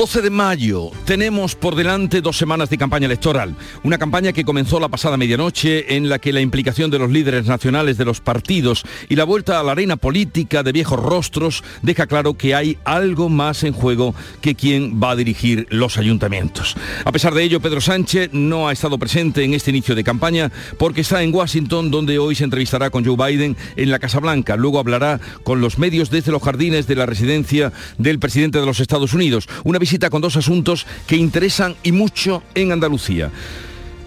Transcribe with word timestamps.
12 0.00 0.22
de 0.22 0.30
mayo 0.30 0.90
tenemos 1.04 1.54
por 1.54 1.74
delante 1.74 2.22
dos 2.22 2.38
semanas 2.38 2.70
de 2.70 2.78
campaña 2.78 3.04
electoral. 3.04 3.54
Una 3.82 3.98
campaña 3.98 4.32
que 4.32 4.46
comenzó 4.46 4.80
la 4.80 4.88
pasada 4.88 5.18
medianoche 5.18 5.94
en 5.94 6.08
la 6.08 6.18
que 6.18 6.32
la 6.32 6.40
implicación 6.40 6.90
de 6.90 6.98
los 6.98 7.10
líderes 7.10 7.44
nacionales 7.44 7.98
de 7.98 8.06
los 8.06 8.22
partidos 8.22 8.82
y 9.10 9.16
la 9.16 9.24
vuelta 9.24 9.60
a 9.60 9.62
la 9.62 9.72
arena 9.72 9.96
política 9.96 10.62
de 10.62 10.72
viejos 10.72 10.98
rostros 10.98 11.62
deja 11.82 12.06
claro 12.06 12.32
que 12.32 12.54
hay 12.54 12.78
algo 12.84 13.28
más 13.28 13.62
en 13.62 13.74
juego 13.74 14.14
que 14.40 14.54
quien 14.54 15.02
va 15.02 15.10
a 15.10 15.16
dirigir 15.16 15.66
los 15.68 15.98
ayuntamientos. 15.98 16.76
A 17.04 17.12
pesar 17.12 17.34
de 17.34 17.42
ello, 17.42 17.60
Pedro 17.60 17.82
Sánchez 17.82 18.30
no 18.32 18.68
ha 18.68 18.72
estado 18.72 18.98
presente 18.98 19.44
en 19.44 19.52
este 19.52 19.68
inicio 19.68 19.94
de 19.94 20.02
campaña 20.02 20.50
porque 20.78 21.02
está 21.02 21.22
en 21.22 21.34
Washington 21.34 21.90
donde 21.90 22.18
hoy 22.18 22.34
se 22.36 22.44
entrevistará 22.44 22.88
con 22.88 23.04
Joe 23.04 23.18
Biden 23.18 23.54
en 23.76 23.90
la 23.90 23.98
Casa 23.98 24.18
Blanca. 24.18 24.56
Luego 24.56 24.78
hablará 24.78 25.20
con 25.42 25.60
los 25.60 25.78
medios 25.78 26.08
desde 26.08 26.32
los 26.32 26.42
jardines 26.42 26.86
de 26.86 26.96
la 26.96 27.04
residencia 27.04 27.70
del 27.98 28.18
presidente 28.18 28.60
de 28.60 28.64
los 28.64 28.80
Estados 28.80 29.12
Unidos. 29.12 29.46
Una 29.62 29.78
con 30.10 30.22
dos 30.22 30.36
asuntos 30.36 30.86
que 31.06 31.16
interesan 31.16 31.76
y 31.82 31.92
mucho 31.92 32.42
en 32.54 32.72
Andalucía. 32.72 33.30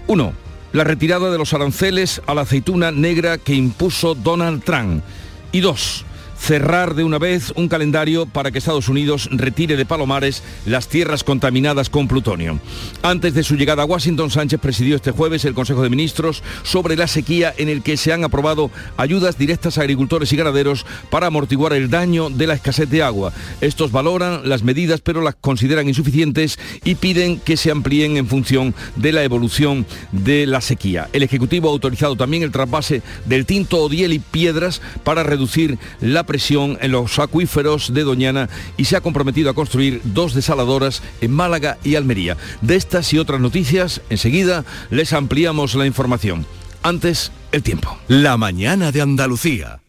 Uno, 0.08 0.34
la 0.72 0.84
retirada 0.84 1.32
de 1.32 1.38
los 1.38 1.54
aranceles 1.54 2.22
a 2.26 2.34
la 2.34 2.42
aceituna 2.42 2.92
negra 2.92 3.38
que 3.38 3.54
impuso 3.54 4.16
Donald 4.16 4.64
Trump. 4.64 5.04
Y 5.52 5.60
dos, 5.60 6.06
cerrar 6.44 6.94
de 6.94 7.06
una 7.06 7.20
vez 7.20 7.54
un 7.56 7.70
calendario 7.70 8.26
para 8.26 8.52
que 8.52 8.58
Estados 8.58 8.90
Unidos 8.90 9.30
retire 9.32 9.78
de 9.78 9.86
Palomares 9.86 10.44
las 10.66 10.90
tierras 10.90 11.24
contaminadas 11.24 11.90
con 11.90 12.10
plutonio. 12.10 12.60
Antes 13.02 13.34
de 13.34 13.44
su 13.44 13.56
llegada 13.56 13.84
a 13.84 13.86
Washington, 13.86 14.30
Sánchez 14.30 14.60
presidió 14.60 14.98
este 14.98 15.12
jueves 15.12 15.46
el 15.46 15.54
Consejo 15.54 15.82
de 15.84 15.90
Ministros 15.90 16.44
sobre 16.64 16.98
la 16.98 17.08
sequía 17.08 17.54
en 17.58 17.70
el 17.70 17.82
que 17.82 17.96
se 17.96 18.12
han 18.12 18.26
aprobado 18.26 18.72
ayudas 18.98 19.38
directas 19.38 19.78
a 19.78 19.82
agricultores 19.82 20.34
y 20.34 20.36
ganaderos 20.36 20.86
para 21.10 21.28
amortiguar 21.28 21.72
el 21.72 21.90
daño 21.90 22.30
de 22.30 22.46
la 22.46 22.56
escasez 22.56 22.90
de 22.90 23.04
agua. 23.04 23.32
Estos 23.62 23.94
valoran 23.94 24.42
las 24.44 24.64
medidas 24.64 25.00
pero 25.00 25.22
las 25.22 25.36
consideran 25.36 25.88
insuficientes 25.88 26.60
y 26.84 26.96
piden 26.96 27.40
que 27.40 27.56
se 27.56 27.72
amplíen 27.72 28.18
en 28.18 28.28
función 28.28 28.76
de 28.98 29.14
la 29.14 29.24
evolución 29.24 29.86
de 30.12 30.46
la 30.46 30.60
sequía. 30.60 31.08
El 31.14 31.24
Ejecutivo 31.24 31.70
ha 31.70 31.72
autorizado 31.72 32.18
también 32.18 32.44
el 32.44 32.52
trasvase 32.52 33.02
del 33.24 33.46
tinto, 33.46 33.78
odiel 33.78 34.12
y 34.12 34.20
piedras 34.20 34.82
para 35.06 35.24
reducir 35.24 35.78
la 36.02 36.26
presión 36.34 36.80
en 36.82 36.92
los 36.92 37.20
acuíferos 37.20 37.94
de 37.94 38.04
Doñana 38.04 38.50
y 38.76 38.86
se 38.86 38.98
ha 38.98 39.02
comprometido 39.02 39.52
a 39.52 39.54
construir 39.54 40.02
dos 40.04 40.34
desaladoras 40.34 41.04
en 41.22 41.30
Málaga 41.30 41.78
y 41.84 41.94
Almería. 41.94 42.38
De 42.62 42.76
estas 42.76 43.14
y 43.14 43.20
otras 43.20 43.40
noticias, 43.40 44.02
enseguida 44.10 44.66
les 44.90 45.14
ampliamos 45.14 45.76
la 45.76 45.86
información. 45.86 46.48
Antes, 46.82 47.32
el 47.52 47.62
tiempo. 47.62 48.00
La 48.08 48.36
mañana 48.36 48.92
de 48.92 49.02
Andalucía. 49.02 49.80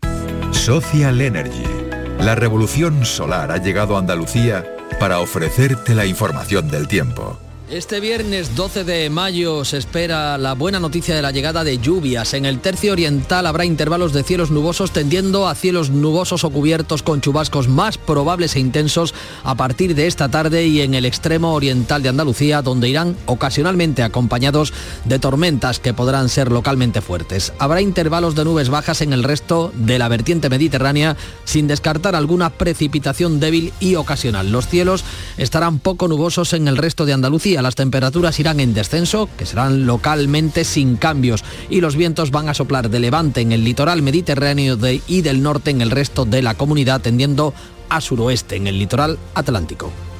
Social 0.50 1.22
Energy. 1.22 1.64
La 2.20 2.34
revolución 2.34 3.06
solar 3.06 3.50
ha 3.50 3.56
llegado 3.56 3.96
a 3.96 4.00
Andalucía 4.00 4.66
para 5.00 5.20
ofrecerte 5.20 5.94
la 5.94 6.04
información 6.04 6.70
del 6.70 6.88
tiempo. 6.88 7.38
Este 7.70 7.98
viernes 7.98 8.54
12 8.56 8.84
de 8.84 9.08
mayo 9.08 9.64
se 9.64 9.78
espera 9.78 10.36
la 10.36 10.52
buena 10.52 10.80
noticia 10.80 11.16
de 11.16 11.22
la 11.22 11.30
llegada 11.30 11.64
de 11.64 11.78
lluvias. 11.78 12.34
En 12.34 12.44
el 12.44 12.60
tercio 12.60 12.92
oriental 12.92 13.46
habrá 13.46 13.64
intervalos 13.64 14.12
de 14.12 14.22
cielos 14.22 14.50
nubosos 14.50 14.90
tendiendo 14.90 15.48
a 15.48 15.54
cielos 15.54 15.88
nubosos 15.88 16.44
o 16.44 16.50
cubiertos 16.50 17.02
con 17.02 17.22
chubascos 17.22 17.68
más 17.68 17.96
probables 17.96 18.54
e 18.54 18.60
intensos 18.60 19.14
a 19.44 19.54
partir 19.54 19.94
de 19.94 20.06
esta 20.06 20.28
tarde 20.28 20.66
y 20.66 20.82
en 20.82 20.92
el 20.92 21.06
extremo 21.06 21.54
oriental 21.54 22.02
de 22.02 22.10
Andalucía, 22.10 22.60
donde 22.60 22.90
irán 22.90 23.16
ocasionalmente 23.24 24.02
acompañados 24.02 24.74
de 25.06 25.18
tormentas 25.18 25.80
que 25.80 25.94
podrán 25.94 26.28
ser 26.28 26.52
localmente 26.52 27.00
fuertes. 27.00 27.54
Habrá 27.58 27.80
intervalos 27.80 28.34
de 28.34 28.44
nubes 28.44 28.68
bajas 28.68 29.00
en 29.00 29.14
el 29.14 29.24
resto 29.24 29.72
de 29.74 29.98
la 29.98 30.08
vertiente 30.08 30.50
mediterránea, 30.50 31.16
sin 31.46 31.66
descartar 31.66 32.14
alguna 32.14 32.50
precipitación 32.50 33.40
débil 33.40 33.72
y 33.80 33.94
ocasional. 33.94 34.52
Los 34.52 34.68
cielos 34.68 35.02
estarán 35.38 35.78
poco 35.78 36.08
nubosos 36.08 36.52
en 36.52 36.68
el 36.68 36.76
resto 36.76 37.06
de 37.06 37.14
Andalucía 37.14 37.53
las 37.62 37.74
temperaturas 37.74 38.38
irán 38.40 38.60
en 38.60 38.74
descenso, 38.74 39.28
que 39.36 39.46
serán 39.46 39.86
localmente 39.86 40.64
sin 40.64 40.96
cambios, 40.96 41.44
y 41.70 41.80
los 41.80 41.96
vientos 41.96 42.30
van 42.30 42.48
a 42.48 42.54
soplar 42.54 42.90
de 42.90 43.00
levante 43.00 43.40
en 43.40 43.52
el 43.52 43.64
litoral 43.64 44.02
mediterráneo 44.02 44.78
y 45.06 45.22
del 45.22 45.42
norte 45.42 45.70
en 45.70 45.80
el 45.80 45.90
resto 45.90 46.24
de 46.24 46.42
la 46.42 46.54
comunidad, 46.54 47.00
tendiendo 47.00 47.54
a 47.88 48.00
suroeste 48.00 48.56
en 48.56 48.66
el 48.66 48.78
litoral 48.78 49.18
atlántico. 49.34 49.92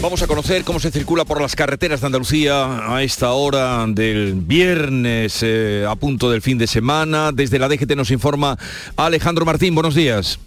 Vamos 0.00 0.22
a 0.22 0.28
conocer 0.28 0.62
cómo 0.62 0.78
se 0.78 0.92
circula 0.92 1.24
por 1.24 1.40
las 1.40 1.56
carreteras 1.56 2.00
de 2.00 2.06
Andalucía 2.06 2.94
a 2.94 3.02
esta 3.02 3.32
hora 3.32 3.84
del 3.88 4.34
viernes, 4.34 5.40
eh, 5.42 5.84
a 5.88 5.96
punto 5.96 6.30
del 6.30 6.40
fin 6.40 6.56
de 6.56 6.68
semana. 6.68 7.32
Desde 7.32 7.58
la 7.58 7.68
DGT 7.68 7.96
nos 7.96 8.12
informa 8.12 8.56
Alejandro 8.96 9.44
Martín. 9.44 9.74
Buenos 9.74 9.96
días. 9.96 10.38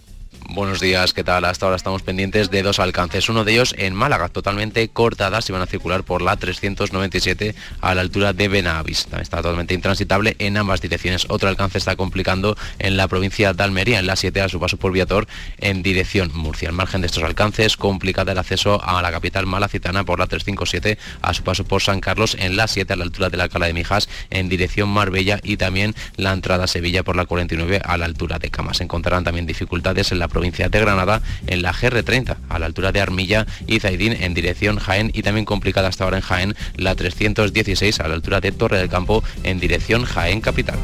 Buenos 0.48 0.80
días, 0.80 1.14
¿qué 1.14 1.24
tal? 1.24 1.44
Hasta 1.44 1.66
ahora 1.66 1.76
estamos 1.76 2.02
pendientes 2.02 2.50
de 2.50 2.62
dos 2.62 2.78
alcances. 2.78 3.28
Uno 3.28 3.44
de 3.44 3.52
ellos 3.52 3.74
en 3.78 3.94
Málaga, 3.94 4.28
totalmente 4.28 4.86
cortadas 4.88 5.48
y 5.48 5.52
van 5.52 5.62
a 5.62 5.66
circular 5.66 6.02
por 6.02 6.20
la 6.20 6.36
397 6.36 7.54
a 7.80 7.94
la 7.94 8.00
altura 8.00 8.32
de 8.32 8.48
Benavis. 8.48 9.06
Está 9.18 9.38
totalmente 9.38 9.72
intransitable 9.72 10.36
en 10.38 10.56
ambas 10.56 10.80
direcciones. 10.80 11.26
Otro 11.28 11.48
alcance 11.48 11.78
está 11.78 11.96
complicando 11.96 12.56
en 12.78 12.96
la 12.96 13.08
provincia 13.08 13.54
de 13.54 13.62
Almería, 13.62 13.98
en 13.98 14.06
la 14.06 14.16
7 14.16 14.42
a 14.42 14.48
su 14.48 14.60
paso 14.60 14.76
por 14.76 14.92
Viator, 14.92 15.26
en 15.58 15.82
dirección 15.82 16.30
Murcia. 16.34 16.68
Al 16.68 16.74
margen 16.74 17.00
de 17.00 17.06
estos 17.06 17.22
alcances, 17.22 17.76
complicada 17.76 18.32
el 18.32 18.38
acceso 18.38 18.82
a 18.82 19.00
la 19.00 19.10
capital 19.10 19.46
malacitana 19.46 20.04
por 20.04 20.18
la 20.18 20.26
357 20.26 20.98
a 21.22 21.34
su 21.34 21.44
paso 21.44 21.64
por 21.64 21.82
San 21.82 22.00
Carlos, 22.00 22.36
en 22.38 22.56
la 22.56 22.68
7 22.68 22.92
a 22.92 22.96
la 22.96 23.04
altura 23.04 23.30
de 23.30 23.36
la 23.36 23.48
Cala 23.48 23.66
de 23.66 23.74
Mijas, 23.74 24.08
en 24.30 24.48
dirección 24.48 24.88
Marbella 24.88 25.40
y 25.42 25.56
también 25.56 25.94
la 26.16 26.32
entrada 26.32 26.64
a 26.64 26.68
Sevilla 26.68 27.04
por 27.04 27.16
la 27.16 27.26
49 27.26 27.80
a 27.82 27.96
la 27.96 28.06
altura 28.06 28.38
de 28.38 28.50
Camas. 28.50 28.78
Se 28.78 28.84
encontrarán 28.84 29.24
también 29.24 29.46
dificultades 29.46 30.12
en 30.12 30.18
la 30.18 30.28
provincia 30.32 30.68
de 30.68 30.80
Granada, 30.80 31.22
en 31.46 31.62
la 31.62 31.72
GR30, 31.72 32.36
a 32.48 32.58
la 32.58 32.66
altura 32.66 32.90
de 32.90 33.00
Armilla 33.00 33.46
y 33.66 33.78
Zaidín 33.78 34.14
en 34.18 34.34
dirección 34.34 34.78
Jaén 34.78 35.10
y 35.14 35.22
también 35.22 35.44
complicada 35.44 35.88
hasta 35.88 36.04
ahora 36.04 36.16
en 36.16 36.22
Jaén, 36.22 36.56
la 36.76 36.94
316 36.94 38.00
a 38.00 38.08
la 38.08 38.14
altura 38.14 38.40
de 38.40 38.50
Torre 38.50 38.78
del 38.78 38.88
Campo 38.88 39.22
en 39.44 39.60
dirección 39.60 40.04
Jaén 40.04 40.40
Capital. 40.40 40.78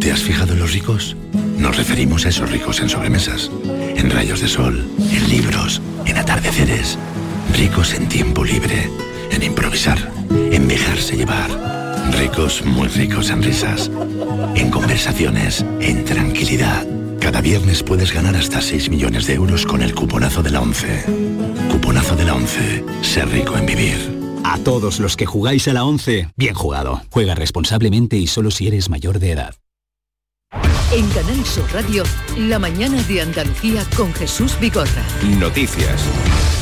¿Te 0.00 0.12
has 0.12 0.20
fijado 0.20 0.52
en 0.52 0.60
los 0.60 0.72
ricos? 0.72 1.16
Nos 1.58 1.76
referimos 1.76 2.26
a 2.26 2.28
esos 2.28 2.50
ricos 2.50 2.80
en 2.80 2.88
sobremesas, 2.88 3.50
en 3.96 4.10
rayos 4.10 4.40
de 4.40 4.48
sol, 4.48 4.86
en 5.10 5.28
libros, 5.28 5.80
en 6.04 6.18
atardeceres, 6.18 6.98
ricos 7.56 7.94
en 7.94 8.08
tiempo 8.08 8.44
libre, 8.44 8.88
en 9.32 9.42
improvisar, 9.42 9.98
en 10.52 10.68
dejarse 10.68 11.16
llevar 11.16 11.75
Ricos, 12.12 12.64
muy 12.64 12.88
ricos 12.88 13.30
en 13.30 13.42
risas, 13.42 13.90
en 14.54 14.70
conversaciones, 14.70 15.64
en 15.80 16.04
tranquilidad. 16.04 16.86
Cada 17.20 17.40
viernes 17.40 17.82
puedes 17.82 18.12
ganar 18.12 18.36
hasta 18.36 18.60
6 18.60 18.90
millones 18.90 19.26
de 19.26 19.34
euros 19.34 19.66
con 19.66 19.82
el 19.82 19.94
cuponazo 19.94 20.42
de 20.42 20.50
la 20.50 20.60
11. 20.60 21.04
Cuponazo 21.70 22.14
de 22.16 22.24
la 22.24 22.34
11. 22.34 22.84
Ser 23.02 23.28
rico 23.30 23.56
en 23.56 23.66
vivir. 23.66 24.16
A 24.44 24.58
todos 24.58 25.00
los 25.00 25.16
que 25.16 25.26
jugáis 25.26 25.66
a 25.68 25.72
la 25.72 25.84
11, 25.84 26.28
bien 26.36 26.54
jugado. 26.54 27.02
Juega 27.10 27.34
responsablemente 27.34 28.16
y 28.16 28.26
solo 28.26 28.50
si 28.50 28.68
eres 28.68 28.88
mayor 28.88 29.18
de 29.18 29.32
edad. 29.32 29.54
En 30.92 31.08
Canal 31.08 31.44
Sur 31.44 31.64
Radio, 31.72 32.04
la 32.38 32.60
mañana 32.60 33.02
de 33.02 33.20
Andalucía 33.20 33.84
con 33.96 34.14
Jesús 34.14 34.56
Bigorra. 34.60 35.02
Noticias. 35.38 36.00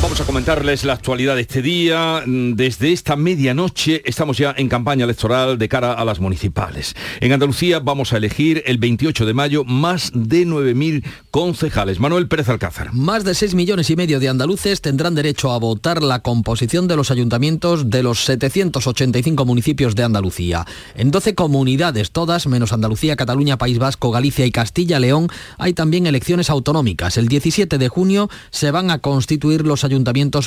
Vamos 0.04 0.20
a 0.20 0.26
comentarles 0.26 0.84
la 0.84 0.92
actualidad 0.92 1.34
de 1.34 1.40
este 1.40 1.62
día. 1.62 2.22
Desde 2.26 2.92
esta 2.92 3.16
medianoche 3.16 4.02
estamos 4.04 4.36
ya 4.36 4.54
en 4.54 4.68
campaña 4.68 5.04
electoral 5.04 5.56
de 5.56 5.66
cara 5.66 5.94
a 5.94 6.04
las 6.04 6.20
municipales. 6.20 6.94
En 7.20 7.32
Andalucía 7.32 7.80
vamos 7.80 8.12
a 8.12 8.18
elegir 8.18 8.62
el 8.66 8.76
28 8.76 9.24
de 9.24 9.32
mayo 9.32 9.64
más 9.64 10.10
de 10.14 10.46
9.000 10.46 11.02
concejales. 11.30 12.00
Manuel 12.00 12.28
Pérez 12.28 12.50
Alcázar. 12.50 12.92
Más 12.92 13.24
de 13.24 13.34
6 13.34 13.54
millones 13.54 13.88
y 13.88 13.96
medio 13.96 14.20
de 14.20 14.28
andaluces 14.28 14.82
tendrán 14.82 15.14
derecho 15.14 15.52
a 15.52 15.58
votar 15.58 16.02
la 16.02 16.20
composición 16.20 16.86
de 16.86 16.96
los 16.96 17.10
ayuntamientos 17.10 17.88
de 17.88 18.02
los 18.02 18.26
785 18.26 19.46
municipios 19.46 19.94
de 19.94 20.04
Andalucía. 20.04 20.66
En 20.96 21.12
12 21.12 21.34
comunidades, 21.34 22.10
todas 22.10 22.46
menos 22.46 22.74
Andalucía, 22.74 23.16
Cataluña, 23.16 23.56
País 23.56 23.78
Vasco, 23.78 24.10
Galicia 24.10 24.44
y 24.44 24.50
Castilla-León 24.52 25.28
hay 25.56 25.72
también 25.72 26.06
elecciones 26.06 26.50
autonómicas. 26.50 27.16
El 27.16 27.28
17 27.28 27.78
de 27.78 27.88
junio 27.88 28.28
se 28.50 28.70
van 28.70 28.90
a 28.90 28.98
constituir 28.98 29.66
los 29.66 29.82
ayuntamientos 29.82 29.93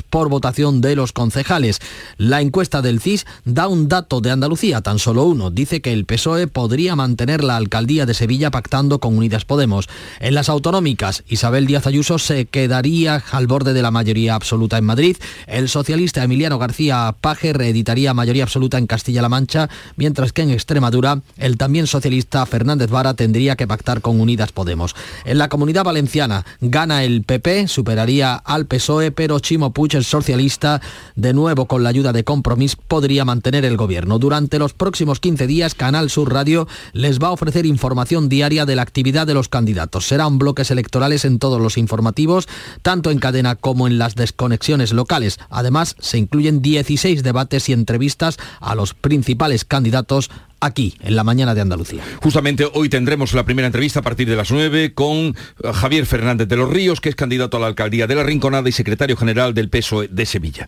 por 0.10 0.30
votación 0.30 0.82
de 0.82 0.96
los 0.96 1.14
concejales. 1.14 1.80
La 2.18 2.42
encuesta 2.42 2.82
del 2.82 3.00
CIS 3.00 3.26
da 3.46 3.68
un 3.68 3.88
dato 3.88 4.22
de 4.22 4.32
Andalucía, 4.32 4.82
tan 4.82 5.00
solo 5.00 5.24
uno. 5.24 5.52
Dice 5.52 5.82
que 5.82 5.94
el 5.94 6.06
PSOE 6.06 6.48
podría 6.48 6.96
mantener 6.96 7.44
la 7.44 7.56
alcaldía 7.56 8.06
de 8.06 8.14
Sevilla 8.14 8.52
pactando 8.52 9.00
con 9.00 9.18
Unidas 9.18 9.46
Podemos. 9.46 9.88
En 10.20 10.34
las 10.34 10.50
autonómicas, 10.50 11.24
Isabel 11.28 11.68
Díaz 11.68 11.88
Ayuso 11.88 12.20
se 12.20 12.46
quedaría 12.46 13.24
al 13.32 13.48
borde 13.48 13.74
de 13.74 13.82
la 13.82 13.92
mayoría 13.92 14.36
absoluta 14.36 14.78
en 14.78 14.86
Madrid. 14.86 15.18
El 15.48 15.70
socialista 15.70 16.24
Emiliano 16.24 16.60
García 16.60 17.16
Paje 17.20 17.54
reeditaría 17.54 18.14
mayoría 18.14 18.44
absoluta 18.44 18.78
en 18.78 18.88
Castilla-La 18.88 19.30
Mancha, 19.30 19.70
mientras 19.96 20.34
que 20.34 20.42
en 20.42 20.52
Extremadura 20.52 21.22
el 21.38 21.58
también 21.58 21.88
socialista 21.88 22.46
Fernández 22.46 22.90
Vara 22.90 23.14
tendría 23.14 23.56
que 23.56 23.68
pactar 23.68 24.02
con 24.02 24.20
Unidas 24.20 24.52
Podemos. 24.52 24.96
En 25.26 25.38
la 25.38 25.50
comunidad 25.50 25.84
valenciana 25.84 26.46
gana 26.62 27.04
el 27.04 27.24
PP, 27.24 27.68
superaría 27.68 28.36
al 28.36 28.66
PSOE, 28.66 29.12
pero 29.12 29.37
Chimo 29.40 29.72
Puig, 29.72 29.96
el 29.96 30.04
socialista, 30.04 30.82
de 31.16 31.34
nuevo 31.34 31.66
con 31.66 31.84
la 31.84 31.90
ayuda 31.90 32.14
de 32.14 32.24
Compromís, 32.24 32.76
podría 32.76 33.26
mantener 33.26 33.66
el 33.66 33.78
gobierno. 33.78 34.20
Durante 34.20 34.60
los 34.60 34.74
próximos 34.74 35.20
15 35.20 35.48
días, 35.48 35.76
Canal 35.76 36.10
Sur 36.10 36.34
Radio 36.34 36.68
les 36.94 37.20
va 37.20 37.28
a 37.28 37.32
ofrecer 37.32 37.66
información 37.66 38.30
diaria 38.30 38.66
de 38.66 38.76
la 38.76 38.82
actividad 38.82 39.28
de 39.28 39.34
los 39.34 39.50
candidatos. 39.50 40.08
Serán 40.08 40.38
bloques 40.38 40.72
electorales 40.72 41.26
en 41.26 41.40
todos 41.40 41.62
los 41.62 41.78
informativos, 41.78 42.48
tanto 42.82 43.12
en 43.12 43.20
cadena 43.20 43.56
como 43.56 43.88
en 43.88 43.98
las 43.98 44.16
desconexiones 44.16 44.94
locales. 44.94 45.40
Además, 45.50 45.96
se 46.00 46.18
incluyen 46.18 46.62
16 46.62 47.24
debates 47.24 47.70
y 47.70 47.74
entrevistas 47.74 48.38
a 48.60 48.76
los 48.76 48.94
principales 48.94 49.66
candidatos 49.66 50.30
aquí, 50.60 50.96
en 51.02 51.16
la 51.16 51.24
mañana 51.24 51.54
de 51.54 51.62
Andalucía. 51.62 52.04
Justamente 52.22 52.68
hoy 52.74 52.90
tendremos 52.90 53.34
la 53.34 53.46
primera 53.46 53.68
entrevista 53.68 54.00
a 54.00 54.04
partir 54.04 54.28
de 54.30 54.36
las 54.36 54.52
9 54.52 54.94
con 54.94 55.18
eh, 55.18 55.34
Javier 55.74 56.06
Fernández 56.06 56.48
de 56.48 56.56
los 56.56 56.70
Ríos, 56.70 57.02
que 57.02 57.10
es 57.10 57.16
candidato 57.16 57.58
a 57.58 57.60
la 57.60 57.68
alcaldía 57.68 58.08
de 58.08 58.16
la 58.16 58.24
Rinconada 58.24 58.68
y 58.70 58.72
secretario 58.72 59.16
general 59.18 59.54
del 59.54 59.70
PSOE 59.70 60.08
de 60.10 60.26
Sevilla. 60.26 60.68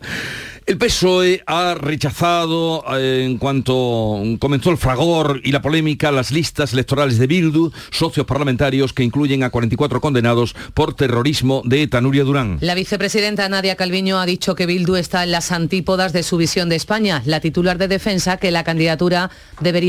El 0.66 0.78
PSOE 0.78 1.42
ha 1.46 1.74
rechazado, 1.74 2.84
eh, 2.96 3.24
en 3.24 3.38
cuanto 3.38 4.22
comenzó 4.38 4.70
el 4.70 4.76
fragor 4.76 5.40
y 5.42 5.52
la 5.52 5.62
polémica, 5.62 6.12
las 6.12 6.30
listas 6.30 6.72
electorales 6.72 7.18
de 7.18 7.26
Bildu, 7.26 7.72
socios 7.90 8.26
parlamentarios 8.26 8.92
que 8.92 9.02
incluyen 9.02 9.42
a 9.42 9.50
44 9.50 10.00
condenados 10.00 10.54
por 10.74 10.94
terrorismo 10.94 11.62
de 11.64 11.82
ETA 11.82 12.00
Nuria 12.00 12.24
Durán. 12.24 12.58
La 12.60 12.74
vicepresidenta 12.74 13.48
Nadia 13.48 13.74
Calviño 13.74 14.20
ha 14.20 14.26
dicho 14.26 14.54
que 14.54 14.66
Bildu 14.66 14.94
está 14.94 15.24
en 15.24 15.32
las 15.32 15.50
antípodas 15.50 16.12
de 16.12 16.22
su 16.22 16.36
visión 16.36 16.68
de 16.68 16.76
España. 16.76 17.22
La 17.24 17.40
titular 17.40 17.78
de 17.78 17.88
defensa 17.88 18.36
que 18.36 18.50
la 18.50 18.62
candidatura 18.62 19.30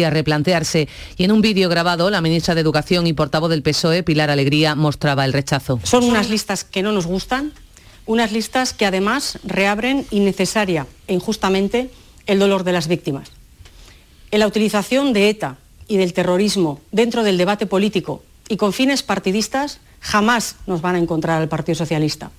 replantearse. 0.09 0.87
Y 1.17 1.23
en 1.23 1.31
un 1.31 1.41
vídeo 1.41 1.69
grabado, 1.69 2.09
la 2.09 2.21
ministra 2.21 2.55
de 2.55 2.61
Educación 2.61 3.07
y 3.07 3.13
portavoz 3.13 3.49
del 3.49 3.61
PSOE, 3.61 4.03
Pilar 4.03 4.29
Alegría, 4.29 4.75
mostraba 4.75 5.25
el 5.25 5.33
rechazo. 5.33 5.79
Son 5.83 6.03
unas 6.03 6.29
listas 6.29 6.63
que 6.63 6.81
no 6.81 6.91
nos 6.91 7.05
gustan, 7.05 7.53
unas 8.05 8.31
listas 8.31 8.73
que 8.73 8.85
además 8.85 9.39
reabren 9.43 10.05
innecesaria 10.11 10.87
e 11.07 11.13
injustamente 11.13 11.89
el 12.25 12.39
dolor 12.39 12.63
de 12.63 12.71
las 12.71 12.87
víctimas. 12.87 13.29
En 14.31 14.39
la 14.39 14.47
utilización 14.47 15.13
de 15.13 15.29
ETA 15.29 15.57
y 15.87 15.97
del 15.97 16.13
terrorismo 16.13 16.79
dentro 16.91 17.23
del 17.23 17.37
debate 17.37 17.65
político 17.65 18.23
y 18.47 18.57
con 18.57 18.73
fines 18.73 19.03
partidistas 19.03 19.79
jamás 19.99 20.55
nos 20.65 20.81
van 20.81 20.95
a 20.95 20.99
encontrar 20.99 21.41
al 21.41 21.49
Partido 21.49 21.75
Socialista. 21.75 22.31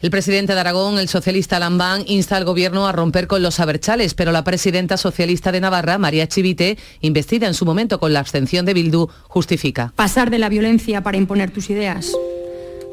El 0.00 0.10
presidente 0.10 0.54
de 0.54 0.60
Aragón, 0.60 0.98
el 0.98 1.08
socialista 1.08 1.58
Lambán, 1.58 2.04
insta 2.06 2.36
al 2.36 2.44
gobierno 2.44 2.86
a 2.86 2.92
romper 2.92 3.26
con 3.26 3.42
los 3.42 3.58
aberchales, 3.58 4.14
pero 4.14 4.30
la 4.30 4.44
presidenta 4.44 4.96
socialista 4.96 5.50
de 5.50 5.60
Navarra, 5.60 5.98
María 5.98 6.28
Chivite, 6.28 6.78
investida 7.00 7.48
en 7.48 7.54
su 7.54 7.64
momento 7.64 7.98
con 7.98 8.12
la 8.12 8.20
abstención 8.20 8.64
de 8.64 8.74
Bildu, 8.74 9.08
justifica. 9.24 9.92
Pasar 9.96 10.30
de 10.30 10.38
la 10.38 10.48
violencia 10.48 11.02
para 11.02 11.16
imponer 11.16 11.50
tus 11.50 11.68
ideas 11.70 12.12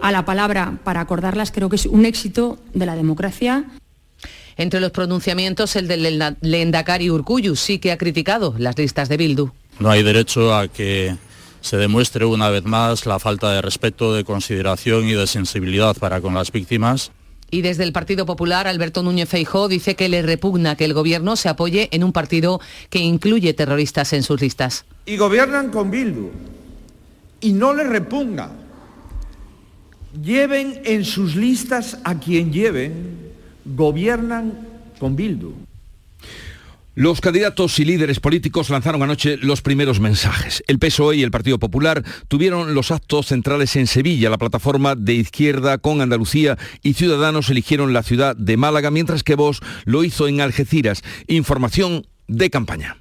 a 0.02 0.12
la 0.12 0.26
palabra 0.26 0.80
para 0.84 1.02
acordarlas 1.02 1.52
creo 1.52 1.70
que 1.70 1.78
es 1.78 1.86
un 1.86 2.06
éxito 2.06 2.58
de 2.74 2.86
la 2.86 2.96
democracia. 2.96 3.66
Entre 4.58 4.80
los 4.80 4.92
pronunciamientos, 4.92 5.76
el 5.76 5.88
del 5.88 6.36
Lendakari 6.42 7.10
Urcuyu 7.10 7.56
sí 7.56 7.80
que 7.80 7.92
ha 7.92 7.98
criticado 7.98 8.56
las 8.58 8.78
listas 8.78 9.10
de 9.10 9.18
Bildu. 9.18 9.52
No 9.80 9.90
hay 9.90 10.04
derecho 10.04 10.56
a 10.56 10.68
que 10.68 11.16
se 11.66 11.78
demuestre 11.78 12.26
una 12.26 12.50
vez 12.50 12.64
más 12.64 13.06
la 13.06 13.20
falta 13.20 13.52
de 13.52 13.62
respeto, 13.62 14.14
de 14.14 14.24
consideración 14.24 15.08
y 15.08 15.14
de 15.14 15.28
sensibilidad 15.28 15.98
para 15.98 16.22
con 16.22 16.34
las 16.34 16.52
víctimas. 16.52 17.12
Y 17.52 17.62
desde 17.62 17.84
el 17.84 17.92
Partido 17.92 18.26
Popular, 18.26 18.68
Alberto 18.68 19.04
Núñez 19.04 19.30
Feijó 19.30 19.68
dice 19.68 19.96
que 19.96 20.10
le 20.10 20.22
repugna 20.22 20.76
que 20.76 20.86
el 20.86 20.94
gobierno 20.94 21.36
se 21.36 21.50
apoye 21.50 21.90
en 21.92 22.04
un 22.04 22.12
partido 22.12 22.60
que 22.90 23.00
incluye 23.00 23.54
terroristas 23.54 24.14
en 24.14 24.24
sus 24.24 24.42
listas. 24.42 24.86
Y 25.06 25.18
gobiernan 25.18 25.70
con 25.70 25.92
Bildu. 25.92 26.30
Y 27.42 27.54
no 27.54 27.74
le 27.74 27.84
repugna 27.84 28.52
Lleven 30.22 30.82
en 30.86 31.04
sus 31.04 31.36
listas 31.36 31.98
a 32.04 32.20
quien 32.20 32.54
lleven, 32.54 33.34
gobiernan 33.66 34.68
con 35.00 35.16
Bildu. 35.16 35.54
Los 36.98 37.20
candidatos 37.20 37.78
y 37.80 37.84
líderes 37.84 38.22
políticos 38.22 38.70
lanzaron 38.70 39.04
anoche 39.04 39.36
los 39.36 39.62
primeros 39.62 40.00
mensajes. 40.00 40.64
El 40.66 40.80
PSOE 40.80 41.18
y 41.18 41.24
el 41.24 41.32
Partido 41.32 41.60
Popular 41.60 42.06
tuvieron 42.30 42.74
los 42.74 42.90
actos 42.90 43.28
centrales 43.28 43.76
en 43.76 43.86
Sevilla. 43.86 44.30
La 44.30 44.38
plataforma 44.38 44.96
de 44.96 45.16
izquierda 45.16 45.78
con 45.78 46.00
Andalucía 46.00 46.58
y 46.82 46.94
Ciudadanos 46.94 47.50
eligieron 47.50 47.92
la 47.92 48.02
ciudad 48.02 48.34
de 48.38 48.56
Málaga, 48.56 48.92
mientras 48.92 49.24
que 49.24 49.36
Vos 49.36 49.60
lo 49.84 50.06
hizo 50.06 50.30
en 50.30 50.40
Algeciras. 50.40 51.04
Información 51.28 52.08
de 52.30 52.50
campaña. 52.50 52.98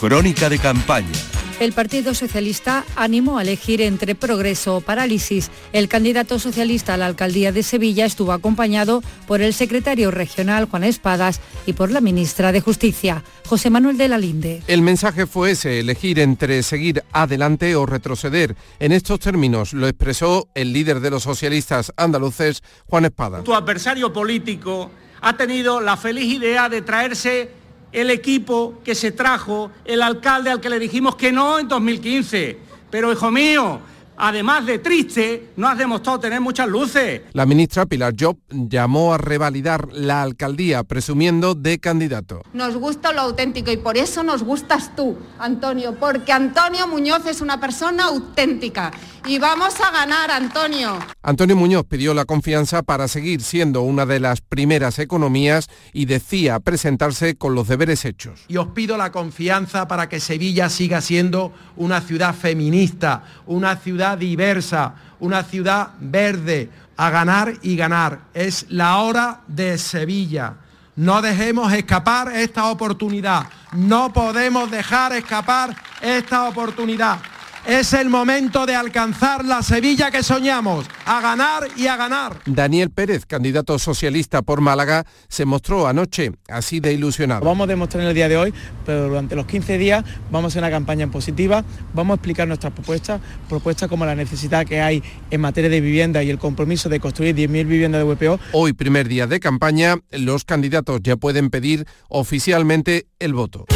Crónica 0.00 0.48
de 0.48 0.58
campaña 0.58 1.29
el 1.60 1.74
Partido 1.74 2.14
Socialista 2.14 2.84
animó 2.96 3.38
a 3.38 3.42
elegir 3.42 3.82
entre 3.82 4.14
progreso 4.14 4.76
o 4.76 4.80
parálisis. 4.80 5.50
El 5.74 5.88
candidato 5.88 6.38
socialista 6.38 6.94
a 6.94 6.96
la 6.96 7.04
alcaldía 7.04 7.52
de 7.52 7.62
Sevilla 7.62 8.06
estuvo 8.06 8.32
acompañado 8.32 9.02
por 9.26 9.42
el 9.42 9.52
secretario 9.52 10.10
regional 10.10 10.64
Juan 10.64 10.84
Espadas 10.84 11.40
y 11.66 11.74
por 11.74 11.90
la 11.90 12.00
ministra 12.00 12.50
de 12.50 12.62
Justicia, 12.62 13.22
José 13.46 13.68
Manuel 13.68 13.98
de 13.98 14.08
la 14.08 14.16
Linde. 14.16 14.62
El 14.66 14.80
mensaje 14.80 15.26
fue 15.26 15.50
ese, 15.50 15.80
elegir 15.80 16.18
entre 16.18 16.62
seguir 16.62 17.04
adelante 17.12 17.76
o 17.76 17.84
retroceder. 17.84 18.56
En 18.78 18.92
estos 18.92 19.20
términos 19.20 19.74
lo 19.74 19.86
expresó 19.86 20.48
el 20.54 20.72
líder 20.72 21.00
de 21.00 21.10
los 21.10 21.24
socialistas 21.24 21.92
andaluces, 21.96 22.62
Juan 22.86 23.04
Espadas. 23.04 23.44
Tu 23.44 23.54
adversario 23.54 24.10
político 24.10 24.90
ha 25.20 25.36
tenido 25.36 25.82
la 25.82 25.98
feliz 25.98 26.24
idea 26.24 26.70
de 26.70 26.80
traerse 26.80 27.59
el 27.92 28.10
equipo 28.10 28.74
que 28.84 28.94
se 28.94 29.12
trajo 29.12 29.70
el 29.84 30.02
alcalde 30.02 30.50
al 30.50 30.60
que 30.60 30.70
le 30.70 30.78
dijimos 30.78 31.16
que 31.16 31.32
no 31.32 31.58
en 31.58 31.68
2015. 31.68 32.58
Pero 32.90 33.12
hijo 33.12 33.30
mío, 33.30 33.80
además 34.20 34.66
de 34.66 34.78
triste, 34.78 35.50
no 35.56 35.66
has 35.66 35.78
demostrado 35.78 36.20
tener 36.20 36.40
muchas 36.40 36.68
luces. 36.68 37.22
La 37.32 37.46
ministra 37.46 37.86
Pilar 37.86 38.14
Job 38.18 38.36
llamó 38.50 39.14
a 39.14 39.18
revalidar 39.18 39.88
la 39.92 40.22
alcaldía 40.22 40.84
presumiendo 40.84 41.54
de 41.54 41.78
candidato. 41.78 42.42
Nos 42.52 42.76
gusta 42.76 43.12
lo 43.12 43.22
auténtico 43.22 43.70
y 43.70 43.78
por 43.78 43.96
eso 43.96 44.22
nos 44.22 44.42
gustas 44.42 44.94
tú, 44.94 45.16
Antonio, 45.38 45.96
porque 45.98 46.32
Antonio 46.32 46.86
Muñoz 46.86 47.26
es 47.26 47.40
una 47.40 47.58
persona 47.58 48.04
auténtica 48.04 48.92
y 49.26 49.38
vamos 49.38 49.74
a 49.80 49.90
ganar, 49.90 50.30
Antonio. 50.30 50.98
Antonio 51.22 51.56
Muñoz 51.56 51.84
pidió 51.86 52.14
la 52.14 52.24
confianza 52.24 52.82
para 52.82 53.08
seguir 53.08 53.42
siendo 53.42 53.82
una 53.82 54.06
de 54.06 54.20
las 54.20 54.40
primeras 54.40 54.98
economías 54.98 55.68
y 55.92 56.06
decía 56.06 56.60
presentarse 56.60 57.36
con 57.36 57.54
los 57.54 57.68
deberes 57.68 58.04
hechos. 58.04 58.44
Y 58.48 58.56
os 58.56 58.68
pido 58.68 58.96
la 58.96 59.12
confianza 59.12 59.88
para 59.88 60.08
que 60.08 60.20
Sevilla 60.20 60.68
siga 60.68 61.00
siendo 61.00 61.52
una 61.76 62.00
ciudad 62.00 62.34
feminista, 62.34 63.24
una 63.46 63.76
ciudad 63.76 64.09
diversa, 64.16 64.94
una 65.20 65.42
ciudad 65.42 65.90
verde, 66.00 66.70
a 66.96 67.10
ganar 67.10 67.54
y 67.62 67.76
ganar. 67.76 68.20
Es 68.34 68.66
la 68.68 68.98
hora 68.98 69.40
de 69.46 69.78
Sevilla. 69.78 70.54
No 70.96 71.22
dejemos 71.22 71.72
escapar 71.72 72.30
esta 72.32 72.66
oportunidad. 72.66 73.46
No 73.72 74.12
podemos 74.12 74.70
dejar 74.70 75.12
escapar 75.14 75.74
esta 76.02 76.48
oportunidad. 76.48 77.18
Es 77.66 77.92
el 77.92 78.08
momento 78.08 78.64
de 78.64 78.74
alcanzar 78.74 79.44
la 79.44 79.62
Sevilla 79.62 80.10
que 80.10 80.22
soñamos, 80.22 80.86
a 81.04 81.20
ganar 81.20 81.68
y 81.76 81.86
a 81.88 81.96
ganar. 81.96 82.38
Daniel 82.46 82.90
Pérez, 82.90 83.26
candidato 83.26 83.78
socialista 83.78 84.42
por 84.42 84.62
Málaga, 84.62 85.04
se 85.28 85.44
mostró 85.44 85.86
anoche 85.86 86.32
así 86.48 86.80
de 86.80 86.94
ilusionado. 86.94 87.44
vamos 87.44 87.64
a 87.64 87.68
demostrar 87.68 88.02
en 88.02 88.08
el 88.08 88.14
día 88.14 88.28
de 88.28 88.38
hoy, 88.38 88.54
pero 88.86 89.08
durante 89.08 89.36
los 89.36 89.46
15 89.46 89.76
días 89.76 90.04
vamos 90.30 90.44
a 90.44 90.48
hacer 90.48 90.62
una 90.62 90.70
campaña 90.70 91.04
en 91.04 91.10
positiva, 91.10 91.62
vamos 91.92 92.14
a 92.14 92.16
explicar 92.16 92.48
nuestras 92.48 92.72
propuestas, 92.72 93.20
propuestas 93.48 93.88
como 93.88 94.06
la 94.06 94.14
necesidad 94.14 94.66
que 94.66 94.80
hay 94.80 95.02
en 95.30 95.40
materia 95.40 95.68
de 95.68 95.80
vivienda 95.80 96.22
y 96.22 96.30
el 96.30 96.38
compromiso 96.38 96.88
de 96.88 96.98
construir 96.98 97.36
10.000 97.36 97.66
viviendas 97.66 98.00
de 98.00 98.14
VPO. 98.14 98.40
Hoy, 98.52 98.72
primer 98.72 99.06
día 99.06 99.26
de 99.26 99.38
campaña, 99.38 99.96
los 100.10 100.44
candidatos 100.44 101.00
ya 101.02 101.16
pueden 101.16 101.50
pedir 101.50 101.86
oficialmente 102.08 103.06
el 103.18 103.34
voto. 103.34 103.66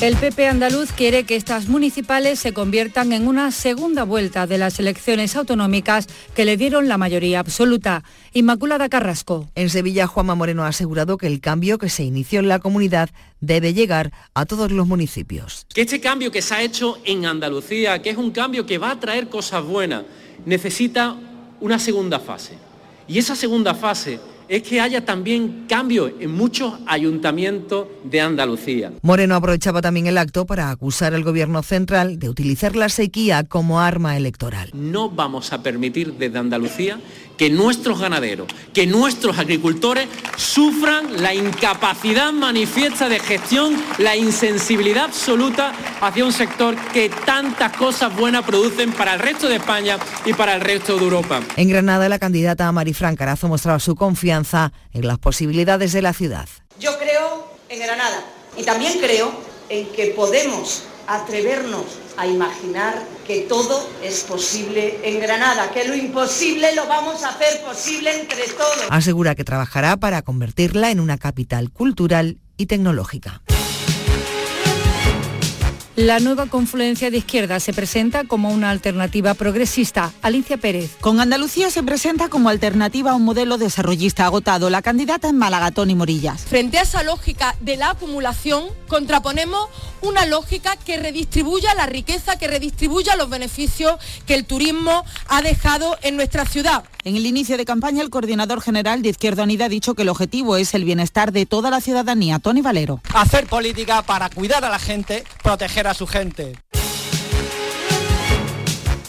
El 0.00 0.16
PP 0.16 0.48
andaluz 0.48 0.92
quiere 0.92 1.24
que 1.24 1.36
estas 1.36 1.68
municipales 1.68 2.38
se 2.38 2.54
conviertan 2.54 3.12
en 3.12 3.28
una 3.28 3.50
segunda 3.50 4.02
vuelta 4.04 4.46
de 4.46 4.56
las 4.56 4.80
elecciones 4.80 5.36
autonómicas 5.36 6.06
que 6.34 6.46
le 6.46 6.56
dieron 6.56 6.88
la 6.88 6.96
mayoría 6.96 7.38
absoluta. 7.38 8.02
Inmaculada 8.32 8.88
Carrasco. 8.88 9.50
En 9.54 9.68
Sevilla, 9.68 10.06
Juanma 10.06 10.34
Moreno 10.34 10.64
ha 10.64 10.68
asegurado 10.68 11.18
que 11.18 11.26
el 11.26 11.42
cambio 11.42 11.76
que 11.76 11.90
se 11.90 12.02
inició 12.02 12.40
en 12.40 12.48
la 12.48 12.60
comunidad 12.60 13.10
debe 13.40 13.74
llegar 13.74 14.10
a 14.32 14.46
todos 14.46 14.72
los 14.72 14.86
municipios. 14.86 15.66
Que 15.74 15.82
este 15.82 16.00
cambio 16.00 16.30
que 16.30 16.40
se 16.40 16.54
ha 16.54 16.62
hecho 16.62 16.96
en 17.04 17.26
Andalucía, 17.26 18.00
que 18.00 18.08
es 18.08 18.16
un 18.16 18.30
cambio 18.30 18.64
que 18.64 18.78
va 18.78 18.92
a 18.92 19.00
traer 19.00 19.28
cosas 19.28 19.62
buenas, 19.64 20.04
necesita 20.46 21.14
una 21.60 21.78
segunda 21.78 22.18
fase. 22.20 22.54
Y 23.06 23.18
esa 23.18 23.36
segunda 23.36 23.74
fase 23.74 24.18
es 24.50 24.64
que 24.64 24.80
haya 24.80 25.04
también 25.04 25.66
cambio 25.68 26.12
en 26.18 26.32
muchos 26.32 26.74
ayuntamientos 26.86 27.86
de 28.02 28.20
Andalucía. 28.20 28.92
Moreno 29.00 29.36
aprovechaba 29.36 29.80
también 29.80 30.08
el 30.08 30.18
acto 30.18 30.44
para 30.44 30.70
acusar 30.70 31.14
al 31.14 31.22
gobierno 31.22 31.62
central 31.62 32.18
de 32.18 32.28
utilizar 32.28 32.74
la 32.74 32.88
sequía 32.88 33.44
como 33.44 33.80
arma 33.80 34.16
electoral. 34.16 34.70
No 34.74 35.08
vamos 35.08 35.52
a 35.52 35.62
permitir 35.62 36.14
desde 36.14 36.36
Andalucía 36.36 36.98
que 37.38 37.48
nuestros 37.48 38.00
ganaderos, 38.00 38.48
que 38.74 38.86
nuestros 38.88 39.38
agricultores 39.38 40.08
sufran 40.36 41.22
la 41.22 41.32
incapacidad 41.32 42.32
manifiesta 42.32 43.08
de 43.08 43.20
gestión, 43.20 43.76
la 43.98 44.16
insensibilidad 44.16 45.04
absoluta 45.04 45.72
hacia 46.00 46.24
un 46.24 46.32
sector 46.32 46.76
que 46.92 47.08
tantas 47.24 47.74
cosas 47.76 48.14
buenas 48.14 48.44
producen 48.44 48.92
para 48.92 49.14
el 49.14 49.20
resto 49.20 49.48
de 49.48 49.56
España 49.56 49.96
y 50.26 50.34
para 50.34 50.56
el 50.56 50.60
resto 50.60 50.96
de 50.96 51.04
Europa. 51.04 51.40
En 51.56 51.68
Granada, 51.68 52.08
la 52.08 52.18
candidata 52.18 52.70
Marifran 52.72 53.16
Carazo 53.16 53.48
mostraba 53.48 53.78
su 53.78 53.94
confianza 53.94 54.39
en 54.92 55.06
las 55.06 55.18
posibilidades 55.18 55.92
de 55.92 56.02
la 56.02 56.12
ciudad. 56.12 56.48
Yo 56.78 56.98
creo 56.98 57.48
en 57.68 57.80
Granada 57.80 58.24
y 58.56 58.64
también 58.64 58.98
creo 58.98 59.32
en 59.68 59.86
que 59.92 60.06
podemos 60.16 60.84
atrevernos 61.06 61.84
a 62.16 62.26
imaginar 62.26 62.94
que 63.26 63.40
todo 63.42 63.88
es 64.02 64.20
posible 64.24 65.00
en 65.02 65.20
Granada, 65.20 65.70
que 65.72 65.86
lo 65.86 65.94
imposible 65.94 66.74
lo 66.74 66.86
vamos 66.86 67.22
a 67.24 67.30
hacer 67.30 67.62
posible 67.62 68.20
entre 68.20 68.46
todos. 68.48 68.86
Asegura 68.90 69.34
que 69.34 69.44
trabajará 69.44 69.96
para 69.96 70.22
convertirla 70.22 70.90
en 70.90 71.00
una 71.00 71.18
capital 71.18 71.70
cultural 71.70 72.38
y 72.56 72.66
tecnológica. 72.66 73.42
La 76.00 76.18
nueva 76.18 76.46
confluencia 76.46 77.10
de 77.10 77.18
izquierda 77.18 77.60
se 77.60 77.74
presenta 77.74 78.24
como 78.24 78.48
una 78.48 78.70
alternativa 78.70 79.34
progresista. 79.34 80.10
Alicia 80.22 80.56
Pérez. 80.56 80.96
Con 81.02 81.20
Andalucía 81.20 81.70
se 81.70 81.82
presenta 81.82 82.30
como 82.30 82.48
alternativa 82.48 83.10
a 83.10 83.16
un 83.16 83.24
modelo 83.26 83.58
desarrollista 83.58 84.24
agotado. 84.24 84.70
La 84.70 84.80
candidata 84.80 85.28
es 85.28 85.34
Málaga, 85.34 85.72
Tony 85.72 85.94
Morillas. 85.94 86.46
Frente 86.46 86.78
a 86.78 86.82
esa 86.84 87.02
lógica 87.02 87.54
de 87.60 87.76
la 87.76 87.90
acumulación, 87.90 88.64
contraponemos 88.88 89.68
una 90.00 90.24
lógica 90.24 90.74
que 90.76 90.96
redistribuya 90.96 91.74
la 91.74 91.84
riqueza, 91.84 92.38
que 92.38 92.48
redistribuya 92.48 93.16
los 93.16 93.28
beneficios 93.28 93.96
que 94.26 94.36
el 94.36 94.46
turismo 94.46 95.04
ha 95.28 95.42
dejado 95.42 95.98
en 96.00 96.16
nuestra 96.16 96.46
ciudad. 96.46 96.82
En 97.04 97.16
el 97.16 97.26
inicio 97.26 97.56
de 97.56 97.64
campaña, 97.64 98.02
el 98.02 98.10
coordinador 98.10 98.60
general 98.60 99.00
de 99.02 99.08
Izquierda 99.10 99.44
Unida 99.44 99.66
ha 99.66 99.68
dicho 99.70 99.94
que 99.94 100.02
el 100.02 100.10
objetivo 100.10 100.56
es 100.56 100.74
el 100.74 100.84
bienestar 100.84 101.32
de 101.32 101.46
toda 101.46 101.70
la 101.70 101.80
ciudadanía. 101.80 102.38
Tony 102.38 102.60
Valero. 102.60 103.00
Hacer 103.14 103.46
política 103.46 104.02
para 104.02 104.28
cuidar 104.28 104.64
a 104.64 104.70
la 104.70 104.78
gente, 104.78 105.24
proteger 105.42 105.86
a 105.86 105.89
su 105.94 106.06
gente. 106.06 106.54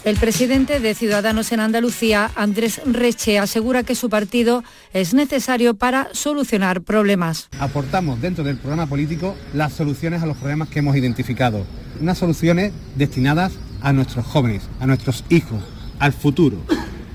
El 0.04 0.18
presidente 0.18 0.80
de 0.80 0.96
Ciudadanos 0.96 1.52
en 1.52 1.60
Andalucía, 1.60 2.32
Andrés 2.36 2.82
Reche, 2.86 3.38
asegura 3.38 3.84
que 3.84 3.94
su 3.94 4.10
partido 4.10 4.64
es 4.94 5.14
necesario 5.14 5.76
para 5.76 6.10
solucionar 6.14 6.82
problemas. 6.82 7.50
Aportamos 7.60 8.20
dentro 8.20 8.44
del 8.44 8.58
programa 8.58 8.88
político 8.88 9.36
las 9.54 9.74
soluciones 9.74 10.24
a 10.24 10.26
los 10.26 10.38
problemas 10.38 10.70
que 10.70 10.80
hemos 10.80 10.96
identificado. 10.96 11.68
Unas 12.00 12.18
soluciones 12.18 12.74
destinadas 12.96 13.54
a 13.82 13.94
nuestros 13.94 14.26
jóvenes, 14.26 14.64
a 14.80 14.88
nuestros 14.88 15.24
hijos, 15.30 15.62
al 16.00 16.14
futuro 16.14 16.58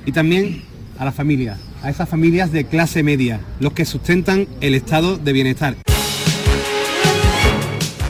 y 0.05 0.13
también 0.13 0.63
a 0.97 1.05
las 1.05 1.15
familias, 1.15 1.59
a 1.83 1.91
esas 1.91 2.09
familias 2.09 2.53
de 2.53 2.67
clase 2.67 3.03
media, 3.03 3.41
los 3.59 3.73
que 3.73 3.85
sustentan 3.85 4.47
el 4.61 4.75
estado 4.75 5.19
de 5.19 5.33
bienestar. 5.33 5.77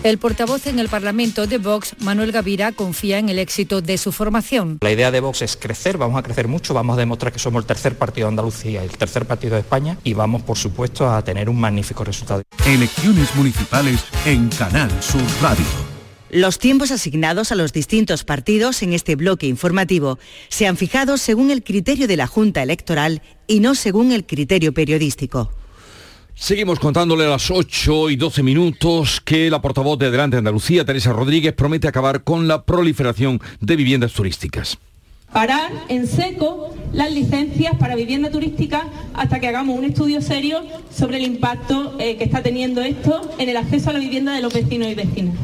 El 0.06 0.18
portavoz 0.18 0.68
en 0.68 0.78
el 0.78 0.88
Parlamento 0.88 1.48
de 1.48 1.58
Vox, 1.58 1.96
Manuel 1.98 2.30
Gavira, 2.30 2.70
confía 2.70 3.18
en 3.18 3.28
el 3.28 3.40
éxito 3.40 3.82
de 3.82 3.98
su 3.98 4.12
formación. 4.12 4.78
La 4.80 4.92
idea 4.92 5.10
de 5.10 5.18
Vox 5.18 5.42
es 5.42 5.56
crecer, 5.56 5.98
vamos 5.98 6.16
a 6.16 6.22
crecer 6.22 6.46
mucho, 6.46 6.74
vamos 6.74 6.96
a 6.96 7.00
demostrar 7.00 7.32
que 7.32 7.40
somos 7.40 7.64
el 7.64 7.66
tercer 7.66 7.98
partido 7.98 8.28
de 8.28 8.30
Andalucía 8.30 8.84
el 8.84 8.90
tercer 8.90 9.26
partido 9.26 9.54
de 9.54 9.62
España 9.62 9.98
y 10.04 10.14
vamos, 10.14 10.42
por 10.42 10.56
supuesto, 10.56 11.10
a 11.10 11.24
tener 11.24 11.48
un 11.48 11.58
magnífico 11.58 12.04
resultado. 12.04 12.42
Elecciones 12.64 13.34
municipales 13.34 14.04
en 14.24 14.48
Canal 14.50 14.92
Sur 15.02 15.24
Radio. 15.42 15.66
Los 16.30 16.60
tiempos 16.60 16.92
asignados 16.92 17.50
a 17.50 17.56
los 17.56 17.72
distintos 17.72 18.22
partidos 18.22 18.84
en 18.84 18.92
este 18.92 19.16
bloque 19.16 19.48
informativo 19.48 20.20
se 20.48 20.68
han 20.68 20.76
fijado 20.76 21.16
según 21.16 21.50
el 21.50 21.64
criterio 21.64 22.06
de 22.06 22.16
la 22.16 22.28
Junta 22.28 22.62
Electoral 22.62 23.22
y 23.48 23.58
no 23.58 23.74
según 23.74 24.12
el 24.12 24.24
criterio 24.24 24.72
periodístico. 24.72 25.50
Seguimos 26.38 26.78
contándole 26.78 27.24
a 27.24 27.30
las 27.30 27.50
8 27.50 28.10
y 28.10 28.16
12 28.16 28.42
minutos 28.42 29.22
que 29.24 29.48
la 29.48 29.62
portavoz 29.62 29.98
de 29.98 30.06
Adelante 30.06 30.36
Andalucía, 30.36 30.84
Teresa 30.84 31.14
Rodríguez, 31.14 31.54
promete 31.54 31.88
acabar 31.88 32.24
con 32.24 32.46
la 32.46 32.62
proliferación 32.62 33.40
de 33.60 33.74
viviendas 33.74 34.12
turísticas. 34.12 34.76
Parar 35.32 35.72
en 35.88 36.06
seco 36.06 36.74
las 36.92 37.10
licencias 37.10 37.74
para 37.76 37.96
vivienda 37.96 38.30
turística 38.30 38.86
hasta 39.14 39.40
que 39.40 39.48
hagamos 39.48 39.78
un 39.78 39.86
estudio 39.86 40.20
serio 40.20 40.62
sobre 40.94 41.16
el 41.16 41.24
impacto 41.24 41.96
eh, 41.98 42.18
que 42.18 42.24
está 42.24 42.42
teniendo 42.42 42.82
esto 42.82 43.28
en 43.38 43.48
el 43.48 43.56
acceso 43.56 43.88
a 43.88 43.94
la 43.94 43.98
vivienda 43.98 44.34
de 44.34 44.42
los 44.42 44.52
vecinos 44.52 44.88
y 44.88 44.94
vecinas. 44.94 45.34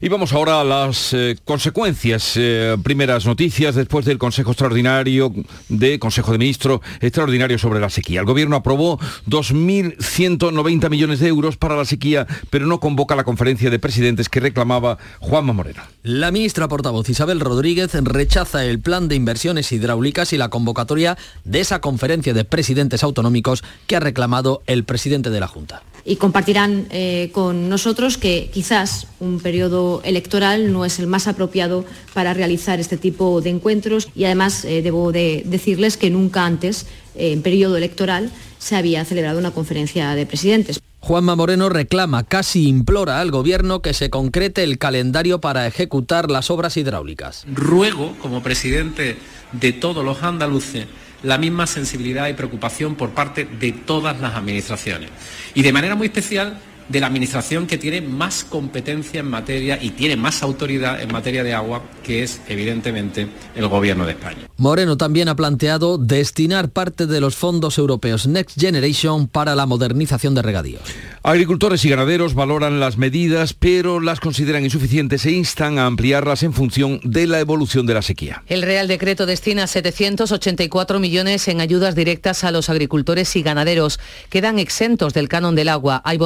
Y 0.00 0.08
vamos 0.08 0.32
ahora 0.32 0.60
a 0.60 0.64
las 0.64 1.12
eh, 1.12 1.36
consecuencias. 1.44 2.32
Eh, 2.36 2.76
primeras 2.82 3.26
noticias 3.26 3.74
después 3.74 4.04
del 4.04 4.18
Consejo 4.18 4.52
Extraordinario 4.52 5.32
de 5.68 5.98
Consejo 5.98 6.32
de 6.32 6.38
Ministros 6.38 6.80
Extraordinario 7.00 7.58
sobre 7.58 7.80
la 7.80 7.90
sequía. 7.90 8.20
El 8.20 8.26
Gobierno 8.26 8.56
aprobó 8.56 8.98
2.190 9.26 10.90
millones 10.90 11.20
de 11.20 11.28
euros 11.28 11.56
para 11.56 11.76
la 11.76 11.84
sequía, 11.84 12.26
pero 12.50 12.66
no 12.66 12.80
convoca 12.80 13.16
la 13.16 13.24
conferencia 13.24 13.70
de 13.70 13.78
presidentes 13.78 14.28
que 14.28 14.40
reclamaba 14.40 14.98
Juanma 15.20 15.52
Moreno. 15.52 15.82
La 16.02 16.30
ministra 16.30 16.68
portavoz 16.68 17.08
Isabel 17.08 17.40
Rodríguez 17.40 17.92
rechaza 17.94 18.64
el 18.64 18.80
plan 18.80 19.08
de 19.08 19.16
inversiones 19.16 19.72
hidráulicas 19.72 20.32
y 20.32 20.38
la 20.38 20.48
convocatoria 20.48 21.18
de 21.44 21.60
esa 21.60 21.80
conferencia 21.80 22.32
de 22.32 22.44
presidentes 22.44 23.02
autonómicos 23.02 23.62
que 23.86 23.96
ha 23.96 24.00
reclamado 24.00 24.62
el 24.66 24.84
presidente 24.84 25.30
de 25.30 25.40
la 25.40 25.48
Junta 25.48 25.82
y 26.08 26.16
compartirán 26.16 26.86
eh, 26.90 27.28
con 27.32 27.68
nosotros 27.68 28.16
que 28.16 28.48
quizás 28.52 29.06
un 29.20 29.40
periodo 29.40 30.00
electoral 30.04 30.72
no 30.72 30.86
es 30.86 30.98
el 30.98 31.06
más 31.06 31.28
apropiado 31.28 31.84
para 32.14 32.32
realizar 32.32 32.80
este 32.80 32.96
tipo 32.96 33.42
de 33.42 33.50
encuentros 33.50 34.08
y 34.16 34.24
además 34.24 34.64
eh, 34.64 34.80
debo 34.80 35.12
de 35.12 35.42
decirles 35.44 35.98
que 35.98 36.08
nunca 36.08 36.46
antes, 36.46 36.86
eh, 37.14 37.32
en 37.32 37.42
periodo 37.42 37.76
electoral, 37.76 38.30
se 38.58 38.74
había 38.74 39.04
celebrado 39.04 39.38
una 39.38 39.50
conferencia 39.50 40.14
de 40.14 40.24
presidentes. 40.24 40.80
Juanma 41.00 41.36
Moreno 41.36 41.68
reclama, 41.68 42.24
casi 42.24 42.66
implora 42.66 43.20
al 43.20 43.30
Gobierno 43.30 43.82
que 43.82 43.92
se 43.92 44.08
concrete 44.08 44.64
el 44.64 44.78
calendario 44.78 45.42
para 45.42 45.66
ejecutar 45.66 46.30
las 46.30 46.50
obras 46.50 46.78
hidráulicas. 46.78 47.44
Ruego, 47.52 48.16
como 48.22 48.42
presidente 48.42 49.16
de 49.52 49.72
todos 49.74 50.02
los 50.04 50.22
andaluces, 50.22 50.86
la 51.22 51.38
misma 51.38 51.66
sensibilidad 51.66 52.28
y 52.28 52.34
preocupación 52.34 52.94
por 52.94 53.10
parte 53.10 53.44
de 53.44 53.72
todas 53.72 54.20
las 54.20 54.34
administraciones. 54.34 55.10
Y 55.54 55.62
de 55.62 55.72
manera 55.72 55.94
muy 55.94 56.06
especial 56.06 56.58
de 56.88 57.00
la 57.00 57.06
administración 57.06 57.66
que 57.66 57.78
tiene 57.78 58.00
más 58.00 58.44
competencia 58.44 59.20
en 59.20 59.28
materia 59.28 59.78
y 59.80 59.90
tiene 59.90 60.16
más 60.16 60.42
autoridad 60.42 61.00
en 61.00 61.12
materia 61.12 61.44
de 61.44 61.54
agua, 61.54 61.82
que 62.02 62.22
es 62.22 62.40
evidentemente 62.48 63.28
el 63.54 63.68
Gobierno 63.68 64.06
de 64.06 64.12
España. 64.12 64.48
Moreno 64.56 64.96
también 64.96 65.28
ha 65.28 65.36
planteado 65.36 65.98
destinar 65.98 66.70
parte 66.70 67.06
de 67.06 67.20
los 67.20 67.36
fondos 67.36 67.78
europeos 67.78 68.26
Next 68.26 68.58
Generation 68.58 69.28
para 69.28 69.54
la 69.54 69.66
modernización 69.66 70.34
de 70.34 70.42
regadíos. 70.42 70.82
Agricultores 71.22 71.84
y 71.84 71.90
ganaderos 71.90 72.34
valoran 72.34 72.80
las 72.80 72.96
medidas, 72.96 73.52
pero 73.52 74.00
las 74.00 74.20
consideran 74.20 74.64
insuficientes 74.64 75.26
e 75.26 75.32
instan 75.32 75.78
a 75.78 75.86
ampliarlas 75.86 76.42
en 76.42 76.52
función 76.52 77.00
de 77.04 77.26
la 77.26 77.40
evolución 77.40 77.86
de 77.86 77.94
la 77.94 78.02
sequía. 78.02 78.42
El 78.46 78.62
Real 78.62 78.88
Decreto 78.88 79.26
destina 79.26 79.66
784 79.66 80.98
millones 81.00 81.48
en 81.48 81.60
ayudas 81.60 81.94
directas 81.94 82.44
a 82.44 82.50
los 82.50 82.70
agricultores 82.70 83.34
y 83.36 83.42
ganaderos. 83.42 84.00
Quedan 84.30 84.58
exentos 84.58 85.12
del 85.12 85.28
canon 85.28 85.54
del 85.54 85.68
agua. 85.68 86.00
Hay 86.04 86.18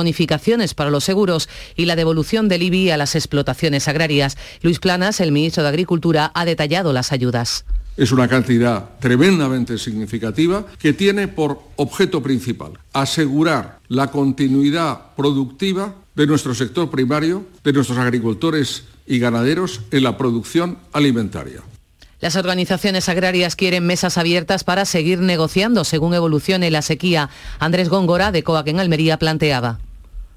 para 0.75 0.91
los 0.91 1.05
seguros 1.05 1.49
y 1.77 1.87
la 1.87 1.97
devolución 1.97 2.49
del 2.49 2.63
IBI 2.63 2.91
a 2.91 2.99
las 2.99 3.15
explotaciones 3.15 3.89
agrarias. 3.89 4.37
Luis 4.61 4.79
Planas, 4.79 5.21
el 5.21 5.33
ministro 5.33 5.63
de 5.63 5.71
Agricultura, 5.71 6.31
ha 6.35 6.45
detallado 6.45 6.93
las 6.93 7.11
ayudas. 7.11 7.65
Es 7.97 8.13
una 8.13 8.29
cantidad 8.29 8.99
tremendamente 9.01 9.79
significativa 9.79 10.67
que 10.79 10.93
tiene 10.93 11.29
por 11.29 11.61
objeto 11.77 12.23
principal 12.23 12.73
asegurar 12.93 13.81
la 13.89 14.11
continuidad 14.11 15.15
productiva 15.17 15.95
de 16.15 16.27
nuestro 16.27 16.55
sector 16.55 16.91
primario, 16.91 17.47
de 17.65 17.73
nuestros 17.73 17.99
agricultores 17.99 18.85
y 19.07 19.19
ganaderos 19.19 19.81
en 19.91 20.03
la 20.05 20.19
producción 20.19 20.79
alimentaria. 20.93 21.63
Las 22.23 22.37
organizaciones 22.37 23.09
agrarias 23.09 23.57
quieren 23.57 23.85
mesas 23.85 24.17
abiertas 24.17 24.63
para 24.63 24.85
seguir 24.85 25.19
negociando 25.19 25.83
según 25.83 26.15
evolucione 26.15 26.71
la 26.71 26.81
sequía. 26.81 27.31
Andrés 27.59 27.89
Góngora, 27.89 28.31
de 28.31 28.45
COAC 28.45 28.69
en 28.69 28.79
Almería, 28.79 29.19
planteaba. 29.19 29.81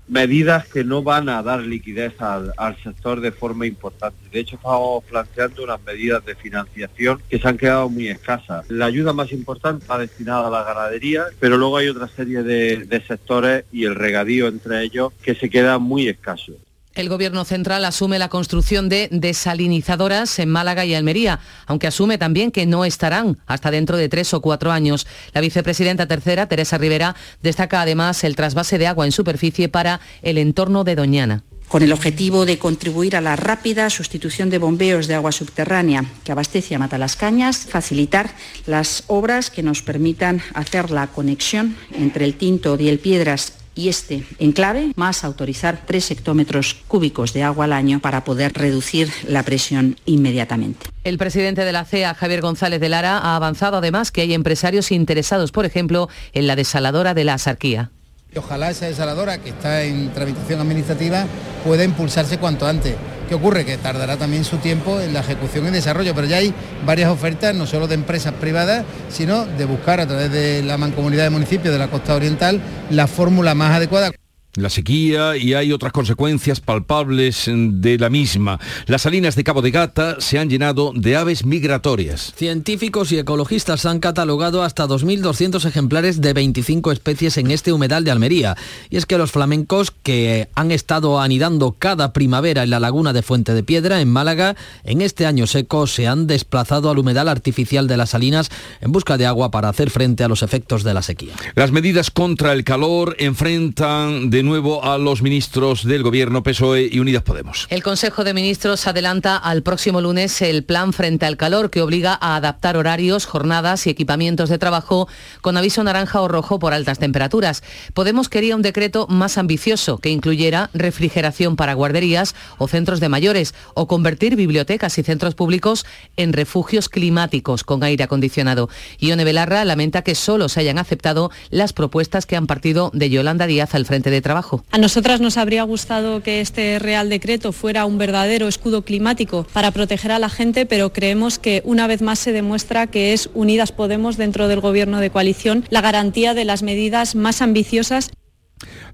Medidas 0.07 0.67
que 0.67 0.83
no 0.83 1.03
van 1.03 1.29
a 1.29 1.41
dar 1.41 1.61
liquidez 1.61 2.13
al, 2.19 2.53
sector 2.83 3.21
de 3.21 3.31
forma 3.31 3.65
importante. 3.65 4.17
De 4.31 4.39
hecho, 4.39 4.55
estamos 4.57 5.03
planteando 5.05 5.63
unas 5.63 5.81
medidas 5.83 6.23
de 6.25 6.35
financiación 6.35 7.21
que 7.29 7.39
se 7.39 7.47
han 7.47 7.57
quedado 7.57 7.89
muy 7.89 8.09
escasas. 8.09 8.69
La 8.69 8.85
ayuda 8.85 9.13
más 9.13 9.31
importante 9.31 9.83
está 9.83 9.97
destinada 9.97 10.47
a 10.47 10.51
la 10.51 10.63
ganadería, 10.63 11.25
pero 11.39 11.57
luego 11.57 11.77
hay 11.77 11.89
otra 11.89 12.07
serie 12.07 12.43
de, 12.43 12.85
de 12.85 13.01
sectores 13.01 13.65
y 13.71 13.85
el 13.85 13.95
regadío 13.95 14.47
entre 14.47 14.83
ellos 14.83 15.13
que 15.21 15.35
se 15.35 15.49
queda 15.49 15.79
muy 15.79 16.07
escaso. 16.07 16.53
El 16.95 17.09
Gobierno 17.09 17.43
central 17.43 17.83
asume 17.83 18.19
la 18.19 18.29
construcción 18.29 18.87
de 18.87 19.09
desalinizadoras 19.11 20.39
en 20.39 20.49
Málaga 20.49 20.85
y 20.85 20.95
Almería, 20.95 21.41
aunque 21.65 21.87
asume 21.87 22.17
también 22.17 22.51
que 22.51 22.65
no 22.65 22.85
estarán 22.85 23.37
hasta 23.47 23.69
dentro 23.69 23.97
de 23.97 24.07
tres 24.07 24.33
o 24.33 24.39
cuatro 24.39 24.71
años. 24.71 25.05
La 25.33 25.41
vicepresidenta 25.41 26.07
tercera, 26.07 26.47
Teresa 26.47 26.77
Rivera, 26.77 27.17
destaca 27.43 27.81
además 27.81 28.23
el 28.23 28.37
trasvase 28.37 28.77
de 28.77 28.87
agua 28.87 29.05
en 29.05 29.11
superficie 29.11 29.67
para 29.67 29.99
el 30.21 30.37
entorno 30.37 30.85
de 30.85 30.95
Doñana 30.95 31.43
con 31.67 31.81
el 31.81 31.93
objetivo 31.93 32.45
de 32.45 32.59
contribuir 32.59 33.15
a 33.15 33.21
la 33.21 33.35
rápida 33.35 33.89
sustitución 33.89 34.51
de 34.51 34.59
bombeos 34.59 35.07
de 35.07 35.15
agua 35.15 35.31
subterránea 35.31 36.05
que 36.23 36.31
abastece 36.31 36.75
a 36.75 36.79
Matalascañas, 36.79 37.65
facilitar 37.65 38.29
las 38.67 39.03
obras 39.07 39.49
que 39.49 39.63
nos 39.63 39.81
permitan 39.81 40.43
hacer 40.53 40.91
la 40.91 41.07
conexión 41.07 41.75
entre 41.91 42.25
el 42.25 42.35
Tinto 42.35 42.77
y 42.79 42.87
el 42.87 42.99
Piedras 42.99 43.53
y 43.75 43.89
este 43.89 44.23
enclave, 44.39 44.91
más 44.95 45.23
autorizar 45.23 45.81
tres 45.85 46.09
hectómetros 46.09 46.77
cúbicos 46.87 47.33
de 47.33 47.43
agua 47.43 47.65
al 47.65 47.73
año 47.73 47.99
para 47.99 48.23
poder 48.23 48.53
reducir 48.53 49.11
la 49.27 49.43
presión 49.43 49.97
inmediatamente. 50.05 50.87
El 51.03 51.17
presidente 51.17 51.65
de 51.65 51.71
la 51.71 51.85
CEA, 51.85 52.15
Javier 52.15 52.41
González 52.41 52.79
de 52.79 52.89
Lara, 52.89 53.17
ha 53.19 53.35
avanzado 53.35 53.77
además 53.77 54.11
que 54.11 54.21
hay 54.21 54.33
empresarios 54.33 54.91
interesados, 54.91 55.51
por 55.51 55.65
ejemplo, 55.65 56.09
en 56.33 56.47
la 56.47 56.55
desaladora 56.55 57.13
de 57.13 57.25
la 57.25 57.35
Asarquía. 57.35 57.91
Ojalá 58.37 58.69
esa 58.69 58.87
desaladora 58.87 59.37
que 59.37 59.49
está 59.49 59.83
en 59.83 60.11
tramitación 60.11 60.59
administrativa 60.59 61.25
pueda 61.63 61.85
impulsarse 61.85 62.37
cuanto 62.37 62.67
antes. 62.67 62.93
¿Qué 63.29 63.35
ocurre? 63.35 63.63
Que 63.65 63.77
tardará 63.77 64.17
también 64.17 64.43
su 64.43 64.57
tiempo 64.57 64.99
en 64.99 65.13
la 65.13 65.21
ejecución 65.21 65.67
y 65.67 65.71
desarrollo, 65.71 66.13
pero 66.13 66.27
ya 66.27 66.37
hay 66.37 66.53
varias 66.85 67.09
ofertas, 67.09 67.55
no 67.55 67.65
solo 67.65 67.87
de 67.87 67.95
empresas 67.95 68.33
privadas, 68.33 68.83
sino 69.09 69.45
de 69.45 69.63
buscar 69.63 70.01
a 70.01 70.05
través 70.05 70.31
de 70.31 70.61
la 70.63 70.77
mancomunidad 70.77 71.23
de 71.23 71.29
municipios 71.29 71.73
de 71.73 71.79
la 71.79 71.87
costa 71.87 72.13
oriental 72.13 72.61
la 72.89 73.07
fórmula 73.07 73.55
más 73.55 73.71
adecuada 73.71 74.11
la 74.55 74.69
sequía 74.69 75.37
y 75.37 75.53
hay 75.53 75.71
otras 75.71 75.91
consecuencias 75.91 76.59
palpables 76.59 77.45
de 77.47 77.97
la 77.97 78.09
misma. 78.09 78.59
Las 78.87 79.03
salinas 79.03 79.35
de 79.35 79.43
Cabo 79.43 79.61
de 79.61 79.71
Gata 79.71 80.17
se 80.19 80.39
han 80.39 80.49
llenado 80.49 80.91
de 80.95 81.15
aves 81.15 81.45
migratorias. 81.45 82.33
Científicos 82.35 83.11
y 83.11 83.19
ecologistas 83.19 83.85
han 83.85 83.99
catalogado 83.99 84.63
hasta 84.63 84.87
2.200 84.87 85.65
ejemplares 85.65 86.21
de 86.21 86.33
25 86.33 86.91
especies 86.91 87.37
en 87.37 87.51
este 87.51 87.73
humedal 87.73 88.03
de 88.03 88.11
Almería. 88.11 88.55
Y 88.89 88.97
es 88.97 89.05
que 89.05 89.17
los 89.17 89.31
flamencos 89.31 89.91
que 89.91 90.49
han 90.55 90.71
estado 90.71 91.19
anidando 91.19 91.75
cada 91.77 92.13
primavera 92.13 92.63
en 92.63 92.69
la 92.69 92.79
laguna 92.79 93.13
de 93.13 93.21
Fuente 93.21 93.53
de 93.53 93.63
Piedra, 93.63 94.01
en 94.01 94.09
Málaga, 94.09 94.55
en 94.83 95.01
este 95.01 95.25
año 95.25 95.47
seco 95.47 95.87
se 95.87 96.07
han 96.07 96.27
desplazado 96.27 96.89
al 96.89 96.99
humedal 96.99 97.29
artificial 97.29 97.87
de 97.87 97.97
las 97.97 98.11
salinas 98.11 98.49
en 98.81 98.91
busca 98.91 99.17
de 99.17 99.25
agua 99.25 99.51
para 99.51 99.69
hacer 99.69 99.89
frente 99.89 100.23
a 100.23 100.27
los 100.27 100.43
efectos 100.43 100.83
de 100.83 100.93
la 100.93 101.01
sequía. 101.01 101.33
Las 101.55 101.71
medidas 101.71 102.11
contra 102.11 102.53
el 102.53 102.63
calor 102.63 103.15
enfrentan 103.19 104.29
de 104.29 104.44
nuevo 104.45 104.85
a 104.85 104.97
los 104.97 105.21
ministros 105.21 105.83
del 105.83 106.03
Gobierno 106.03 106.43
PSOE 106.43 106.87
y 106.91 106.99
Unidas 106.99 107.23
Podemos. 107.23 107.65
El 107.69 107.83
Consejo 107.83 108.23
de 108.23 108.33
Ministros 108.33 108.85
adelanta 108.87 109.35
al 109.35 109.63
próximo 109.63 110.01
lunes 110.01 110.41
el 110.41 110.63
plan 110.63 110.93
frente 110.93 111.25
al 111.25 111.35
calor 111.35 111.71
que 111.71 111.81
obliga 111.81 112.17
a 112.21 112.35
adaptar 112.35 112.77
horarios, 112.77 113.25
jornadas 113.25 113.87
y 113.87 113.89
equipamientos 113.89 114.49
de 114.49 114.59
trabajo 114.59 115.07
con 115.41 115.57
aviso 115.57 115.83
naranja 115.83 116.21
o 116.21 116.27
rojo 116.27 116.59
por 116.59 116.73
altas 116.73 116.99
temperaturas. 116.99 117.63
Podemos 117.95 118.29
quería 118.29 118.55
un 118.55 118.61
decreto 118.61 119.07
más 119.09 119.39
ambicioso 119.39 119.97
que 119.97 120.09
incluyera 120.09 120.69
refrigeración 120.73 121.55
para 121.55 121.73
guarderías 121.73 122.35
o 122.59 122.67
centros 122.67 122.99
de 122.99 123.09
mayores 123.09 123.55
o 123.73 123.87
convertir 123.87 124.35
bibliotecas 124.35 124.97
y 124.99 125.03
centros 125.03 125.33
públicos 125.33 125.85
en 126.17 126.33
refugios 126.33 126.87
climáticos 126.87 127.63
con 127.63 127.83
aire 127.83 128.03
acondicionado. 128.03 128.69
Ione 128.99 129.23
Belarra 129.23 129.65
lamenta 129.65 130.03
que 130.03 130.13
solo 130.13 130.49
se 130.49 130.59
hayan 130.59 130.77
aceptado 130.77 131.31
las 131.49 131.73
propuestas 131.73 132.25
que 132.27 132.35
han 132.35 132.45
partido 132.45 132.91
de 132.93 133.09
Yolanda 133.09 133.47
Díaz 133.47 133.73
al 133.73 133.85
frente 133.85 134.11
de 134.11 134.21
trabajo 134.21 134.34
a 134.71 134.77
nosotras 134.77 135.21
nos 135.21 135.37
habría 135.37 135.63
gustado 135.63 136.21
que 136.21 136.41
este 136.41 136.77
Real 136.79 137.09
Decreto 137.09 137.53
fuera 137.53 137.85
un 137.85 137.97
verdadero 137.97 138.47
escudo 138.47 138.81
climático 138.81 139.47
para 139.53 139.71
proteger 139.71 140.11
a 140.11 140.19
la 140.19 140.29
gente, 140.29 140.65
pero 140.65 140.91
creemos 140.91 141.39
que 141.39 141.61
una 141.63 141.87
vez 141.87 142.01
más 142.01 142.19
se 142.19 142.33
demuestra 142.33 142.87
que 142.87 143.13
es 143.13 143.29
Unidas 143.33 143.71
Podemos 143.71 144.17
dentro 144.17 144.47
del 144.47 144.59
Gobierno 144.59 144.99
de 144.99 145.09
coalición 145.09 145.63
la 145.69 145.81
garantía 145.81 146.33
de 146.33 146.43
las 146.43 146.63
medidas 146.63 147.15
más 147.15 147.41
ambiciosas. 147.41 148.11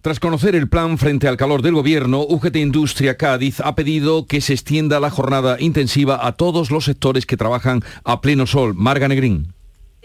Tras 0.02 0.20
conocer 0.20 0.56
el 0.56 0.70
plan 0.70 0.98
frente 0.98 1.28
al 1.28 1.38
calor 1.38 1.62
del 1.62 1.76
gobierno, 1.76 2.22
UGT 2.22 2.56
Industria 2.58 3.18
Cádiz 3.18 3.60
ha 3.62 3.76
pedido 3.76 4.26
que 4.26 4.42
se 4.42 4.54
extienda 4.54 5.00
la 5.00 5.10
jornada 5.10 5.58
intensiva 5.60 6.26
a 6.26 6.34
todos 6.34 6.72
los 6.72 6.86
sectores 6.86 7.26
que 7.26 7.38
trabajan 7.38 7.84
a 8.04 8.22
pleno 8.22 8.48
sol. 8.48 8.74
Marga 8.76 9.08
Negrín. 9.08 9.54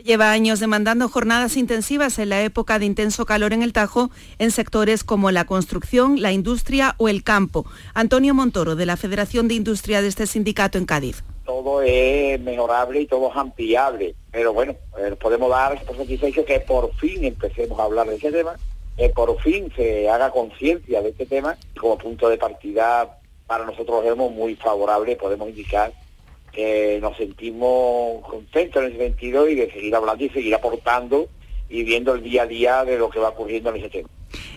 Lleva 0.07 0.31
años 0.31 0.61
demandando 0.61 1.09
jornadas 1.09 1.57
intensivas 1.57 2.21
en 2.21 2.29
la 2.29 2.41
época 2.41 2.79
de 2.79 2.87
intenso 2.87 3.27
calor 3.27 3.53
en 3.53 3.65
el 3.65 3.73
Tajo 3.73 4.11
en 4.39 4.53
sectores 4.53 5.03
como 5.03 5.33
la 5.33 5.47
construcción, 5.47 6.23
la 6.23 6.31
industria 6.31 6.95
o 6.99 7.09
el 7.09 7.25
campo. 7.25 7.67
Antonio 7.93 8.33
Montoro, 8.33 8.77
de 8.77 8.87
la 8.87 8.97
Federación 8.97 9.49
de 9.49 9.55
Industria 9.55 10.03
de 10.03 10.07
este 10.07 10.29
sindicato 10.29 10.79
en 10.79 10.87
Cádiz. 10.87 11.25
Todo 11.45 11.83
es 11.83 12.41
mejorable 12.41 13.01
y 13.01 13.07
todo 13.09 13.31
es 13.31 13.37
ampliable, 13.37 14.15
pero 14.31 14.53
bueno, 14.53 14.77
eh, 14.97 15.17
podemos 15.21 15.51
dar 15.51 15.85
por 15.85 15.97
satisfecho 15.97 16.45
que 16.45 16.61
por 16.61 16.95
fin 16.95 17.25
empecemos 17.25 17.77
a 17.81 17.83
hablar 17.83 18.07
de 18.07 18.15
ese 18.15 18.31
tema, 18.31 18.55
que 18.97 19.09
por 19.09 19.37
fin 19.41 19.73
se 19.75 20.09
haga 20.09 20.31
conciencia 20.31 21.03
de 21.03 21.09
este 21.09 21.27
tema 21.27 21.59
como 21.81 21.99
punto 21.99 22.29
de 22.29 22.39
partida 22.39 23.19
para 23.49 23.65
nosotros 23.67 24.05
es 24.05 24.17
muy 24.17 24.55
favorable, 24.55 25.17
podemos 25.17 25.49
indicar 25.49 25.93
nos 27.01 27.17
sentimos 27.17 28.25
contentos 28.25 28.83
en 28.83 28.91
ese 28.91 28.99
sentido 28.99 29.49
y 29.49 29.55
de 29.55 29.71
seguir 29.71 29.95
hablando 29.95 30.25
y 30.25 30.31
seguir 30.31 30.55
aportando 30.55 31.29
y 31.69 31.83
viendo 31.85 32.15
el 32.15 32.23
día 32.23 32.43
a 32.43 32.47
día 32.47 32.85
de 32.85 32.99
lo 32.99 33.11
que 33.11 33.19
va 33.19 33.31
ocurriendo 33.31 33.71
en 33.71 33.77
ese 33.77 33.89
tema. 33.89 34.09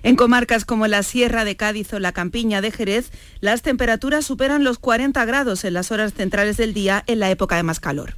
En 0.03 0.15
comarcas 0.15 0.65
como 0.65 0.87
la 0.87 1.03
Sierra 1.03 1.45
de 1.45 1.55
Cádiz 1.55 1.93
o 1.93 1.99
la 1.99 2.11
Campiña 2.11 2.61
de 2.61 2.71
Jerez, 2.71 3.11
las 3.41 3.61
temperaturas 3.61 4.25
superan 4.25 4.63
los 4.63 4.79
40 4.79 5.23
grados 5.25 5.63
en 5.65 5.73
las 5.73 5.91
horas 5.91 6.13
centrales 6.13 6.57
del 6.57 6.73
día 6.73 7.03
en 7.07 7.19
la 7.19 7.29
época 7.29 7.55
de 7.55 7.63
más 7.63 7.79
calor. 7.79 8.13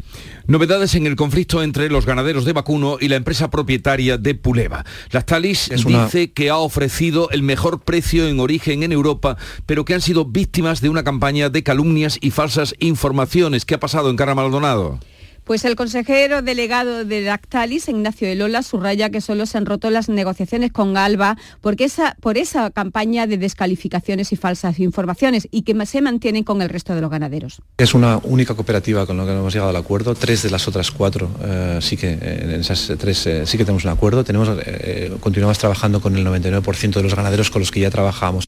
Novedades 0.48 0.96
en 0.96 1.08
el 1.08 1.16
conflicto 1.16 1.64
entre 1.64 1.90
los 1.90 2.06
ganaderos 2.06 2.46
de 2.46 2.54
vacuno 2.54 2.98
y 3.00 3.08
la 3.08 3.16
empresa 3.16 3.50
propietaria 3.50 4.18
de 4.18 4.36
Puleva. 4.36 4.86
Lactalis 5.12 5.70
dice 5.86 6.32
que 6.32 6.50
ha 6.50 6.58
ofrecido 6.58 7.30
el 7.32 7.44
mejor 7.44 7.82
precio 7.82 8.28
en 8.28 8.40
origen 8.40 8.84
en 8.84 8.92
Europa, 8.92 9.38
pero 9.66 9.86
que 9.86 9.94
han 9.94 10.02
sido 10.02 10.26
víctimas 10.26 10.82
de 10.82 10.90
una 10.90 11.04
campaña 11.04 11.50
de 11.50 11.64
calumnias 11.64 12.18
y 12.22 12.32
falsas 12.32 12.76
informaciones. 12.80 13.66
¿Qué 13.66 13.76
ha 13.76 13.80
pasado 13.80 14.10
en 14.10 14.18
Carra 14.18 14.36
Maldonado? 14.36 15.00
Pues 15.44 15.66
el 15.66 15.76
consejero 15.76 16.42
delegado 16.42 17.04
de 17.04 17.22
Lactalis, 17.22 17.90
Ignacio 17.90 18.28
de 18.28 18.36
Lola, 18.36 18.64
subraya 18.64 19.10
que 19.10 19.22
solo 19.22 19.46
se 19.46 19.58
han 19.58 19.66
roto 19.66 19.90
las 19.90 20.08
negociaciones 20.08 20.72
con 20.72 20.98
Alba 20.98 21.38
porque 21.62 21.86
esa, 21.86 22.16
por 22.22 22.38
esa 22.38 22.70
campaña 22.70 23.28
de 23.28 23.38
descalificaciones 23.38 24.32
y 24.32 24.36
falsas 24.36 24.80
informaciones 24.80 25.48
y 25.52 25.64
que 25.64 25.82
se 25.86 26.02
mantienen 26.02 26.44
con 26.44 26.62
el 26.62 26.70
resto 26.70 26.94
de 26.96 27.02
los 27.02 27.10
ganaderos. 27.10 27.62
Es 27.78 27.94
una 27.94 28.20
única 28.24 28.54
cooperativa 28.54 29.06
con 29.06 29.18
la 29.18 29.26
que 29.26 29.32
hemos 29.32 29.54
llegado 29.54 29.72
al 29.72 29.76
acuerdo. 29.76 30.16
Tres 30.16 30.44
de 30.44 30.50
las 30.50 30.68
otras 30.68 30.92
cuatro 30.92 31.32
eh, 31.44 31.80
sí 31.82 31.98
que 31.98 32.12
en 32.12 32.52
esas 32.52 32.92
tres 32.98 33.26
eh, 33.28 33.46
sí 33.46 33.58
que 33.58 33.66
tenemos 33.66 33.84
un 33.86 33.92
acuerdo. 33.92 34.24
Tenemos, 34.24 34.50
eh, 34.66 35.12
continuamos 35.20 35.58
trabajando 35.58 36.02
con 36.02 36.16
el 36.16 36.26
99% 36.26 36.94
de 36.94 37.04
los 37.04 37.16
ganaderos 37.16 37.50
con 37.50 37.62
los 37.62 37.72
que 37.72 37.80
ya 37.80 37.90
trabajamos. 37.90 38.48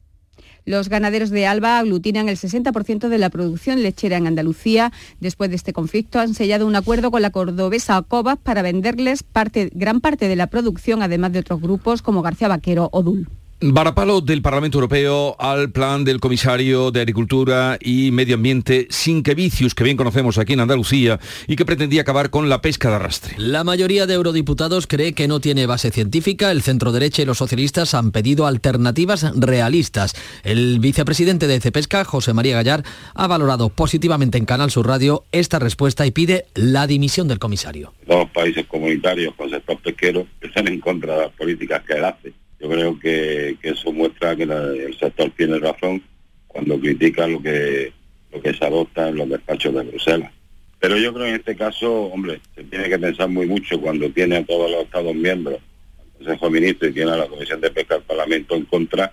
Los 0.66 0.88
ganaderos 0.88 1.30
de 1.30 1.46
Alba 1.46 1.78
aglutinan 1.78 2.28
el 2.28 2.36
60% 2.36 3.08
de 3.08 3.18
la 3.18 3.28
producción 3.28 3.82
lechera 3.82 4.16
en 4.16 4.26
Andalucía. 4.26 4.92
Después 5.20 5.50
de 5.50 5.56
este 5.56 5.72
conflicto 5.72 6.20
han 6.20 6.34
sellado 6.34 6.66
un 6.66 6.74
acuerdo 6.74 7.10
con 7.10 7.20
la 7.20 7.30
cordobesa 7.30 8.00
Cobas 8.02 8.38
para 8.38 8.62
venderles 8.62 9.24
gran 9.72 10.00
parte 10.00 10.28
de 10.28 10.36
la 10.36 10.46
producción, 10.46 11.02
además 11.02 11.32
de 11.32 11.40
otros 11.40 11.60
grupos 11.60 12.02
como 12.02 12.22
García 12.22 12.48
Vaquero 12.48 12.88
o 12.92 13.02
Dul. 13.02 13.28
Varapalo 13.60 14.20
del 14.20 14.42
Parlamento 14.42 14.76
Europeo 14.76 15.36
al 15.38 15.70
plan 15.70 16.04
del 16.04 16.20
comisario 16.20 16.90
de 16.90 17.00
Agricultura 17.00 17.78
y 17.80 18.10
Medio 18.10 18.34
Ambiente, 18.34 18.86
Sinquevicius, 18.90 19.74
que 19.74 19.84
bien 19.84 19.96
conocemos 19.96 20.36
aquí 20.36 20.52
en 20.52 20.60
Andalucía 20.60 21.18
y 21.46 21.56
que 21.56 21.64
pretendía 21.64 22.02
acabar 22.02 22.28
con 22.28 22.50
la 22.50 22.60
pesca 22.60 22.90
de 22.90 22.96
arrastre. 22.96 23.34
La 23.38 23.64
mayoría 23.64 24.06
de 24.06 24.14
eurodiputados 24.14 24.86
cree 24.86 25.14
que 25.14 25.28
no 25.28 25.40
tiene 25.40 25.64
base 25.64 25.90
científica. 25.90 26.50
El 26.50 26.60
centro 26.60 26.92
derecha 26.92 27.22
y 27.22 27.24
los 27.24 27.38
socialistas 27.38 27.94
han 27.94 28.10
pedido 28.12 28.46
alternativas 28.46 29.32
realistas. 29.34 30.14
El 30.42 30.78
vicepresidente 30.78 31.46
de 31.46 31.60
Cepesca, 31.60 32.04
José 32.04 32.34
María 32.34 32.56
Gallar, 32.56 32.82
ha 33.14 33.26
valorado 33.26 33.70
positivamente 33.70 34.36
en 34.36 34.44
Canal 34.44 34.72
Sur 34.72 34.88
Radio 34.88 35.24
esta 35.32 35.58
respuesta 35.58 36.04
y 36.04 36.10
pide 36.10 36.44
la 36.54 36.86
dimisión 36.86 37.28
del 37.28 37.38
comisario. 37.38 37.94
Los 38.06 38.28
países 38.30 38.66
comunitarios 38.66 39.34
con 39.36 39.48
sector 39.48 39.78
pesquero 39.80 40.26
están 40.42 40.68
en 40.68 40.80
contra 40.80 41.14
de 41.14 41.20
las 41.22 41.32
políticas 41.32 41.82
que 41.84 41.94
él 41.94 42.04
hace 42.04 42.43
yo 42.64 42.70
creo 42.70 42.98
que, 42.98 43.56
eso 43.62 43.92
muestra 43.92 44.34
que 44.34 44.44
el 44.44 44.96
sector 44.98 45.30
tiene 45.36 45.58
razón 45.58 46.02
cuando 46.48 46.80
critica 46.80 47.26
lo 47.26 47.42
que, 47.42 47.92
lo 48.32 48.40
que 48.40 48.54
se 48.54 48.64
adopta 48.64 49.08
en 49.08 49.16
los 49.16 49.28
despachos 49.28 49.74
de 49.74 49.82
Bruselas. 49.82 50.32
Pero 50.80 50.96
yo 50.96 51.12
creo 51.12 51.24
que 51.24 51.30
en 51.30 51.36
este 51.36 51.56
caso, 51.56 52.04
hombre, 52.04 52.40
se 52.54 52.64
tiene 52.64 52.88
que 52.88 52.98
pensar 52.98 53.28
muy 53.28 53.46
mucho 53.46 53.78
cuando 53.80 54.08
tiene 54.10 54.36
a 54.36 54.44
todos 54.44 54.70
los 54.70 54.84
Estados 54.84 55.14
miembros, 55.14 55.58
al 55.98 56.18
Consejo 56.18 56.46
de 56.46 56.52
Ministros 56.52 56.90
y 56.90 56.94
tiene 56.94 57.10
a 57.12 57.16
la 57.16 57.26
Comisión 57.26 57.60
de 57.60 57.70
Pesca 57.70 57.96
del 57.96 58.04
Parlamento 58.04 58.54
en 58.54 58.64
contra, 58.64 59.12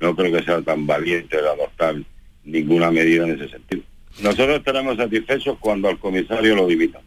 no 0.00 0.14
creo 0.14 0.32
que 0.32 0.44
sea 0.44 0.62
tan 0.62 0.86
valiente 0.86 1.36
el 1.36 1.46
adoptar 1.46 1.96
ninguna 2.44 2.92
medida 2.92 3.24
en 3.24 3.32
ese 3.32 3.48
sentido. 3.48 3.82
Nosotros 4.22 4.58
estaremos 4.58 4.96
satisfechos 4.96 5.58
cuando 5.58 5.88
al 5.88 5.98
comisario 5.98 6.54
lo 6.54 6.68
dimitan. 6.68 7.02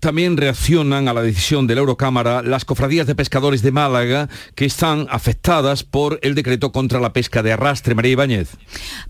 También 0.00 0.36
reaccionan 0.36 1.08
a 1.08 1.12
la 1.12 1.22
decisión 1.22 1.66
de 1.66 1.74
la 1.74 1.80
Eurocámara 1.80 2.42
las 2.42 2.64
cofradías 2.64 3.06
de 3.06 3.16
pescadores 3.16 3.62
de 3.62 3.72
Málaga 3.72 4.28
que 4.54 4.64
están 4.64 5.06
afectadas 5.10 5.82
por 5.82 6.20
el 6.22 6.34
decreto 6.34 6.70
contra 6.70 7.00
la 7.00 7.12
pesca 7.12 7.42
de 7.42 7.52
arrastre. 7.52 7.94
María 7.94 8.12
Ibáñez. 8.12 8.50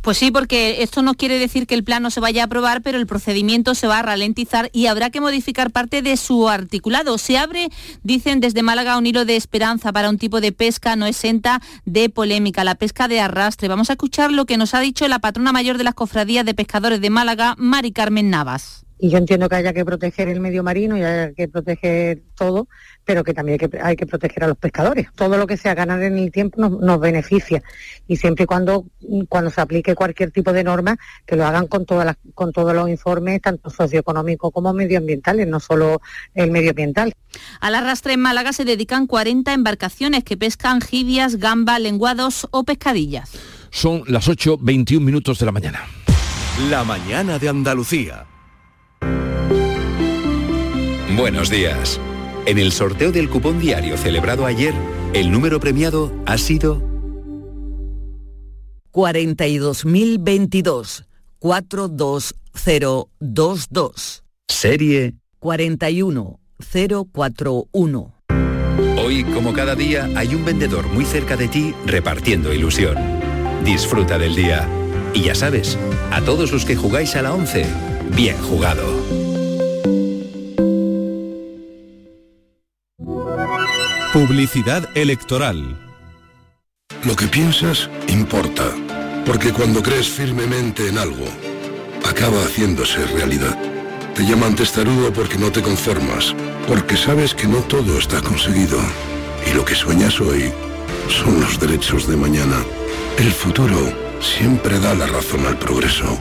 Pues 0.00 0.16
sí, 0.16 0.30
porque 0.30 0.82
esto 0.82 1.02
no 1.02 1.14
quiere 1.14 1.38
decir 1.38 1.66
que 1.66 1.74
el 1.74 1.84
plan 1.84 2.02
no 2.02 2.10
se 2.10 2.20
vaya 2.20 2.42
a 2.42 2.46
aprobar, 2.46 2.82
pero 2.82 2.98
el 2.98 3.06
procedimiento 3.06 3.74
se 3.74 3.86
va 3.86 3.98
a 3.98 4.02
ralentizar 4.02 4.70
y 4.72 4.86
habrá 4.86 5.10
que 5.10 5.20
modificar 5.20 5.70
parte 5.70 6.00
de 6.00 6.16
su 6.16 6.48
articulado. 6.48 7.18
Se 7.18 7.36
abre, 7.36 7.68
dicen 8.02 8.40
desde 8.40 8.62
Málaga, 8.62 8.96
un 8.96 9.06
hilo 9.06 9.24
de 9.24 9.36
esperanza 9.36 9.92
para 9.92 10.08
un 10.08 10.16
tipo 10.16 10.40
de 10.40 10.52
pesca 10.52 10.96
no 10.96 11.06
exenta 11.06 11.60
de 11.84 12.08
polémica, 12.08 12.64
la 12.64 12.76
pesca 12.76 13.08
de 13.08 13.20
arrastre. 13.20 13.68
Vamos 13.68 13.90
a 13.90 13.94
escuchar 13.94 14.32
lo 14.32 14.46
que 14.46 14.56
nos 14.56 14.74
ha 14.74 14.80
dicho 14.80 15.06
la 15.08 15.18
patrona 15.18 15.52
mayor 15.52 15.76
de 15.76 15.84
las 15.84 15.94
cofradías 15.94 16.46
de 16.46 16.54
pescadores 16.54 17.00
de 17.00 17.10
Málaga, 17.10 17.54
Mari 17.58 17.92
Carmen 17.92 18.30
Navas 18.30 18.87
y 18.98 19.10
yo 19.10 19.18
entiendo 19.18 19.48
que 19.48 19.56
haya 19.56 19.72
que 19.72 19.84
proteger 19.84 20.28
el 20.28 20.40
medio 20.40 20.62
marino 20.62 20.96
y 20.96 21.02
haya 21.02 21.32
que 21.32 21.48
proteger 21.48 22.22
todo, 22.34 22.68
pero 23.04 23.22
que 23.22 23.32
también 23.32 23.58
hay 23.60 23.68
que, 23.68 23.78
hay 23.80 23.96
que 23.96 24.06
proteger 24.06 24.44
a 24.44 24.48
los 24.48 24.58
pescadores. 24.58 25.08
Todo 25.14 25.36
lo 25.36 25.46
que 25.46 25.56
sea 25.56 25.74
ganar 25.74 26.02
en 26.02 26.18
el 26.18 26.32
tiempo 26.32 26.68
nos, 26.68 27.00
beneficia 27.00 27.62
y 28.08 28.16
siempre 28.16 28.44
y 28.44 28.46
cuando, 28.46 28.86
cuando 29.28 29.50
se 29.50 29.60
aplique 29.60 29.94
cualquier 29.94 30.32
tipo 30.32 30.52
de 30.52 30.64
norma, 30.64 30.98
que 31.24 31.36
lo 31.36 31.46
hagan 31.46 31.68
con, 31.68 31.86
todas 31.86 32.04
las, 32.04 32.16
con 32.34 32.52
todos 32.52 32.74
los 32.74 32.88
informes, 32.88 33.40
tanto 33.40 33.70
socioeconómicos 33.70 34.52
como 34.52 34.72
medioambientales, 34.72 35.46
no 35.46 35.60
solo 35.60 36.00
el 36.34 36.50
medioambiental. 36.50 37.14
Al 37.60 37.74
arrastre 37.76 38.14
en 38.14 38.20
Málaga 38.20 38.52
se 38.52 38.64
dedican 38.64 39.06
40 39.06 39.52
embarcaciones 39.52 40.24
que 40.24 40.36
pescan 40.36 40.80
jibias, 40.80 41.36
gamba, 41.36 41.78
lenguados 41.78 42.48
o 42.50 42.64
pescadillas. 42.64 43.30
Son 43.70 44.02
las 44.06 44.28
8.21 44.28 45.00
minutos 45.00 45.38
de 45.38 45.46
la 45.46 45.52
mañana. 45.52 45.84
La 46.68 46.82
mañana 46.82 47.38
de 47.38 47.48
Andalucía. 47.48 48.26
Buenos 51.18 51.50
días. 51.50 52.00
En 52.46 52.58
el 52.58 52.70
sorteo 52.70 53.10
del 53.10 53.28
cupón 53.28 53.58
diario 53.58 53.96
celebrado 53.96 54.46
ayer, 54.46 54.72
el 55.14 55.32
número 55.32 55.58
premiado 55.58 56.12
ha 56.26 56.38
sido 56.38 56.80
42.022 58.92 61.06
42022. 61.40 64.22
Serie 64.46 65.16
41041. 65.40 68.14
Hoy, 69.04 69.24
como 69.24 69.52
cada 69.52 69.74
día, 69.74 70.08
hay 70.14 70.36
un 70.36 70.44
vendedor 70.44 70.86
muy 70.86 71.04
cerca 71.04 71.36
de 71.36 71.48
ti 71.48 71.74
repartiendo 71.84 72.54
ilusión. 72.54 72.96
Disfruta 73.64 74.18
del 74.18 74.36
día. 74.36 74.68
Y 75.14 75.22
ya 75.22 75.34
sabes, 75.34 75.76
a 76.12 76.20
todos 76.20 76.52
los 76.52 76.64
que 76.64 76.76
jugáis 76.76 77.16
a 77.16 77.22
la 77.22 77.34
11, 77.34 77.66
bien 78.14 78.36
jugado. 78.36 79.17
Publicidad 84.12 84.88
electoral. 84.96 85.76
Lo 87.04 87.14
que 87.14 87.26
piensas 87.26 87.90
importa, 88.08 88.64
porque 89.26 89.52
cuando 89.52 89.82
crees 89.82 90.08
firmemente 90.08 90.88
en 90.88 90.96
algo, 90.96 91.26
acaba 92.08 92.42
haciéndose 92.42 93.04
realidad. 93.08 93.54
Te 94.14 94.22
llaman 94.22 94.56
testarudo 94.56 95.12
porque 95.12 95.36
no 95.36 95.52
te 95.52 95.60
conformas, 95.60 96.34
porque 96.66 96.96
sabes 96.96 97.34
que 97.34 97.46
no 97.46 97.58
todo 97.58 97.98
está 97.98 98.22
conseguido. 98.22 98.78
Y 99.46 99.54
lo 99.54 99.62
que 99.62 99.74
sueñas 99.74 100.18
hoy 100.22 100.50
son 101.10 101.38
los 101.42 101.60
derechos 101.60 102.08
de 102.08 102.16
mañana. 102.16 102.64
El 103.18 103.30
futuro 103.30 103.92
siempre 104.20 104.80
da 104.80 104.94
la 104.94 105.06
razón 105.06 105.46
al 105.46 105.58
progreso, 105.58 106.18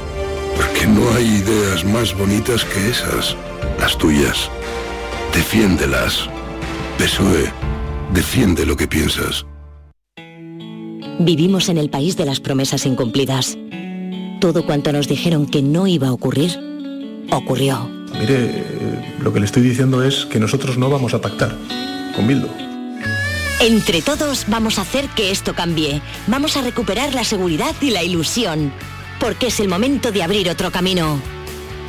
porque 0.57 0.85
no 0.87 1.09
hay 1.13 1.37
ideas 1.37 1.85
más 1.85 2.13
bonitas 2.13 2.65
que 2.65 2.89
esas, 2.89 3.37
las 3.79 3.97
tuyas. 3.97 4.51
Defiéndelas. 5.33 6.29
PSOE 6.97 7.76
Defiende 8.13 8.65
lo 8.65 8.77
que 8.77 8.87
piensas. 8.87 9.45
Vivimos 11.19 11.69
en 11.69 11.77
el 11.77 11.89
país 11.89 12.15
de 12.15 12.25
las 12.25 12.39
promesas 12.39 12.85
incumplidas. 12.85 13.57
Todo 14.39 14.65
cuanto 14.65 14.91
nos 14.91 15.07
dijeron 15.07 15.47
que 15.47 15.61
no 15.61 15.87
iba 15.87 16.09
a 16.09 16.13
ocurrir, 16.13 16.51
ocurrió. 17.31 17.89
Mire, 18.19 18.63
lo 19.19 19.33
que 19.33 19.39
le 19.39 19.45
estoy 19.45 19.63
diciendo 19.63 20.03
es 20.03 20.25
que 20.25 20.39
nosotros 20.39 20.77
no 20.77 20.89
vamos 20.89 21.13
a 21.13 21.21
pactar 21.21 21.55
con 22.15 22.27
Bildo. 22.27 22.49
Entre 23.59 24.03
todos 24.03 24.45
vamos 24.47 24.77
a 24.77 24.83
hacer 24.83 25.09
que 25.09 25.31
esto 25.31 25.55
cambie. 25.55 26.01
Vamos 26.27 26.55
a 26.57 26.61
recuperar 26.61 27.15
la 27.15 27.23
seguridad 27.23 27.75
y 27.81 27.89
la 27.89 28.03
ilusión. 28.03 28.71
Porque 29.19 29.47
es 29.47 29.59
el 29.59 29.67
momento 29.67 30.11
de 30.11 30.21
abrir 30.21 30.49
otro 30.49 30.71
camino. 30.71 31.19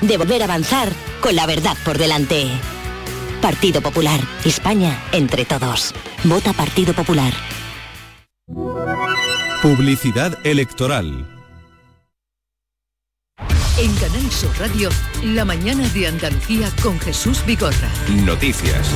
De 0.01 0.17
volver 0.17 0.41
a 0.41 0.47
avanzar 0.47 0.91
con 1.21 1.37
la 1.37 1.47
verdad 1.47 1.77
por 1.85 1.99
delante. 1.99 2.47
Partido 3.41 3.81
Popular. 3.81 4.21
España 4.45 5.03
entre 5.13 5.45
todos. 5.45 5.95
Vota 6.25 6.53
Partido 6.53 6.93
Popular. 6.95 7.33
Publicidad 9.63 10.39
electoral. 10.45 11.27
En 13.79 13.95
Canal 13.97 14.31
Sur 14.31 14.59
Radio, 14.59 14.89
la 15.23 15.45
mañana 15.45 15.89
de 15.91 16.09
Andalucía 16.09 16.69
con 16.83 16.99
Jesús 16.99 17.45
Vigorra. 17.47 17.91
Noticias. 18.25 18.89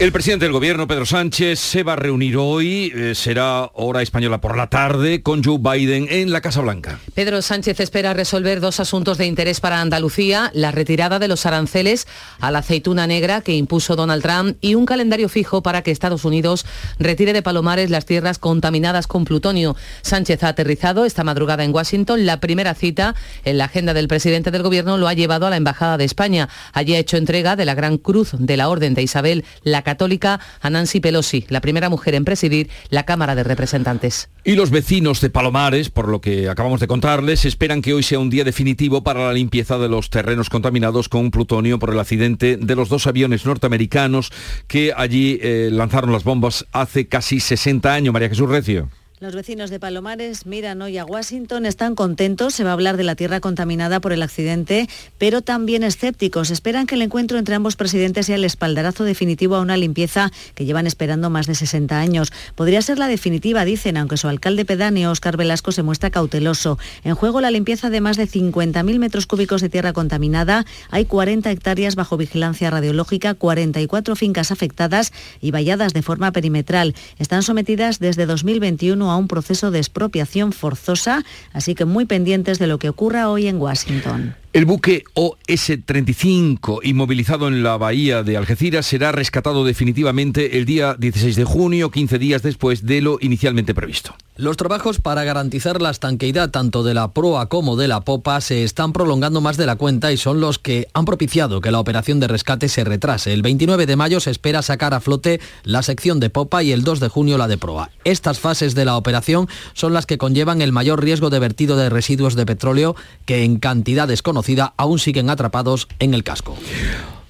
El 0.00 0.12
presidente 0.12 0.44
del 0.44 0.52
gobierno, 0.52 0.86
Pedro 0.86 1.04
Sánchez, 1.06 1.58
se 1.58 1.82
va 1.82 1.94
a 1.94 1.96
reunir 1.96 2.36
hoy, 2.36 2.92
eh, 2.94 3.16
será 3.16 3.68
hora 3.74 4.00
española 4.00 4.40
por 4.40 4.56
la 4.56 4.68
tarde, 4.68 5.24
con 5.24 5.42
Joe 5.42 5.58
Biden 5.58 6.06
en 6.08 6.30
la 6.30 6.40
Casa 6.40 6.60
Blanca. 6.60 7.00
Pedro 7.14 7.42
Sánchez 7.42 7.80
espera 7.80 8.14
resolver 8.14 8.60
dos 8.60 8.78
asuntos 8.78 9.18
de 9.18 9.26
interés 9.26 9.58
para 9.58 9.80
Andalucía, 9.80 10.52
la 10.54 10.70
retirada 10.70 11.18
de 11.18 11.26
los 11.26 11.46
aranceles 11.46 12.06
a 12.38 12.52
la 12.52 12.60
aceituna 12.60 13.08
negra 13.08 13.40
que 13.40 13.56
impuso 13.56 13.96
Donald 13.96 14.22
Trump 14.22 14.56
y 14.60 14.76
un 14.76 14.86
calendario 14.86 15.28
fijo 15.28 15.64
para 15.64 15.82
que 15.82 15.90
Estados 15.90 16.24
Unidos 16.24 16.64
retire 17.00 17.32
de 17.32 17.42
Palomares 17.42 17.90
las 17.90 18.06
tierras 18.06 18.38
contaminadas 18.38 19.08
con 19.08 19.24
plutonio. 19.24 19.74
Sánchez 20.02 20.44
ha 20.44 20.50
aterrizado 20.50 21.06
esta 21.06 21.24
madrugada 21.24 21.64
en 21.64 21.74
Washington. 21.74 22.24
La 22.24 22.38
primera 22.38 22.74
cita 22.74 23.16
en 23.44 23.58
la 23.58 23.64
agenda 23.64 23.94
del 23.94 24.06
presidente 24.06 24.52
del 24.52 24.62
gobierno 24.62 24.96
lo 24.96 25.08
ha 25.08 25.14
llevado 25.14 25.48
a 25.48 25.50
la 25.50 25.56
Embajada 25.56 25.96
de 25.96 26.04
España. 26.04 26.48
Allí 26.72 26.94
ha 26.94 27.00
hecho 27.00 27.16
entrega 27.16 27.56
de 27.56 27.64
la 27.64 27.74
Gran 27.74 27.98
Cruz 27.98 28.30
de 28.38 28.56
la 28.56 28.68
Orden 28.68 28.94
de 28.94 29.02
Isabel 29.02 29.44
la 29.64 29.82
católica 29.88 30.38
a 30.60 30.68
Nancy 30.68 31.00
Pelosi, 31.00 31.46
la 31.48 31.62
primera 31.62 31.88
mujer 31.88 32.14
en 32.14 32.26
presidir 32.26 32.68
la 32.90 33.04
Cámara 33.04 33.34
de 33.34 33.42
Representantes. 33.42 34.28
Y 34.44 34.54
los 34.54 34.68
vecinos 34.70 35.22
de 35.22 35.30
Palomares, 35.30 35.88
por 35.88 36.08
lo 36.08 36.20
que 36.20 36.50
acabamos 36.50 36.80
de 36.80 36.86
contarles, 36.86 37.46
esperan 37.46 37.80
que 37.80 37.94
hoy 37.94 38.02
sea 38.02 38.18
un 38.18 38.28
día 38.28 38.44
definitivo 38.44 39.02
para 39.02 39.26
la 39.26 39.32
limpieza 39.32 39.78
de 39.78 39.88
los 39.88 40.10
terrenos 40.10 40.50
contaminados 40.50 41.08
con 41.08 41.30
plutonio 41.30 41.78
por 41.78 41.90
el 41.90 42.00
accidente 42.00 42.58
de 42.58 42.76
los 42.76 42.90
dos 42.90 43.06
aviones 43.06 43.46
norteamericanos 43.46 44.30
que 44.66 44.92
allí 44.94 45.38
eh, 45.40 45.70
lanzaron 45.72 46.12
las 46.12 46.22
bombas 46.22 46.66
hace 46.72 47.08
casi 47.08 47.40
60 47.40 47.94
años. 47.94 48.12
María 48.12 48.28
Jesús 48.28 48.50
Recio. 48.50 48.90
Los 49.20 49.34
vecinos 49.34 49.70
de 49.70 49.80
Palomares 49.80 50.46
miran 50.46 50.80
hoy 50.80 50.96
a 50.96 51.04
Washington, 51.04 51.66
están 51.66 51.96
contentos, 51.96 52.54
se 52.54 52.62
va 52.62 52.70
a 52.70 52.74
hablar 52.74 52.96
de 52.96 53.02
la 53.02 53.16
tierra 53.16 53.40
contaminada 53.40 53.98
por 53.98 54.12
el 54.12 54.22
accidente, 54.22 54.88
pero 55.18 55.42
también 55.42 55.82
escépticos. 55.82 56.52
Esperan 56.52 56.86
que 56.86 56.94
el 56.94 57.02
encuentro 57.02 57.36
entre 57.36 57.56
ambos 57.56 57.74
presidentes 57.74 58.26
sea 58.26 58.36
el 58.36 58.44
espaldarazo 58.44 59.02
definitivo 59.02 59.56
a 59.56 59.60
una 59.60 59.76
limpieza 59.76 60.30
que 60.54 60.66
llevan 60.66 60.86
esperando 60.86 61.30
más 61.30 61.48
de 61.48 61.56
60 61.56 61.98
años. 61.98 62.32
Podría 62.54 62.80
ser 62.80 63.00
la 63.00 63.08
definitiva, 63.08 63.64
dicen, 63.64 63.96
aunque 63.96 64.16
su 64.16 64.28
alcalde 64.28 64.64
pedáneo, 64.64 65.10
Oscar 65.10 65.36
Velasco, 65.36 65.72
se 65.72 65.82
muestra 65.82 66.10
cauteloso. 66.10 66.78
En 67.02 67.16
juego 67.16 67.40
la 67.40 67.50
limpieza 67.50 67.90
de 67.90 68.00
más 68.00 68.18
de 68.18 68.28
50.000 68.28 69.00
metros 69.00 69.26
cúbicos 69.26 69.62
de 69.62 69.68
tierra 69.68 69.92
contaminada. 69.92 70.64
Hay 70.90 71.06
40 71.06 71.50
hectáreas 71.50 71.96
bajo 71.96 72.18
vigilancia 72.18 72.70
radiológica, 72.70 73.34
44 73.34 74.14
fincas 74.14 74.52
afectadas 74.52 75.12
y 75.40 75.50
valladas 75.50 75.92
de 75.92 76.02
forma 76.02 76.30
perimetral. 76.30 76.94
Están 77.18 77.42
sometidas 77.42 77.98
desde 77.98 78.24
2021 78.24 79.07
a 79.10 79.16
un 79.16 79.28
proceso 79.28 79.70
de 79.70 79.78
expropiación 79.78 80.52
forzosa, 80.52 81.24
así 81.52 81.74
que 81.74 81.84
muy 81.84 82.04
pendientes 82.04 82.58
de 82.58 82.66
lo 82.66 82.78
que 82.78 82.88
ocurra 82.88 83.30
hoy 83.30 83.46
en 83.46 83.60
Washington. 83.60 84.34
El 84.54 84.64
buque 84.64 85.04
OS-35, 85.12 86.80
inmovilizado 86.82 87.48
en 87.48 87.62
la 87.62 87.76
bahía 87.76 88.22
de 88.22 88.38
Algeciras, 88.38 88.86
será 88.86 89.12
rescatado 89.12 89.62
definitivamente 89.62 90.56
el 90.56 90.64
día 90.64 90.96
16 90.98 91.36
de 91.36 91.44
junio, 91.44 91.90
15 91.90 92.18
días 92.18 92.42
después 92.42 92.86
de 92.86 93.02
lo 93.02 93.18
inicialmente 93.20 93.74
previsto. 93.74 94.16
Los 94.36 94.56
trabajos 94.56 95.00
para 95.00 95.24
garantizar 95.24 95.82
la 95.82 95.90
estanqueidad 95.90 96.50
tanto 96.50 96.84
de 96.84 96.94
la 96.94 97.12
proa 97.12 97.48
como 97.48 97.76
de 97.76 97.88
la 97.88 98.02
popa 98.02 98.40
se 98.40 98.62
están 98.62 98.92
prolongando 98.92 99.40
más 99.40 99.56
de 99.56 99.66
la 99.66 99.76
cuenta 99.76 100.12
y 100.12 100.16
son 100.16 100.40
los 100.40 100.60
que 100.60 100.86
han 100.94 101.04
propiciado 101.04 101.60
que 101.60 101.72
la 101.72 101.80
operación 101.80 102.20
de 102.20 102.28
rescate 102.28 102.68
se 102.68 102.84
retrase. 102.84 103.34
El 103.34 103.42
29 103.42 103.84
de 103.84 103.96
mayo 103.96 104.20
se 104.20 104.30
espera 104.30 104.62
sacar 104.62 104.94
a 104.94 105.00
flote 105.00 105.40
la 105.64 105.82
sección 105.82 106.20
de 106.20 106.30
popa 106.30 106.62
y 106.62 106.70
el 106.70 106.84
2 106.84 107.00
de 107.00 107.08
junio 107.08 107.36
la 107.36 107.48
de 107.48 107.58
proa. 107.58 107.90
Estas 108.04 108.38
fases 108.38 108.76
de 108.76 108.84
la 108.84 108.96
operación 108.96 109.48
son 109.74 109.92
las 109.92 110.06
que 110.06 110.18
conllevan 110.18 110.62
el 110.62 110.72
mayor 110.72 111.02
riesgo 111.02 111.30
de 111.30 111.40
vertido 111.40 111.76
de 111.76 111.90
residuos 111.90 112.36
de 112.36 112.46
petróleo 112.46 112.94
que 113.26 113.42
en 113.42 113.58
cantidades 113.58 114.22
conocidas 114.22 114.37
aún 114.76 114.98
siguen 114.98 115.30
atrapados 115.30 115.88
en 115.98 116.14
el 116.14 116.24
casco. 116.24 116.56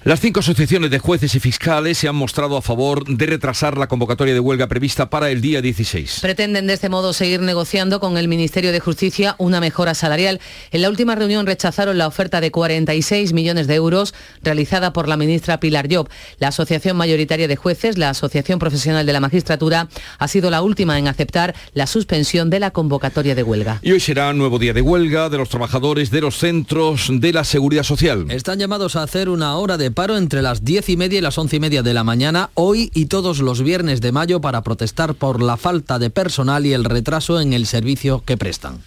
Las 0.05 0.21
cinco 0.21 0.39
asociaciones 0.39 0.91
de 0.91 0.99
jueces 0.99 1.35
y 1.35 1.41
fiscales 1.41 1.97
se 1.97 2.07
han 2.07 2.15
mostrado 2.15 2.55
a 2.55 2.61
favor 2.61 3.03
de 3.03 3.25
retrasar 3.25 3.77
la 3.77 3.87
convocatoria 3.87 4.33
de 4.33 4.39
huelga 4.39 4.67
prevista 4.67 5.09
para 5.09 5.29
el 5.29 5.41
día 5.41 5.61
16. 5.61 6.19
Pretenden 6.21 6.67
de 6.67 6.73
este 6.73 6.87
modo 6.87 7.11
seguir 7.11 7.41
negociando 7.41 7.99
con 7.99 8.17
el 8.17 8.29
Ministerio 8.29 8.71
de 8.71 8.79
Justicia 8.79 9.35
una 9.39 9.59
mejora 9.59 9.93
salarial. 9.93 10.39
En 10.71 10.83
la 10.83 10.89
última 10.89 11.15
reunión 11.15 11.45
rechazaron 11.45 11.97
la 11.97 12.07
oferta 12.07 12.39
de 12.39 12.49
46 12.49 13.33
millones 13.33 13.67
de 13.67 13.75
euros 13.75 14.15
realizada 14.41 14.93
por 14.93 15.09
la 15.09 15.17
ministra 15.17 15.59
Pilar 15.59 15.93
Job. 15.93 16.07
La 16.37 16.47
asociación 16.47 16.95
mayoritaria 16.95 17.49
de 17.49 17.57
jueces, 17.57 17.97
la 17.97 18.11
Asociación 18.11 18.57
Profesional 18.57 19.05
de 19.05 19.11
la 19.11 19.19
Magistratura, 19.19 19.89
ha 20.17 20.27
sido 20.29 20.49
la 20.49 20.61
última 20.61 20.97
en 20.97 21.09
aceptar 21.09 21.53
la 21.73 21.87
suspensión 21.87 22.49
de 22.49 22.61
la 22.61 22.71
convocatoria 22.71 23.35
de 23.35 23.43
huelga. 23.43 23.79
Y 23.81 23.91
hoy 23.91 23.99
será 23.99 24.31
nuevo 24.31 24.59
día 24.59 24.71
de 24.71 24.81
huelga 24.81 25.27
de 25.27 25.39
los 25.39 25.49
trabajadores 25.49 26.09
de 26.09 26.21
los 26.21 26.37
centros 26.37 27.09
de 27.11 27.33
la 27.33 27.43
seguridad 27.43 27.83
social. 27.83 28.31
Están 28.31 28.59
llamados 28.59 28.95
a 28.95 29.03
hacer 29.03 29.27
una 29.27 29.57
hora 29.57 29.77
de 29.77 29.88
paro 29.91 30.17
entre 30.17 30.41
las 30.41 30.63
10 30.63 30.89
y 30.89 30.97
media 30.97 31.19
y 31.19 31.21
las 31.21 31.37
11 31.37 31.55
y 31.55 31.59
media 31.59 31.83
de 31.83 31.93
la 31.93 32.03
mañana, 32.03 32.49
hoy 32.53 32.91
y 32.93 33.05
todos 33.05 33.39
los 33.39 33.61
viernes 33.61 34.01
de 34.01 34.11
mayo, 34.11 34.41
para 34.41 34.61
protestar 34.61 35.15
por 35.15 35.41
la 35.41 35.57
falta 35.57 35.99
de 35.99 36.09
personal 36.09 36.65
y 36.65 36.73
el 36.73 36.85
retraso 36.85 37.39
en 37.39 37.53
el 37.53 37.65
servicio 37.65 38.23
que 38.25 38.37
prestan. 38.37 38.81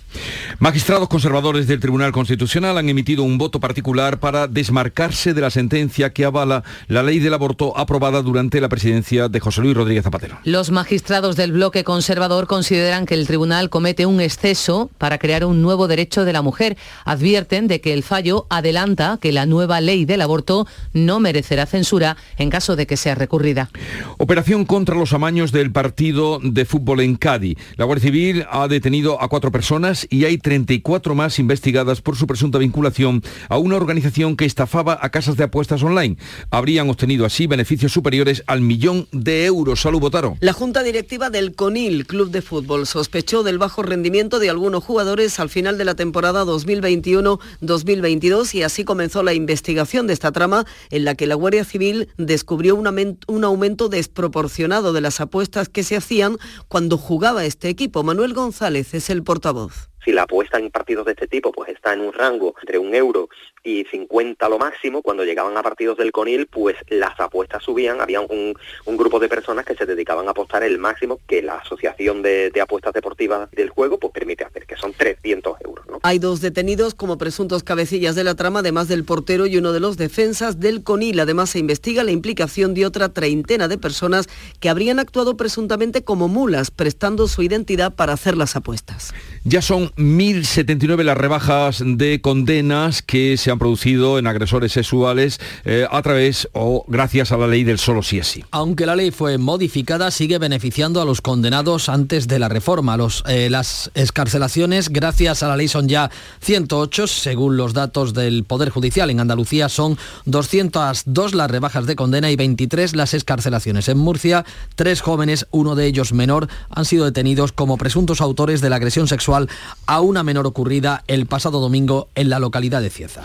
Magistrados 0.59 1.09
conservadores 1.09 1.67
del 1.67 1.81
Tribunal 1.81 2.13
Constitucional 2.13 2.79
han 2.79 2.89
emitido 2.89 3.23
un 3.23 3.39
voto 3.39 3.61
particular 3.61 4.21
para 4.21 4.47
desmarcarse 4.47 5.35
de 5.35 5.41
la 5.41 5.51
sentencia 5.51 6.13
que 6.13 6.25
avala 6.25 6.63
la 6.89 7.03
ley 7.03 7.19
del 7.19 7.35
aborto 7.35 7.77
aprobada 7.77 8.23
durante 8.23 8.61
la 8.61 8.69
presidencia 8.69 9.29
de 9.29 9.41
José 9.41 9.63
Luis 9.63 9.77
Rodríguez 9.77 10.05
Zapatero. 10.05 10.39
Los 10.45 10.71
magistrados 10.71 11.37
del 11.37 11.53
bloque 11.53 11.85
conservador 11.85 12.47
consideran 12.47 13.07
que 13.07 13.15
el 13.15 13.27
tribunal 13.27 13.71
comete 13.71 14.07
un 14.07 14.21
exceso 14.21 14.91
para 14.99 15.19
crear 15.19 15.45
un 15.45 15.63
nuevo 15.63 15.89
derecho 15.89 16.25
de 16.25 16.33
la 16.33 16.43
mujer. 16.43 16.77
Advierten 17.05 17.67
de 17.67 17.81
que 17.81 17.93
el 17.93 18.03
fallo 18.03 18.47
adelanta 18.51 19.19
que 19.21 19.33
la 19.33 19.47
nueva 19.47 19.81
ley 19.81 20.05
del 20.05 20.21
aborto 20.21 20.67
no 20.93 21.21
merecerá 21.21 21.67
censura 21.67 22.17
en 22.39 22.51
caso 22.51 22.77
de 22.77 22.87
que 22.87 22.97
sea 22.97 23.15
recurrida. 23.15 23.71
Operación 24.19 24.65
contra 24.65 24.95
los 24.95 25.13
amaños 25.13 25.53
del 25.53 25.73
partido 25.73 26.39
de 26.43 26.65
fútbol 26.65 27.01
en 27.01 27.17
Cádiz. 27.17 27.57
La 27.77 27.85
Guardia 27.85 28.07
Civil 28.07 28.47
ha 28.51 28.69
detenido 28.69 29.23
a 29.23 29.29
cuatro 29.29 29.53
personas 29.53 30.07
y 30.11 30.25
hay 30.25 30.39
34 30.39 31.15
más 31.15 31.39
investigadas 31.39 32.01
por 32.01 32.17
su 32.17 32.27
presunta 32.27 32.59
vinculación 32.59 33.23
a 33.49 33.59
una 33.59 33.77
organización 33.77 34.37
que 34.37 34.45
estafaba 34.45 34.99
a 35.01 35.11
casas 35.11 35.37
de 35.37 35.45
apuestas 35.45 35.83
online. 35.83 36.17
Habrían 36.51 36.91
obtenido 36.91 37.27
así 37.27 37.47
beneficios 37.47 37.93
superiores 37.93 38.43
al 38.47 38.61
millón 38.61 39.09
de 39.13 39.47
euros. 39.47 39.81
Salud, 39.81 40.01
Botaro. 40.01 40.37
La 40.41 40.53
Junta 40.53 40.83
Directiva 40.83 41.31
del 41.31 41.55
CONIL, 41.55 42.07
Club 42.07 42.31
de 42.31 42.43
Fútbol, 42.43 42.87
sospechó 42.87 43.43
del 43.43 43.59
bajo 43.59 43.83
rendimiento 43.83 44.39
de 44.39 44.51
algunos 44.51 44.85
jugadores 44.85 45.41
al 45.41 45.49
final 45.49 45.79
de 45.79 45.85
la 45.85 45.95
temporada 45.95 46.45
2021-2022 46.45 48.55
y 48.55 48.63
así 48.63 48.85
comenzó 48.85 49.23
la 49.23 49.35
investigación 49.35 50.07
de 50.07 50.13
esta 50.13 50.33
trama 50.33 50.67
en 50.91 51.05
la 51.05 51.15
que 51.15 51.27
la 51.27 51.35
Guardia 51.35 51.65
Civil 51.65 52.09
descubrió 52.19 52.75
un, 52.77 53.45
aumento 53.45 53.89
desproporcionado 53.89 54.93
de 54.93 55.01
las 55.01 55.21
apuestas 55.21 55.69
que 55.69 55.85
se 55.85 55.97
hacían 55.97 56.37
cuando 56.69 56.99
jugaba 56.99 57.45
este 57.45 57.69
equipo. 57.69 58.03
Manuel 58.03 58.35
González 58.35 58.95
es 58.95 59.11
el 59.11 59.23
portavoz 59.23 59.92
si 60.05 60.13
la 60.13 60.23
apuesta 60.23 60.59
en 60.59 60.71
partidos 60.71 61.07
de 61.07 61.13
este 61.13 61.29
tipo 61.29 61.53
pues 61.53 61.71
está 61.71 61.93
en 61.93 62.01
un 62.01 62.13
rango 62.13 62.55
entre 62.61 62.79
un 62.79 62.95
euro 62.95 63.29
y 63.65 63.85
50 63.85 64.49
lo 64.49 64.59
máximo, 64.59 65.03
cuando 65.03 65.25
llegaban 65.25 65.57
a 65.57 65.63
partidos 65.63 65.97
del 65.97 66.11
CONIL, 66.11 66.47
pues 66.47 66.77
las 66.89 67.19
apuestas 67.21 67.63
subían, 67.63 68.01
había 68.01 68.21
un, 68.21 68.55
grupo 68.87 69.19
de 69.19 69.29
personas 69.29 69.65
que 69.65 69.75
se 69.75 69.87
dedicaban 69.87 70.29
a 70.29 70.33
apostar 70.33 70.63
el 70.63 70.79
máximo 70.79 71.19
que 71.27 71.43
la 71.43 71.57
Asociación 71.57 72.23
de, 72.23 72.53
Apuestas 72.61 72.93
Deportivas 72.93 73.51
del 73.51 73.71
Juego 73.71 73.99
pues 73.99 74.13
permite 74.13 74.45
hacer, 74.45 74.67
que 74.67 74.77
son 74.77 74.93
300 74.93 75.61
euros. 75.63 75.85
Hay 76.03 76.19
dos 76.19 76.41
detenidos 76.41 76.95
como 76.95 77.19
presuntos 77.19 77.63
cabecillas 77.63 78.15
de 78.15 78.25
la 78.25 78.35
trama, 78.35 78.61
además 78.61 78.89
del 78.89 79.05
portero 79.05 79.47
y 79.47 79.57
uno 79.57 79.73
de 79.73 79.81
los 79.81 79.97
defensas 79.97 80.61
del 80.61 80.83
CONIL. 80.83 81.21
Además 81.21 81.51
se 81.51 81.59
investiga 81.59 82.05
la 82.05 82.13
implicación 82.13 82.75
de 82.75 82.87
otra 82.87 83.09
treintena 83.09 83.69
de 83.69 83.79
personas 83.79 84.29
que 84.61 84.69
habrían 84.69 84.99
actuado 84.99 85.37
presuntamente 85.37 86.03
como 86.03 86.29
mulas, 86.29 86.71
prestando 86.71 87.29
su 87.29 87.43
identidad 87.43 87.93
para 87.95 88.13
hacer 88.13 88.37
las 88.37 88.57
apuestas. 88.57 89.15
Ya 89.45 89.63
son 89.63 89.92
1.079 89.97 91.03
las 91.03 91.17
rebajas 91.19 91.83
de 91.85 92.21
condenas 92.23 93.03
que 93.03 93.37
se 93.37 93.51
han 93.51 93.59
producido 93.59 94.19
en 94.19 94.27
agresores 94.27 94.73
sexuales 94.73 95.39
eh, 95.65 95.87
a 95.91 96.01
través 96.01 96.49
o 96.53 96.85
gracias 96.89 97.31
a 97.31 97.37
la 97.37 97.47
ley 97.47 97.63
del 97.65 97.79
solo 97.79 98.03
sí 98.03 98.19
es 98.19 98.27
sí. 98.27 98.45
Aunque 98.51 98.87
la 98.87 98.97
ley 98.97 99.11
fue 99.11 99.37
modificada, 99.37 100.11
sigue 100.11 100.39
beneficiando 100.39 101.03
a 101.03 101.05
los 101.05 101.21
condenados 101.21 101.89
antes 101.89 102.27
de 102.27 102.39
la 102.39 102.49
reforma. 102.49 102.97
Los, 102.97 103.23
eh, 103.27 103.51
las 103.51 103.91
escarcelaciones, 103.95 104.89
gracias 104.89 105.43
a 105.43 105.49
la 105.49 105.57
ley, 105.57 105.69
son 105.69 105.89
ya 105.89 106.11
108, 106.41 107.07
según 107.07 107.57
los 107.57 107.75
datos 107.75 108.15
del 108.15 108.45
Poder 108.45 108.71
Judicial. 108.71 109.11
En 109.11 109.21
Andalucía 109.21 109.69
son 109.69 109.99
202 110.25 111.35
las 111.35 111.51
rebajas 111.51 111.87
de 111.87 111.97
condena 111.97 112.31
y 112.31 112.37
23 112.37 112.97
las 112.97 113.13
escarcelaciones. 113.15 113.89
En 113.89 113.99
Murcia, 113.99 114.45
tres 114.75 115.03
jóvenes, 115.03 115.47
uno 115.51 115.75
de 115.75 115.87
ellos 115.87 116.13
menor, 116.13 116.49
han 116.71 116.85
sido 116.85 117.05
detenidos 117.05 117.53
como 117.53 117.77
presuntos 117.77 118.21
autores 118.21 118.61
de 118.61 118.71
la 118.71 118.77
agresión 118.77 119.07
sexual 119.07 119.49
a 119.87 120.01
una 120.01 120.23
menor 120.23 120.47
ocurrida 120.47 121.05
el 121.07 121.27
pasado 121.27 121.61
domingo 121.61 122.09
en 122.15 122.31
la 122.31 122.39
localidad 122.39 122.83
de 122.83 122.91
Cieza. 122.91 123.23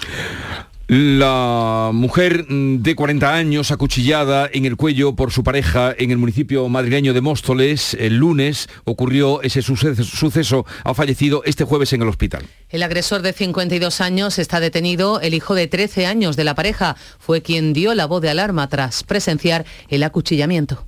La 0.88 1.92
mujer 1.94 2.46
de 2.48 2.96
40 2.96 3.34
años 3.34 3.72
acuchillada 3.72 4.50
en 4.50 4.64
el 4.66 4.78
cuello 4.78 5.18
por 5.18 5.34
su 5.34 5.44
pareja 5.44 5.94
en 5.98 6.12
el 6.12 6.18
municipio 6.18 6.70
madrileño 6.70 7.14
de 7.14 7.20
Móstoles 7.20 7.94
el 7.96 8.16
lunes 8.16 8.70
ocurrió 8.86 9.42
ese 9.42 9.62
suceso, 9.62 10.66
ha 10.86 10.94
fallecido 10.94 11.44
este 11.44 11.66
jueves 11.66 11.92
en 11.92 12.04
el 12.04 12.08
hospital. 12.08 12.46
El 12.70 12.84
agresor 12.84 13.22
de 13.22 13.34
52 13.34 14.00
años 14.00 14.40
está 14.40 14.62
detenido. 14.62 15.20
El 15.20 15.34
hijo 15.34 15.56
de 15.56 15.68
13 15.68 16.06
años 16.06 16.38
de 16.38 16.46
la 16.46 16.56
pareja 16.56 16.96
fue 17.20 17.42
quien 17.42 17.74
dio 17.74 17.94
la 17.94 18.06
voz 18.06 18.22
de 18.22 18.30
alarma 18.30 18.70
tras 18.70 19.04
presenciar 19.04 19.66
el 19.90 20.04
acuchillamiento. 20.04 20.88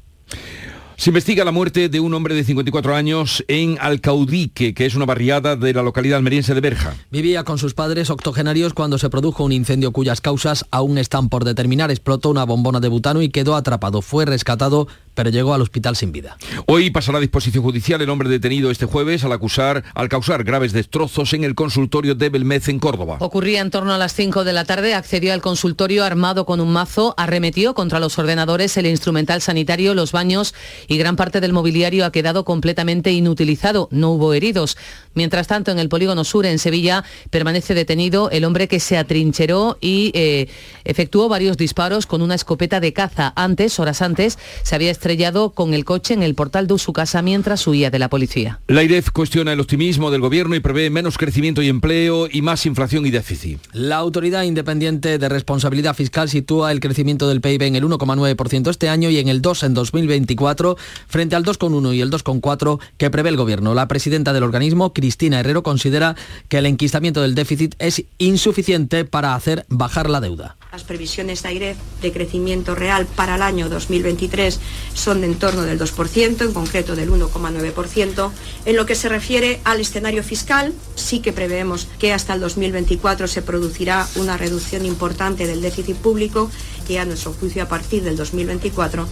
Se 1.00 1.12
investiga 1.12 1.46
la 1.46 1.54
muerte 1.54 1.88
de 1.88 2.02
un 2.02 2.14
hombre 2.14 2.36
de 2.36 2.44
54 2.44 2.94
años 2.94 3.46
en 3.48 3.78
Alcaudique, 3.80 4.74
que 4.74 4.86
es 4.86 4.96
una 4.96 5.06
barriada 5.06 5.56
de 5.56 5.74
la 5.74 5.82
localidad 5.82 6.18
almeriense 6.18 6.54
de 6.54 6.60
Berja. 6.60 6.94
Vivía 7.10 7.46
con 7.46 7.58
sus 7.58 7.74
padres 7.74 8.10
octogenarios 8.10 8.74
cuando 8.74 8.98
se 8.98 9.10
produjo 9.10 9.46
un 9.46 9.54
incendio 9.54 9.94
cuyas 9.94 10.20
causas 10.20 10.66
aún 10.72 10.98
están 10.98 11.30
por 11.30 11.46
determinar. 11.46 11.90
Explotó 11.90 12.30
una 12.30 12.44
bombona 12.44 12.82
de 12.82 12.90
butano 12.90 13.22
y 13.22 13.30
quedó 13.30 13.56
atrapado. 13.56 14.02
Fue 14.02 14.26
rescatado 14.26 14.90
pero 15.13 15.30
llegó 15.30 15.54
al 15.54 15.62
hospital 15.62 15.95
sin 15.95 16.12
vida. 16.12 16.38
Hoy 16.65 16.89
pasará 16.89 17.17
a 17.17 17.22
disposición 17.22 17.63
judicial 17.63 18.02
el 18.02 18.10
hombre 18.10 18.30
detenido 18.30 18.72
este 18.72 18.86
jueves 18.86 19.24
al 19.24 19.32
acusar, 19.32 19.84
al 19.93 20.10
causar 20.10 20.43
graves 20.43 20.74
destrozos 20.74 21.34
en 21.34 21.43
el 21.43 21.56
consultorio 21.56 22.15
de 22.15 22.30
Belmez 22.30 22.69
en 22.69 22.80
Córdoba. 22.80 23.17
Ocurría 23.19 23.62
en 23.62 23.72
torno 23.72 23.93
a 23.93 23.98
las 23.98 24.13
5 24.13 24.43
de 24.43 24.54
la 24.54 24.65
tarde, 24.65 24.93
accedió 24.93 25.34
al 25.34 25.41
consultorio 25.41 26.04
armado 26.04 26.45
con 26.45 26.60
un 26.60 26.72
mazo, 26.72 27.13
arremetió 27.17 27.74
contra 27.74 28.00
los 28.00 28.17
ordenadores, 28.19 28.78
el 28.78 28.86
instrumental 28.86 29.41
sanitario, 29.41 29.93
los 29.93 30.12
baños 30.12 30.54
y 30.88 30.98
gran 30.98 31.15
parte 31.15 31.41
del 31.41 31.54
mobiliario 31.54 32.06
ha 32.06 32.12
quedado 32.12 32.45
completamente 32.45 33.12
inutilizado. 33.12 33.88
No 33.91 34.12
hubo 34.12 34.34
heridos. 34.34 34.78
Mientras 35.13 35.48
tanto, 35.48 35.72
en 35.72 35.80
el 35.80 35.89
polígono 35.89 36.24
sur, 36.24 36.45
en 36.45 36.60
Sevilla, 36.60 37.04
permanece 37.30 37.74
detenido 37.74 38.30
el 38.30 38.45
hombre 38.45 38.67
que 38.67 38.80
se 38.80 38.98
atrincheró 38.98 39.78
y 39.82 40.12
eh, 40.13 40.48
efectuó 40.86 41.30
varios 41.30 41.58
disparos 41.58 42.06
con 42.06 42.22
una 42.22 42.36
escopeta 42.36 42.80
de 42.80 42.93
caza. 42.93 43.34
Antes, 43.36 43.80
horas 43.80 44.02
antes, 44.02 44.38
se 44.63 44.76
había 44.76 44.91
estrellado 45.10 45.54
con 45.54 45.74
el 45.74 45.86
coche 45.86 46.13
en 46.13 46.22
el 46.22 46.36
portal 46.36 46.67
de 46.67 46.78
su 46.78 46.93
casa 46.93 47.24
mientras 47.24 47.65
huía 47.65 47.89
de 47.89 47.98
la 47.98 48.10
policía. 48.10 48.60
La 48.67 48.84
IREF 48.84 49.10
cuestiona 49.10 49.54
el 49.54 49.60
optimismo 49.60 50.12
del 50.12 50.22
gobierno 50.22 50.54
y 50.54 50.60
prevé 50.60 50.91
menos 50.91 51.17
crecimiento 51.17 51.63
y 51.63 51.67
empleo 51.67 52.28
y 52.32 52.43
más 52.43 52.67
inflación 52.67 53.08
y 53.08 53.10
déficit. 53.10 53.60
La 53.74 53.95
Autoridad 53.95 54.43
Independiente 54.43 55.17
de 55.17 55.28
Responsabilidad 55.28 55.95
Fiscal 55.95 56.30
sitúa 56.30 56.72
el 56.72 56.80
crecimiento 56.80 57.28
del 57.28 57.41
PIB 57.41 57.63
en 57.63 57.76
el 57.76 57.86
1,9% 57.86 58.69
este 58.69 58.88
año 58.88 59.10
y 59.10 59.17
en 59.17 59.30
el 59.30 59.41
2 59.41 59.63
en 59.63 59.74
2024 59.74 60.78
frente 61.08 61.36
al 61.36 61.43
2,1 61.43 61.95
y 61.95 62.02
el 62.02 62.12
2,4 62.12 62.80
que 62.98 63.10
prevé 63.10 63.30
el 63.30 63.38
gobierno. 63.38 63.74
La 63.74 63.88
presidenta 63.88 64.32
del 64.32 64.43
organismo, 64.43 64.93
Cristina 64.93 65.39
Herrero 65.39 65.63
considera 65.63 66.15
que 66.50 66.60
el 66.60 66.67
enquistamiento 66.67 67.24
del 67.24 67.34
déficit 67.34 67.74
es 67.80 68.04
insuficiente 68.19 69.06
para 69.06 69.34
hacer 69.34 69.65
bajar 69.69 70.08
la 70.08 70.22
deuda. 70.22 70.56
Las 70.72 70.84
previsiones 70.84 71.41
de 71.41 71.50
AIREF 71.50 71.78
de 72.04 72.12
crecimiento 72.12 72.76
real 72.76 73.08
para 73.08 73.38
el 73.38 73.41
año 73.41 73.69
2023 73.69 74.60
son 75.00 75.22
de 75.22 75.28
en 75.28 75.36
torno 75.36 75.64
del 75.64 75.80
2%, 75.80 76.42
en 76.42 76.54
concreto 76.54 76.96
del 76.96 77.10
1,9%. 77.10 78.32
En 78.66 78.76
lo 78.76 78.86
que 78.86 78.96
se 78.96 79.10
refiere 79.10 79.62
al 79.64 79.80
escenario 79.80 80.24
fiscal, 80.24 80.74
sí 80.96 81.20
que 81.20 81.34
preveemos 81.34 81.88
que 81.98 82.14
hasta 82.14 82.34
el 82.34 82.42
2024 82.42 83.28
se 83.28 83.42
producirá 83.42 84.08
una 84.16 84.38
reducción 84.38 84.86
importante 84.86 85.48
del 85.48 85.62
déficit 85.62 85.96
público 85.96 86.52
que 86.88 87.00
a 87.00 87.06
nuestro 87.06 87.34
juicio 87.34 87.64
a 87.64 87.68
partir 87.68 88.04
del 88.04 88.18
2024 88.18 89.08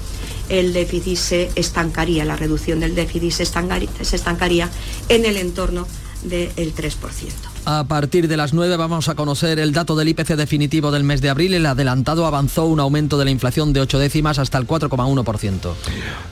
el 0.49 0.73
déficit 0.73 1.17
se 1.17 1.51
estancaría, 1.55 2.25
la 2.25 2.35
reducción 2.35 2.79
del 2.79 2.95
déficit 2.95 3.31
se 3.31 4.15
estancaría, 4.15 4.69
en 5.09 5.25
el 5.25 5.37
entorno 5.37 5.87
del 6.23 6.75
3%. 6.75 7.46
A 7.69 7.83
partir 7.83 8.29
de 8.29 8.37
las 8.37 8.53
9 8.53 8.77
vamos 8.77 9.09
a 9.09 9.15
conocer 9.15 9.59
el 9.59 9.73
dato 9.73 9.97
del 9.97 10.07
IPC 10.07 10.37
definitivo 10.37 10.89
del 10.89 11.03
mes 11.03 11.19
de 11.19 11.27
abril. 11.27 11.53
El 11.53 11.65
adelantado 11.65 12.25
avanzó 12.25 12.65
un 12.65 12.79
aumento 12.79 13.17
de 13.17 13.25
la 13.25 13.31
inflación 13.31 13.73
de 13.73 13.81
8 13.81 13.99
décimas 13.99 14.39
hasta 14.39 14.57
el 14.57 14.65
4,1%. 14.65 15.73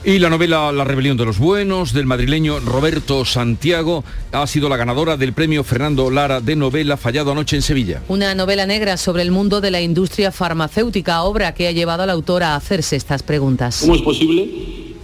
Y 0.02 0.18
la 0.18 0.30
novela 0.30 0.72
La 0.72 0.84
rebelión 0.84 1.18
de 1.18 1.26
los 1.26 1.38
buenos 1.38 1.92
del 1.92 2.06
madrileño 2.06 2.60
Roberto 2.60 3.26
Santiago 3.26 4.02
ha 4.32 4.46
sido 4.46 4.70
la 4.70 4.78
ganadora 4.78 5.18
del 5.18 5.34
premio 5.34 5.62
Fernando 5.62 6.10
Lara 6.10 6.40
de 6.40 6.56
novela 6.56 6.96
fallado 6.96 7.32
anoche 7.32 7.56
en 7.56 7.60
Sevilla. 7.60 8.00
Una 8.08 8.34
novela 8.34 8.64
negra 8.64 8.96
sobre 8.96 9.20
el 9.20 9.30
mundo 9.30 9.60
de 9.60 9.70
la 9.70 9.82
industria 9.82 10.32
farmacéutica, 10.32 11.22
obra 11.22 11.52
que 11.52 11.68
ha 11.68 11.72
llevado 11.72 12.02
al 12.04 12.08
autor 12.08 12.44
a 12.44 12.56
hacerse 12.56 12.96
estas 12.96 13.22
preguntas. 13.22 13.80
¿Cómo 13.82 13.94
es 13.94 14.00
posible 14.00 14.48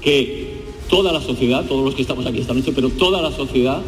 que 0.00 0.62
toda 0.88 1.12
la 1.12 1.20
sociedad, 1.20 1.62
todos 1.66 1.84
los 1.84 1.94
que 1.94 2.00
estamos 2.00 2.24
aquí 2.24 2.40
esta 2.40 2.54
noche, 2.54 2.72
pero 2.74 2.88
toda 2.88 3.20
la 3.20 3.36
sociedad 3.36 3.82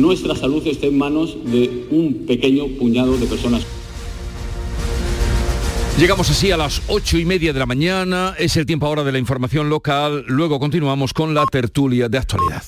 nuestra 0.00 0.34
salud 0.34 0.66
esté 0.66 0.88
en 0.88 0.98
manos 0.98 1.36
de 1.44 1.86
un 1.90 2.26
pequeño 2.26 2.66
puñado 2.78 3.16
de 3.16 3.26
personas. 3.26 3.66
Llegamos 5.98 6.30
así 6.30 6.52
a 6.52 6.56
las 6.56 6.80
ocho 6.86 7.18
y 7.18 7.24
media 7.24 7.52
de 7.52 7.58
la 7.58 7.66
mañana, 7.66 8.34
es 8.38 8.56
el 8.56 8.66
tiempo 8.66 8.86
ahora 8.86 9.02
de 9.02 9.10
la 9.10 9.18
información 9.18 9.68
local, 9.68 10.24
luego 10.28 10.60
continuamos 10.60 11.12
con 11.12 11.34
la 11.34 11.44
tertulia 11.46 12.08
de 12.08 12.18
actualidad. 12.18 12.62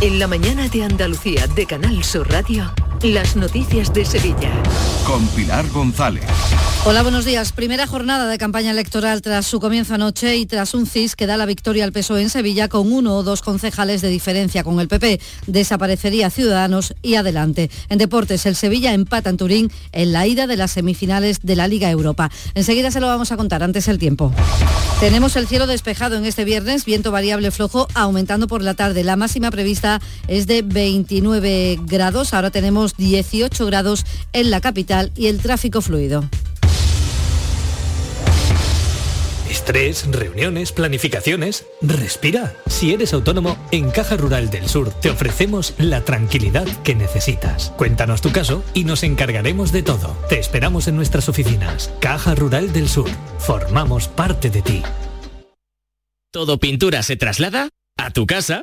En 0.00 0.18
la 0.18 0.26
mañana 0.26 0.68
de 0.68 0.84
Andalucía 0.84 1.46
de 1.48 1.66
Canal 1.66 2.02
Sur 2.04 2.28
Radio, 2.30 2.72
las 3.02 3.36
noticias 3.36 3.92
de 3.92 4.04
Sevilla. 4.04 4.50
Con 5.06 5.26
Pilar 5.28 5.68
González. 5.70 6.24
Hola, 6.84 7.02
buenos 7.02 7.24
días. 7.24 7.52
Primera 7.52 7.86
jornada 7.86 8.28
de 8.28 8.38
campaña 8.38 8.70
electoral 8.70 9.20
tras 9.20 9.46
su 9.46 9.60
comienzo 9.60 9.94
anoche 9.94 10.36
y 10.36 10.46
tras 10.46 10.74
un 10.74 10.86
CIS 10.86 11.16
que 11.16 11.26
da 11.26 11.36
la 11.36 11.44
victoria 11.44 11.84
al 11.84 11.92
PSOE 11.92 12.22
en 12.22 12.30
Sevilla 12.30 12.68
con 12.68 12.90
uno 12.90 13.16
o 13.16 13.22
dos 13.22 13.42
concejales 13.42 14.00
de 14.00 14.08
diferencia 14.08 14.64
con 14.64 14.80
el 14.80 14.88
PP. 14.88 15.20
Desaparecería 15.46 16.30
Ciudadanos 16.30 16.94
y 17.02 17.16
adelante. 17.16 17.70
En 17.88 17.98
deportes, 17.98 18.46
el 18.46 18.56
Sevilla 18.56 18.94
empata 18.94 19.30
en 19.30 19.36
Turín 19.36 19.72
en 19.92 20.12
la 20.12 20.26
ida 20.26 20.46
de 20.46 20.56
las 20.56 20.70
semifinales 20.70 21.40
de 21.42 21.56
la 21.56 21.68
Liga 21.68 21.90
Europa. 21.90 22.30
Enseguida 22.54 22.90
se 22.90 23.00
lo 23.00 23.06
vamos 23.06 23.32
a 23.32 23.36
contar, 23.36 23.62
antes 23.62 23.88
el 23.88 23.98
tiempo. 23.98 24.32
Tenemos 25.00 25.36
el 25.36 25.46
cielo 25.46 25.66
despejado 25.66 26.16
en 26.16 26.24
este 26.24 26.44
viernes, 26.44 26.84
viento 26.84 27.12
variable 27.12 27.50
flojo 27.50 27.86
aumentando 27.94 28.46
por 28.46 28.62
la 28.62 28.74
tarde. 28.74 29.04
La 29.04 29.16
máxima 29.16 29.50
prevista 29.50 30.00
es 30.26 30.46
de 30.46 30.62
29 30.62 31.80
grados, 31.82 32.34
ahora 32.34 32.50
tenemos 32.50 32.87
18 32.96 33.66
grados 33.66 34.04
en 34.32 34.50
la 34.50 34.60
capital 34.60 35.12
y 35.16 35.26
el 35.26 35.38
tráfico 35.38 35.80
fluido. 35.80 36.28
Estrés, 39.50 40.06
reuniones, 40.10 40.72
planificaciones. 40.72 41.66
Respira. 41.80 42.54
Si 42.66 42.92
eres 42.92 43.12
autónomo, 43.12 43.56
en 43.70 43.90
Caja 43.90 44.16
Rural 44.16 44.50
del 44.50 44.68
Sur 44.68 44.90
te 44.90 45.10
ofrecemos 45.10 45.74
la 45.78 46.04
tranquilidad 46.04 46.66
que 46.82 46.94
necesitas. 46.94 47.72
Cuéntanos 47.76 48.20
tu 48.20 48.30
caso 48.30 48.62
y 48.74 48.84
nos 48.84 49.02
encargaremos 49.02 49.72
de 49.72 49.82
todo. 49.82 50.16
Te 50.28 50.38
esperamos 50.38 50.88
en 50.88 50.96
nuestras 50.96 51.28
oficinas. 51.28 51.90
Caja 52.00 52.34
Rural 52.34 52.72
del 52.72 52.88
Sur. 52.88 53.10
Formamos 53.38 54.08
parte 54.08 54.50
de 54.50 54.62
ti. 54.62 54.82
Todo 56.30 56.58
pintura 56.58 57.02
se 57.02 57.16
traslada 57.16 57.68
a 57.96 58.10
tu 58.10 58.26
casa. 58.26 58.62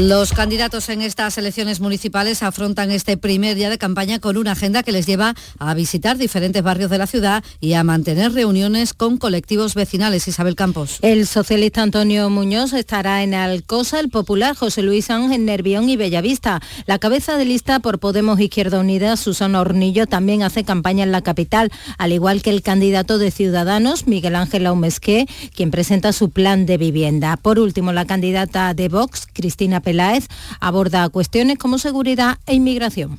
Los 0.00 0.32
candidatos 0.32 0.88
en 0.88 1.02
estas 1.02 1.36
elecciones 1.36 1.78
municipales 1.78 2.42
afrontan 2.42 2.90
este 2.90 3.18
primer 3.18 3.54
día 3.54 3.68
de 3.68 3.76
campaña 3.76 4.18
con 4.18 4.38
una 4.38 4.52
agenda 4.52 4.82
que 4.82 4.92
les 4.92 5.04
lleva 5.04 5.34
a 5.58 5.74
visitar 5.74 6.16
diferentes 6.16 6.62
barrios 6.62 6.88
de 6.88 6.96
la 6.96 7.06
ciudad 7.06 7.44
y 7.60 7.74
a 7.74 7.84
mantener 7.84 8.32
reuniones 8.32 8.94
con 8.94 9.18
colectivos 9.18 9.74
vecinales. 9.74 10.26
Isabel 10.26 10.56
Campos. 10.56 11.00
El 11.02 11.26
socialista 11.26 11.82
Antonio 11.82 12.30
Muñoz 12.30 12.72
estará 12.72 13.22
en 13.22 13.34
Alcosa, 13.34 14.00
el 14.00 14.08
popular 14.08 14.56
José 14.56 14.80
Luis 14.80 15.04
Sanz 15.04 15.34
en 15.34 15.44
Nervión 15.44 15.90
y 15.90 15.98
Bellavista. 15.98 16.62
La 16.86 16.98
cabeza 16.98 17.36
de 17.36 17.44
lista 17.44 17.80
por 17.80 17.98
Podemos 17.98 18.40
Izquierda 18.40 18.80
Unida, 18.80 19.18
Susana 19.18 19.60
Hornillo, 19.60 20.06
también 20.06 20.42
hace 20.42 20.64
campaña 20.64 21.04
en 21.04 21.12
la 21.12 21.20
capital, 21.20 21.70
al 21.98 22.12
igual 22.14 22.40
que 22.40 22.48
el 22.48 22.62
candidato 22.62 23.18
de 23.18 23.30
Ciudadanos, 23.30 24.06
Miguel 24.06 24.36
Ángel 24.36 24.64
Aumesqué, 24.64 25.26
quien 25.54 25.70
presenta 25.70 26.14
su 26.14 26.30
plan 26.30 26.64
de 26.64 26.78
vivienda. 26.78 27.36
Por 27.36 27.58
último, 27.58 27.92
la 27.92 28.06
candidata 28.06 28.72
de 28.72 28.88
Vox, 28.88 29.28
Cristina 29.30 29.82
Peláez 29.90 30.28
aborda 30.60 31.08
cuestiones 31.08 31.58
como 31.58 31.76
seguridad 31.78 32.38
e 32.46 32.54
inmigración. 32.54 33.18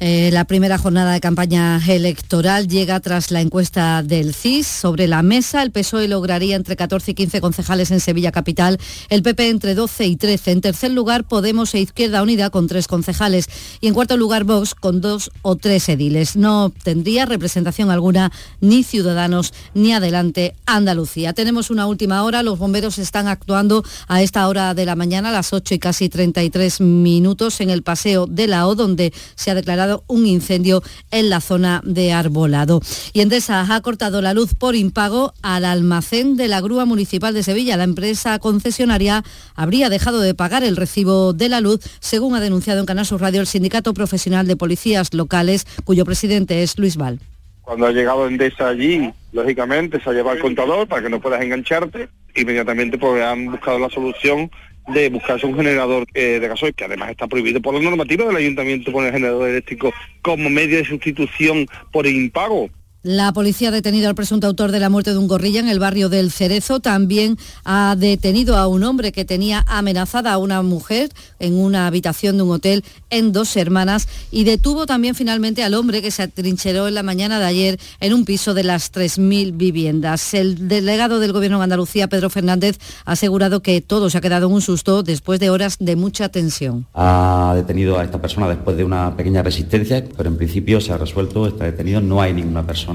Eh, 0.00 0.30
la 0.32 0.44
primera 0.44 0.76
jornada 0.76 1.12
de 1.12 1.20
campaña 1.20 1.80
electoral 1.86 2.66
llega 2.66 2.98
tras 2.98 3.30
la 3.30 3.40
encuesta 3.40 4.02
del 4.02 4.34
CIS. 4.34 4.66
Sobre 4.66 5.06
la 5.06 5.22
mesa, 5.22 5.62
el 5.62 5.70
PSOE 5.70 6.08
lograría 6.08 6.56
entre 6.56 6.74
14 6.74 7.12
y 7.12 7.14
15 7.14 7.40
concejales 7.40 7.92
en 7.92 8.00
Sevilla 8.00 8.32
Capital, 8.32 8.78
el 9.08 9.22
PP 9.22 9.48
entre 9.48 9.74
12 9.74 10.06
y 10.06 10.16
13. 10.16 10.50
En 10.50 10.60
tercer 10.60 10.90
lugar, 10.90 11.24
Podemos 11.24 11.74
e 11.74 11.80
Izquierda 11.80 12.22
Unida 12.22 12.50
con 12.50 12.66
tres 12.66 12.88
concejales. 12.88 13.46
Y 13.80 13.86
en 13.86 13.94
cuarto 13.94 14.16
lugar, 14.16 14.44
Vox 14.44 14.74
con 14.74 15.00
dos 15.00 15.30
o 15.42 15.54
tres 15.56 15.88
ediles. 15.88 16.34
No 16.34 16.72
tendría 16.82 17.24
representación 17.24 17.90
alguna 17.90 18.32
ni 18.60 18.82
Ciudadanos 18.82 19.54
ni 19.74 19.92
Adelante 19.92 20.56
Andalucía. 20.66 21.34
Tenemos 21.34 21.70
una 21.70 21.86
última 21.86 22.24
hora. 22.24 22.42
Los 22.42 22.58
bomberos 22.58 22.98
están 22.98 23.28
actuando 23.28 23.84
a 24.08 24.22
esta 24.22 24.48
hora 24.48 24.74
de 24.74 24.86
la 24.86 24.96
mañana, 24.96 25.28
a 25.28 25.32
las 25.32 25.52
8 25.52 25.74
y 25.74 25.78
casi 25.78 26.08
33 26.08 26.80
minutos, 26.80 27.60
en 27.60 27.70
el 27.70 27.82
Paseo 27.82 28.26
de 28.26 28.48
la 28.48 28.66
O, 28.66 28.74
donde 28.74 29.12
se 29.36 29.50
ha 29.50 29.54
declarado 29.54 29.83
un 30.06 30.26
incendio 30.26 30.82
en 31.10 31.30
la 31.30 31.40
zona 31.40 31.80
de 31.84 32.12
Arbolado. 32.12 32.80
Y 33.12 33.20
Endesa 33.20 33.66
ha 33.68 33.80
cortado 33.80 34.20
la 34.20 34.34
luz 34.34 34.54
por 34.54 34.74
impago 34.74 35.32
al 35.42 35.64
almacén 35.64 36.36
de 36.36 36.48
la 36.48 36.60
Grúa 36.60 36.84
Municipal 36.84 37.34
de 37.34 37.42
Sevilla. 37.42 37.76
La 37.76 37.84
empresa 37.84 38.38
concesionaria 38.38 39.22
habría 39.54 39.88
dejado 39.88 40.20
de 40.20 40.34
pagar 40.34 40.64
el 40.64 40.76
recibo 40.76 41.32
de 41.32 41.48
la 41.48 41.60
luz, 41.60 41.80
según 42.00 42.34
ha 42.34 42.40
denunciado 42.40 42.80
en 42.80 42.86
Canal 42.86 43.04
Radio 43.18 43.40
el 43.40 43.46
Sindicato 43.46 43.94
Profesional 43.94 44.46
de 44.46 44.56
Policías 44.56 45.12
Locales, 45.14 45.66
cuyo 45.84 46.04
presidente 46.04 46.62
es 46.62 46.78
Luis 46.78 46.96
Val. 46.96 47.20
Cuando 47.62 47.86
ha 47.86 47.92
llegado 47.92 48.26
Endesa 48.26 48.68
allí, 48.68 49.10
lógicamente 49.32 50.00
se 50.00 50.10
ha 50.10 50.12
llevado 50.12 50.36
el 50.36 50.42
contador 50.42 50.86
para 50.86 51.02
que 51.02 51.08
no 51.10 51.20
puedas 51.20 51.42
engancharte. 51.42 52.08
Inmediatamente 52.36 52.98
pues 52.98 53.22
han 53.22 53.46
buscado 53.46 53.78
la 53.78 53.88
solución 53.90 54.50
de 54.88 55.08
buscarse 55.08 55.46
un 55.46 55.56
generador 55.56 56.06
eh, 56.14 56.38
de 56.40 56.48
gasoil, 56.48 56.74
que 56.74 56.84
además 56.84 57.10
está 57.10 57.26
prohibido 57.26 57.60
por 57.60 57.74
la 57.74 57.80
normativa 57.80 58.26
del 58.26 58.36
ayuntamiento 58.36 58.92
poner 58.92 59.12
generador 59.12 59.48
eléctrico 59.48 59.92
como 60.22 60.50
medio 60.50 60.76
de 60.76 60.84
sustitución 60.84 61.66
por 61.92 62.06
impago. 62.06 62.68
La 63.04 63.34
policía 63.34 63.68
ha 63.68 63.70
detenido 63.70 64.08
al 64.08 64.14
presunto 64.14 64.46
autor 64.46 64.72
de 64.72 64.80
la 64.80 64.88
muerte 64.88 65.10
de 65.10 65.18
un 65.18 65.28
gorrilla 65.28 65.60
en 65.60 65.68
el 65.68 65.78
barrio 65.78 66.08
del 66.08 66.30
Cerezo. 66.30 66.80
También 66.80 67.36
ha 67.62 67.96
detenido 67.98 68.56
a 68.56 68.66
un 68.66 68.82
hombre 68.82 69.12
que 69.12 69.26
tenía 69.26 69.62
amenazada 69.68 70.32
a 70.32 70.38
una 70.38 70.62
mujer 70.62 71.10
en 71.38 71.52
una 71.54 71.86
habitación 71.86 72.38
de 72.38 72.44
un 72.44 72.52
hotel 72.52 72.82
en 73.10 73.32
Dos 73.32 73.58
Hermanas 73.58 74.08
y 74.30 74.44
detuvo 74.44 74.86
también 74.86 75.14
finalmente 75.14 75.62
al 75.62 75.74
hombre 75.74 76.00
que 76.00 76.10
se 76.10 76.22
atrincheró 76.22 76.88
en 76.88 76.94
la 76.94 77.02
mañana 77.02 77.38
de 77.38 77.44
ayer 77.44 77.80
en 78.00 78.14
un 78.14 78.24
piso 78.24 78.54
de 78.54 78.64
las 78.64 78.90
3.000 78.90 79.54
viviendas. 79.54 80.32
El 80.32 80.66
delegado 80.66 81.20
del 81.20 81.34
Gobierno 81.34 81.58
de 81.58 81.64
Andalucía, 81.64 82.08
Pedro 82.08 82.30
Fernández, 82.30 82.78
ha 83.04 83.12
asegurado 83.12 83.60
que 83.60 83.82
todo 83.82 84.08
se 84.08 84.16
ha 84.16 84.22
quedado 84.22 84.46
en 84.46 84.54
un 84.54 84.62
susto 84.62 85.02
después 85.02 85.40
de 85.40 85.50
horas 85.50 85.76
de 85.78 85.94
mucha 85.94 86.30
tensión. 86.30 86.86
Ha 86.94 87.52
detenido 87.54 87.98
a 87.98 88.04
esta 88.04 88.18
persona 88.18 88.48
después 88.48 88.78
de 88.78 88.84
una 88.84 89.14
pequeña 89.14 89.42
resistencia, 89.42 90.02
pero 90.16 90.30
en 90.30 90.38
principio 90.38 90.80
se 90.80 90.94
ha 90.94 90.96
resuelto, 90.96 91.46
está 91.46 91.66
detenido, 91.66 92.00
no 92.00 92.22
hay 92.22 92.32
ninguna 92.32 92.66
persona 92.66 92.93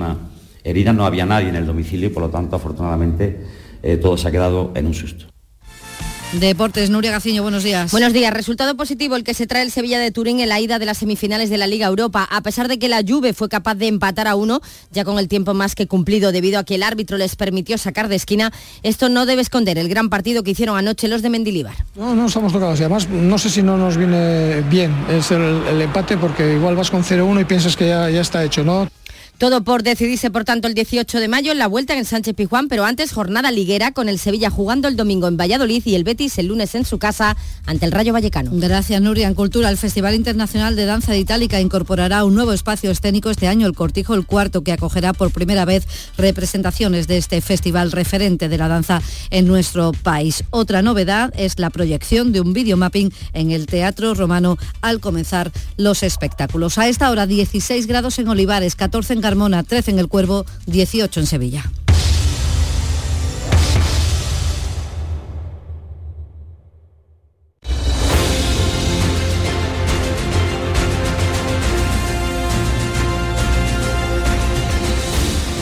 herida, 0.63 0.93
no 0.93 1.05
había 1.05 1.25
nadie 1.25 1.49
en 1.49 1.55
el 1.55 1.65
domicilio 1.65 2.07
y 2.07 2.11
por 2.11 2.23
lo 2.23 2.29
tanto 2.29 2.55
afortunadamente 2.55 3.45
eh, 3.81 3.97
todo 3.97 4.17
se 4.17 4.27
ha 4.27 4.31
quedado 4.31 4.71
en 4.75 4.87
un 4.87 4.93
susto. 4.93 5.25
Deportes, 6.33 6.91
Nuria 6.91 7.09
Gaciño, 7.09 7.41
buenos 7.41 7.63
días. 7.63 7.91
Buenos 7.91 8.13
días. 8.13 8.31
Resultado 8.31 8.77
positivo 8.77 9.15
el 9.15 9.23
que 9.23 9.33
se 9.33 9.47
trae 9.47 9.63
el 9.63 9.71
Sevilla 9.71 9.97
de 9.97 10.11
Turín 10.11 10.39
en 10.39 10.49
la 10.49 10.59
ida 10.59 10.77
de 10.77 10.85
las 10.85 10.99
semifinales 10.99 11.49
de 11.49 11.57
la 11.57 11.65
Liga 11.65 11.87
Europa. 11.87 12.27
A 12.29 12.41
pesar 12.41 12.67
de 12.67 12.77
que 12.77 12.87
la 12.87 13.01
Juve 13.01 13.33
fue 13.33 13.49
capaz 13.49 13.73
de 13.73 13.87
empatar 13.87 14.27
a 14.27 14.35
uno, 14.35 14.61
ya 14.91 15.03
con 15.05 15.17
el 15.17 15.27
tiempo 15.27 15.55
más 15.55 15.73
que 15.73 15.87
cumplido 15.87 16.31
debido 16.31 16.59
a 16.59 16.63
que 16.63 16.75
el 16.75 16.83
árbitro 16.83 17.17
les 17.17 17.35
permitió 17.35 17.79
sacar 17.79 18.09
de 18.09 18.15
esquina, 18.15 18.53
esto 18.83 19.09
no 19.09 19.25
debe 19.25 19.41
esconder 19.41 19.79
el 19.79 19.89
gran 19.89 20.09
partido 20.09 20.43
que 20.43 20.51
hicieron 20.51 20.77
anoche 20.77 21.07
los 21.07 21.23
de 21.23 21.31
Mendilibar. 21.31 21.73
No, 21.95 22.13
no 22.13 22.27
estamos 22.27 22.53
tocados 22.53 22.79
y 22.79 22.83
además 22.83 23.09
no 23.09 23.39
sé 23.39 23.49
si 23.49 23.63
no 23.63 23.75
nos 23.75 23.97
viene 23.97 24.61
bien 24.69 24.93
es 25.09 25.31
el, 25.31 25.41
el 25.41 25.81
empate 25.81 26.15
porque 26.17 26.53
igual 26.53 26.75
vas 26.75 26.91
con 26.91 27.03
0-1 27.03 27.41
y 27.41 27.45
piensas 27.45 27.75
que 27.75 27.87
ya, 27.87 28.07
ya 28.11 28.21
está 28.21 28.43
hecho, 28.43 28.63
¿no? 28.63 28.87
Todo 29.39 29.63
por 29.63 29.83
decidirse, 29.83 30.29
por 30.31 30.43
tanto, 30.43 30.67
el 30.67 30.73
18 30.73 31.17
de 31.17 31.29
mayo 31.29 31.53
en 31.53 31.59
la 31.59 31.67
vuelta 31.67 31.97
en 31.97 32.03
Sánchez 32.03 32.35
Pijuán, 32.35 32.67
pero 32.67 32.83
antes 32.83 33.13
jornada 33.13 33.51
liguera 33.51 33.93
con 33.93 34.09
el 34.09 34.19
Sevilla 34.19 34.49
jugando 34.49 34.89
el 34.89 34.97
domingo 34.97 35.29
en 35.29 35.37
Valladolid 35.37 35.81
y 35.85 35.95
el 35.95 36.03
Betis 36.03 36.37
el 36.39 36.47
lunes 36.47 36.75
en 36.75 36.83
su 36.83 36.99
casa 36.99 37.37
ante 37.65 37.85
el 37.85 37.93
Rayo 37.93 38.11
Vallecano. 38.11 38.51
Gracias, 38.55 39.01
Nuria. 39.01 39.29
En 39.29 39.35
Cultura, 39.35 39.69
el 39.69 39.77
Festival 39.77 40.13
Internacional 40.13 40.75
de 40.75 40.83
Danza 40.85 41.13
de 41.13 41.19
Itálica 41.19 41.61
incorporará 41.61 42.25
un 42.25 42.35
nuevo 42.35 42.51
espacio 42.51 42.91
escénico 42.91 43.29
este 43.29 43.47
año, 43.47 43.65
el 43.65 43.75
Cortijo, 43.75 44.13
el 44.13 44.25
cuarto, 44.25 44.61
que 44.61 44.73
acogerá 44.73 45.13
por 45.13 45.31
primera 45.31 45.63
vez 45.63 45.87
representaciones 46.17 47.07
de 47.07 47.15
este 47.15 47.39
festival 47.39 47.93
referente 47.93 48.49
de 48.49 48.57
la 48.57 48.67
danza 48.67 49.01
en 49.29 49.47
nuestro 49.47 49.93
país. 49.93 50.43
Otra 50.49 50.81
novedad 50.81 51.31
es 51.37 51.59
la 51.59 51.69
proyección 51.69 52.33
de 52.33 52.41
un 52.41 52.51
videomapping 52.51 53.13
en 53.31 53.51
el 53.51 53.67
Teatro 53.67 54.13
Romano 54.15 54.57
al 54.81 54.99
comenzar 54.99 55.49
los 55.77 56.03
espectáculos. 56.03 56.77
A 56.77 56.89
esta 56.89 57.09
hora 57.09 57.25
16 57.25 57.87
grados 57.87 58.19
en 58.19 58.27
Olivares, 58.27 58.75
14 58.75 59.13
en 59.13 59.28
Carmona, 59.29 59.61
13 59.61 59.91
en 59.91 59.99
El 59.99 60.07
Cuervo, 60.07 60.43
18 60.65 61.19
en 61.19 61.27
Sevilla. 61.27 61.63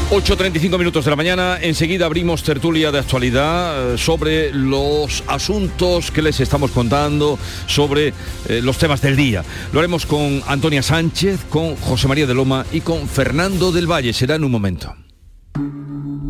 ...8.35 0.10 0.78
minutos 0.78 1.04
de 1.04 1.12
la 1.12 1.18
mañana... 1.18 1.58
...enseguida 1.62 2.06
abrimos 2.06 2.42
tertulia 2.42 2.94
de 2.94 3.00
actualidad... 3.00 3.94
eh, 3.94 3.98
...sobre 3.98 4.54
los 4.54 5.22
asuntos 5.28 6.12
que 6.12 6.22
les 6.22 6.40
estamos 6.40 6.72
contando... 6.72 7.38
...sobre 7.66 8.14
eh, 8.48 8.62
los 8.64 8.78
temas 8.78 9.02
del 9.02 9.18
día... 9.18 9.44
...lo 9.74 9.80
haremos 9.80 10.06
con 10.06 10.42
Antonia 10.48 10.82
Sánchez... 10.82 11.42
...con 11.50 11.76
José 11.76 12.08
María 12.08 12.26
de 12.26 12.34
Loma... 12.34 12.66
...y 12.72 12.80
con 12.80 13.10
Fernando 13.10 13.74
del 13.74 13.92
Valle... 13.92 14.14
...será 14.14 14.36
en 14.36 14.46
un 14.46 14.52
momento... 14.52 14.96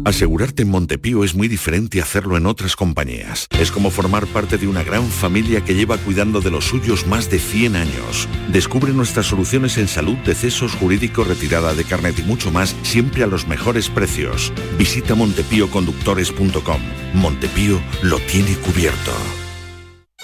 Asegurarte 0.08 0.62
en 0.62 0.70
Montepío 0.70 1.26
es 1.26 1.36
muy 1.36 1.50
diferente 1.50 2.00
a 2.00 2.04
hacerlo 2.04 2.38
en 2.38 2.46
otras 2.46 2.78
compañías. 2.78 3.48
Es 3.60 3.72
como 3.72 3.92
formar 3.92 4.26
parte 4.28 4.58
de 4.58 4.68
una 4.68 4.82
gran 4.82 5.06
familia 5.06 5.66
que 5.66 5.76
lleva 5.76 5.98
cuidando 5.98 6.40
de 6.40 6.50
los 6.50 6.64
suyos 6.64 7.06
más 7.08 7.30
de 7.30 7.40
100 7.40 7.76
años. 7.76 8.30
Descubre 8.48 8.94
nuestras 8.94 9.26
soluciones 9.26 9.78
en 9.78 9.90
salud, 9.90 10.16
decesos, 10.26 10.76
jurídico, 10.76 11.26
retirada 11.26 11.74
de 11.74 11.84
carnet 11.84 12.18
y 12.20 12.24
mucho 12.24 12.52
más, 12.52 12.74
siempre 12.84 13.24
a 13.24 13.28
los 13.28 13.48
mejores 13.48 13.90
precios. 13.90 14.54
Visita 14.78 15.14
montepíoconductores.com. 15.14 16.82
Montepío 17.14 17.82
lo 18.02 18.20
tiene 18.20 18.56
cubierto. 18.56 19.12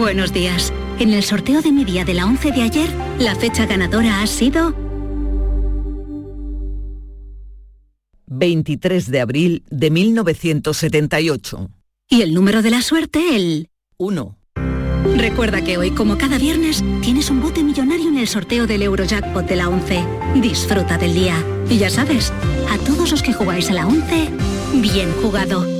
Buenos 0.00 0.32
días. 0.32 0.72
En 0.98 1.12
el 1.12 1.22
sorteo 1.22 1.60
de 1.60 1.72
mi 1.72 1.84
día 1.84 2.06
de 2.06 2.14
la 2.14 2.24
11 2.24 2.52
de 2.52 2.62
ayer, 2.62 2.88
la 3.18 3.34
fecha 3.34 3.66
ganadora 3.66 4.22
ha 4.22 4.26
sido 4.26 4.74
23 8.26 9.10
de 9.10 9.20
abril 9.20 9.62
de 9.68 9.90
1978. 9.90 11.68
y 12.08 12.22
el 12.22 12.32
número 12.32 12.62
de 12.62 12.70
la 12.70 12.80
suerte 12.80 13.36
el 13.36 13.68
1. 13.98 14.38
Recuerda 15.16 15.62
que 15.62 15.76
hoy, 15.76 15.90
como 15.90 16.16
cada 16.16 16.38
viernes, 16.38 16.82
tienes 17.02 17.28
un 17.28 17.42
bote 17.42 17.62
millonario 17.62 18.08
en 18.08 18.16
el 18.16 18.26
sorteo 18.26 18.66
del 18.66 18.82
Eurojackpot 18.82 19.46
de 19.46 19.56
la 19.56 19.68
11. 19.68 20.02
Disfruta 20.36 20.96
del 20.96 21.12
día. 21.12 21.36
Y 21.68 21.76
ya 21.76 21.90
sabes, 21.90 22.32
a 22.70 22.78
todos 22.78 23.10
los 23.10 23.22
que 23.22 23.34
jugáis 23.34 23.68
a 23.68 23.74
la 23.74 23.86
11, 23.86 24.30
bien 24.80 25.12
jugado. 25.20 25.79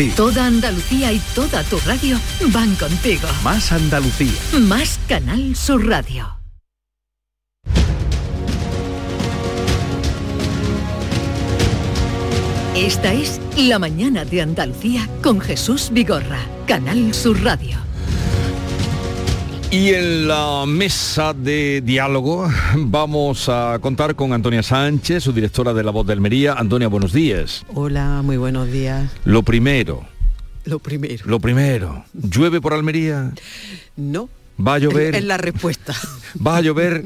Toda 0.09 0.47
Andalucía 0.47 1.13
y 1.13 1.19
toda 1.35 1.63
tu 1.63 1.77
radio 1.85 2.19
van 2.47 2.75
contigo. 2.75 3.27
Más 3.43 3.71
Andalucía. 3.71 4.33
Más 4.61 4.99
Canal 5.07 5.55
Sur 5.55 5.87
Radio. 5.87 6.37
Esta 12.75 13.13
es 13.13 13.39
La 13.57 13.77
Mañana 13.77 14.25
de 14.25 14.41
Andalucía 14.41 15.07
con 15.21 15.39
Jesús 15.39 15.89
Vigorra, 15.91 16.39
Canal 16.65 17.13
Sur 17.13 17.43
Radio. 17.43 17.90
Y 19.71 19.93
en 19.93 20.27
la 20.27 20.65
mesa 20.67 21.33
de 21.33 21.81
diálogo 21.81 22.49
vamos 22.75 23.47
a 23.47 23.79
contar 23.81 24.15
con 24.15 24.33
Antonia 24.33 24.61
Sánchez, 24.63 25.23
su 25.23 25.31
directora 25.31 25.73
de 25.73 25.81
La 25.83 25.91
Voz 25.91 26.05
de 26.05 26.13
Almería. 26.13 26.53
Antonia, 26.53 26.89
buenos 26.89 27.13
días. 27.13 27.63
Hola, 27.73 28.21
muy 28.21 28.35
buenos 28.35 28.69
días. 28.69 29.09
Lo 29.23 29.43
primero, 29.43 30.05
Lo 30.65 30.79
primero. 30.79 31.23
lo 31.25 31.39
primero, 31.39 32.03
¿llueve 32.13 32.59
por 32.59 32.73
Almería? 32.73 33.31
No. 33.95 34.29
¿Va 34.59 34.75
a 34.75 34.79
llover? 34.79 35.15
Es 35.15 35.23
la 35.23 35.37
respuesta. 35.37 35.95
¿Va 36.45 36.57
a 36.57 36.61
llover? 36.61 37.05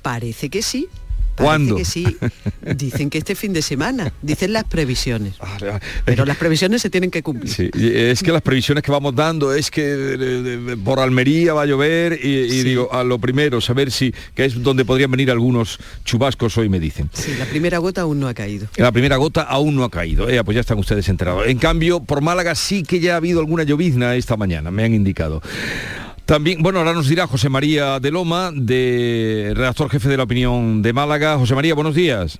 Parece 0.00 0.48
que 0.48 0.62
sí. 0.62 0.88
¿Cuándo? 1.36 1.76
que 1.76 1.84
sí. 1.84 2.16
Dicen 2.76 3.10
que 3.10 3.18
este 3.18 3.34
fin 3.34 3.52
de 3.52 3.62
semana. 3.62 4.12
Dicen 4.22 4.52
las 4.52 4.64
previsiones. 4.64 5.34
Pero 6.04 6.24
las 6.24 6.36
previsiones 6.36 6.82
se 6.82 6.90
tienen 6.90 7.10
que 7.10 7.22
cumplir. 7.22 7.52
Sí, 7.52 7.70
es 7.74 8.22
que 8.22 8.32
las 8.32 8.42
previsiones 8.42 8.82
que 8.82 8.90
vamos 8.90 9.14
dando 9.14 9.52
es 9.54 9.70
que 9.70 9.82
eh, 9.84 10.76
por 10.84 11.00
Almería 11.00 11.54
va 11.54 11.62
a 11.62 11.66
llover 11.66 12.18
y, 12.22 12.28
y 12.28 12.62
digo, 12.62 12.92
a 12.92 13.04
lo 13.04 13.18
primero, 13.18 13.60
saber 13.60 13.90
si, 13.90 14.14
que 14.34 14.44
es 14.44 14.62
donde 14.62 14.84
podrían 14.84 15.10
venir 15.10 15.30
algunos 15.30 15.78
chubascos 16.04 16.56
hoy 16.58 16.68
me 16.68 16.80
dicen. 16.80 17.10
Sí, 17.12 17.34
la 17.38 17.46
primera 17.46 17.78
gota 17.78 18.02
aún 18.02 18.20
no 18.20 18.28
ha 18.28 18.34
caído. 18.34 18.68
La 18.76 18.92
primera 18.92 19.16
gota 19.16 19.42
aún 19.42 19.76
no 19.76 19.84
ha 19.84 19.90
caído, 19.90 20.28
eh, 20.28 20.42
pues 20.44 20.54
ya 20.54 20.60
están 20.60 20.78
ustedes 20.78 21.08
enterados. 21.08 21.46
En 21.46 21.58
cambio, 21.58 22.00
por 22.00 22.20
Málaga 22.20 22.54
sí 22.54 22.82
que 22.82 23.00
ya 23.00 23.14
ha 23.14 23.16
habido 23.16 23.40
alguna 23.40 23.64
llovizna 23.64 24.14
esta 24.14 24.36
mañana, 24.36 24.70
me 24.70 24.84
han 24.84 24.94
indicado. 24.94 25.42
También, 26.26 26.62
bueno, 26.62 26.78
ahora 26.78 26.94
nos 26.94 27.08
dirá 27.08 27.26
José 27.26 27.48
María 27.50 28.00
de 28.00 28.10
Loma, 28.10 28.50
de 28.54 29.52
redactor 29.54 29.90
jefe 29.90 30.08
de 30.08 30.16
la 30.16 30.22
opinión 30.22 30.80
de 30.80 30.92
Málaga. 30.94 31.36
José 31.36 31.54
María, 31.54 31.74
buenos 31.74 31.94
días. 31.94 32.38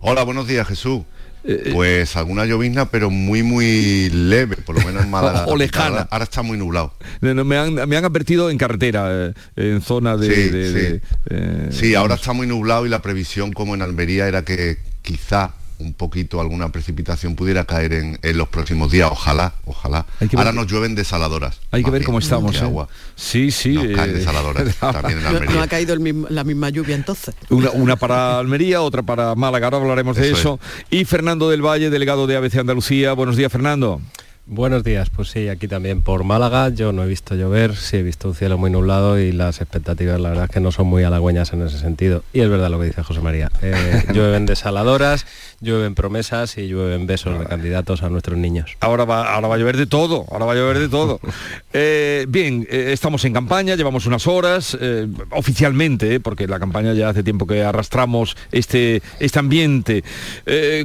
Hola, 0.00 0.24
buenos 0.24 0.46
días, 0.46 0.68
Jesús. 0.68 1.02
Eh, 1.46 1.70
Pues 1.72 2.16
alguna 2.16 2.44
llovizna, 2.44 2.90
pero 2.90 3.08
muy, 3.10 3.42
muy 3.42 4.10
leve, 4.10 4.56
por 4.56 4.78
lo 4.78 4.84
menos 4.86 5.04
en 5.04 5.10
Málaga. 5.10 5.44
O 5.48 5.56
lejana. 5.56 5.86
Ahora, 5.86 6.08
ahora 6.10 6.24
está 6.24 6.42
muy 6.42 6.58
nublado. 6.58 6.92
Me 7.22 7.56
han, 7.56 7.74
me 7.88 7.96
han 7.96 8.04
advertido 8.04 8.50
en 8.50 8.58
carretera, 8.58 9.08
eh, 9.28 9.34
en 9.56 9.80
zona 9.80 10.18
de... 10.18 10.26
Sí, 10.34 10.42
de- 10.50 10.66
sí. 10.68 10.72
de, 10.74 11.00
eh, 11.30 11.68
Sí, 11.70 11.94
ahora 11.94 12.16
está 12.16 12.34
muy 12.34 12.46
nublado 12.46 12.84
y 12.84 12.90
la 12.90 13.00
previsión, 13.00 13.52
como 13.52 13.74
en 13.74 13.80
Almería, 13.80 14.28
era 14.28 14.42
que 14.44 14.76
quizá 15.00 15.52
un 15.78 15.92
poquito, 15.92 16.40
alguna 16.40 16.70
precipitación 16.70 17.34
pudiera 17.34 17.64
caer 17.64 17.92
en, 17.92 18.18
en 18.22 18.38
los 18.38 18.48
próximos 18.48 18.90
días, 18.90 19.08
ojalá, 19.10 19.54
ojalá. 19.64 20.06
Ahora 20.36 20.52
nos 20.52 20.66
llueven 20.66 20.94
desaladoras. 20.94 21.60
Hay 21.70 21.82
que 21.82 21.90
ver 21.90 22.04
cómo 22.04 22.18
estamos. 22.18 22.56
¿eh? 22.56 22.60
Agua. 22.60 22.88
Sí, 23.16 23.50
sí. 23.50 23.74
Nos 23.74 23.88
caen 23.88 24.14
desaladoras 24.14 24.74
también 24.80 25.18
en 25.18 25.26
Almería. 25.26 25.56
No, 25.56 25.62
ha 25.62 25.66
caído 25.66 25.94
el 25.94 26.00
mismo, 26.00 26.26
la 26.30 26.44
misma 26.44 26.70
lluvia 26.70 26.94
entonces. 26.94 27.34
Una, 27.50 27.70
una, 27.70 27.96
para 27.96 28.38
Almería, 28.38 28.82
otra 28.82 29.02
para 29.02 29.34
Málaga, 29.34 29.66
ahora 29.66 29.78
hablaremos 29.78 30.16
de 30.16 30.30
eso. 30.30 30.58
Es. 30.90 31.00
Y 31.00 31.04
Fernando 31.04 31.50
del 31.50 31.62
Valle, 31.62 31.90
delegado 31.90 32.26
de 32.26 32.36
ABC 32.36 32.56
Andalucía. 32.56 33.12
Buenos 33.12 33.36
días, 33.36 33.50
Fernando. 33.50 34.00
Buenos 34.46 34.84
días, 34.84 35.08
pues 35.08 35.30
sí, 35.30 35.48
aquí 35.48 35.68
también 35.68 36.02
por 36.02 36.22
Málaga, 36.22 36.68
yo 36.68 36.92
no 36.92 37.02
he 37.02 37.06
visto 37.06 37.34
llover, 37.34 37.76
sí 37.76 37.96
he 37.96 38.02
visto 38.02 38.28
un 38.28 38.34
cielo 38.34 38.58
muy 38.58 38.70
nublado 38.70 39.18
y 39.18 39.32
las 39.32 39.62
expectativas 39.62 40.20
la 40.20 40.28
verdad 40.28 40.44
es 40.44 40.50
que 40.50 40.60
no 40.60 40.70
son 40.70 40.86
muy 40.86 41.02
halagüeñas 41.02 41.54
en 41.54 41.62
ese 41.62 41.78
sentido. 41.78 42.22
Y 42.34 42.40
es 42.40 42.50
verdad 42.50 42.68
lo 42.68 42.78
que 42.78 42.84
dice 42.84 43.02
José 43.02 43.20
María, 43.22 43.50
eh, 43.62 44.04
llueven 44.12 44.44
desaladoras, 44.44 45.24
llueven 45.64 45.94
promesas 45.94 46.56
y 46.58 46.68
llueven 46.68 47.06
besos 47.06 47.38
de 47.38 47.46
candidatos 47.46 48.02
a 48.02 48.08
nuestros 48.08 48.38
niños. 48.38 48.76
Ahora 48.80 49.04
va, 49.04 49.34
ahora 49.34 49.48
va 49.48 49.54
a 49.56 49.58
llover 49.58 49.76
de 49.76 49.86
todo, 49.86 50.26
ahora 50.30 50.44
va 50.44 50.52
a 50.52 50.54
llover 50.54 50.78
de 50.78 50.88
todo. 50.88 51.20
eh, 51.72 52.26
bien, 52.28 52.66
eh, 52.70 52.90
estamos 52.92 53.24
en 53.24 53.32
campaña, 53.32 53.74
llevamos 53.74 54.06
unas 54.06 54.26
horas, 54.26 54.76
eh, 54.80 55.08
oficialmente, 55.30 56.20
porque 56.20 56.46
la 56.46 56.60
campaña 56.60 56.92
ya 56.92 57.08
hace 57.08 57.22
tiempo 57.22 57.46
que 57.46 57.62
arrastramos 57.62 58.36
este, 58.52 59.02
este 59.18 59.38
ambiente. 59.38 60.04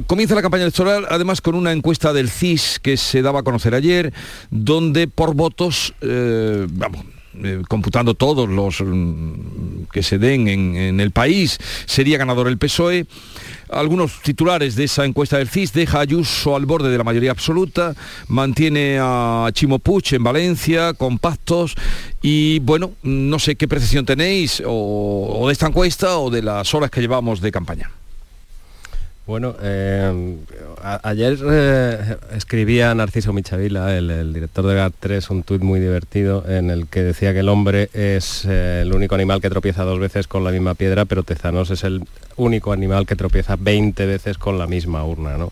Comienza 0.06 0.34
la 0.34 0.42
campaña 0.42 0.64
electoral 0.64 1.06
además 1.08 1.40
con 1.40 1.54
una 1.54 1.72
encuesta 1.72 2.12
del 2.12 2.30
CIS 2.30 2.80
que 2.80 2.96
se 2.96 3.22
daba 3.22 3.40
a 3.40 3.42
conocer 3.42 3.74
ayer, 3.74 4.12
donde 4.50 5.06
por 5.06 5.34
votos, 5.34 5.94
vamos, 6.00 7.04
computando 7.68 8.14
todos 8.14 8.48
los 8.48 8.80
mm, 8.80 9.84
que 9.92 10.02
se 10.02 10.18
den 10.18 10.48
en, 10.48 10.76
en, 10.76 11.00
el 11.00 11.10
país, 11.10 11.58
sería 11.86 12.18
ganador 12.18 12.48
el 12.48 12.58
PSOE. 12.58 13.06
Algunos 13.72 14.20
titulares 14.22 14.74
de 14.76 14.84
esa 14.84 15.04
encuesta 15.04 15.38
del 15.38 15.48
CIS 15.48 15.72
deja 15.72 15.98
a 15.98 16.00
Ayuso 16.02 16.56
al 16.56 16.66
borde 16.66 16.90
de 16.90 16.98
la 16.98 17.04
mayoría 17.04 17.30
absoluta, 17.30 17.94
mantiene 18.28 18.98
a 19.00 19.48
Chimo 19.52 19.78
Puig 19.78 20.12
en 20.12 20.24
Valencia 20.24 20.92
con 20.94 21.18
pactos 21.18 21.74
y 22.22 22.58
bueno, 22.60 22.92
no 23.02 23.38
sé 23.38 23.56
qué 23.56 23.68
precisión 23.68 24.04
tenéis 24.04 24.62
o 24.66 25.44
de 25.46 25.52
esta 25.52 25.66
encuesta 25.66 26.18
o 26.18 26.30
de 26.30 26.42
las 26.42 26.74
horas 26.74 26.90
que 26.90 27.00
llevamos 27.00 27.40
de 27.40 27.52
campaña. 27.52 27.90
Bueno, 29.30 29.54
a, 30.82 31.08
ayer 31.08 31.38
eh, 31.48 32.16
escribía 32.34 32.92
Narciso 32.96 33.32
Michavila, 33.32 33.96
el, 33.96 34.32
director 34.32 34.66
de 34.66 34.74
GAT3, 34.74 35.30
un 35.30 35.44
tuit 35.44 35.62
muy 35.62 35.78
divertido 35.78 36.44
en 36.48 36.68
el 36.68 36.88
que 36.88 37.04
decía 37.04 37.32
que 37.32 37.38
el 37.38 37.48
hombre 37.48 37.90
es 37.92 38.44
eh, 38.44 38.80
el 38.82 38.92
único 38.92 39.14
animal 39.14 39.40
que 39.40 39.48
tropieza 39.48 39.84
dos 39.84 40.00
veces 40.00 40.26
con 40.26 40.42
la 40.42 40.50
misma 40.50 40.74
piedra, 40.74 41.04
pero 41.04 41.22
Tezanos 41.22 41.70
es 41.70 41.84
el 41.84 42.02
único 42.36 42.72
animal 42.72 43.06
que 43.06 43.16
tropieza 43.16 43.56
20 43.56 44.06
veces 44.06 44.38
con 44.38 44.58
la 44.58 44.66
misma 44.66 45.04
urna. 45.04 45.36
¿no? 45.36 45.50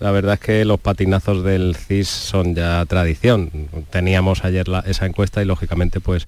La 0.00 0.10
verdad 0.10 0.34
es 0.34 0.40
que 0.40 0.64
los 0.64 0.80
patinazos 0.80 1.44
del 1.44 1.76
CIS 1.76 2.08
son 2.08 2.54
ya 2.54 2.84
tradición. 2.86 3.50
Teníamos 3.90 4.44
ayer 4.44 4.66
esa 4.86 5.06
encuesta 5.06 5.42
y 5.42 5.44
lógicamente 5.44 6.00
pues 6.00 6.26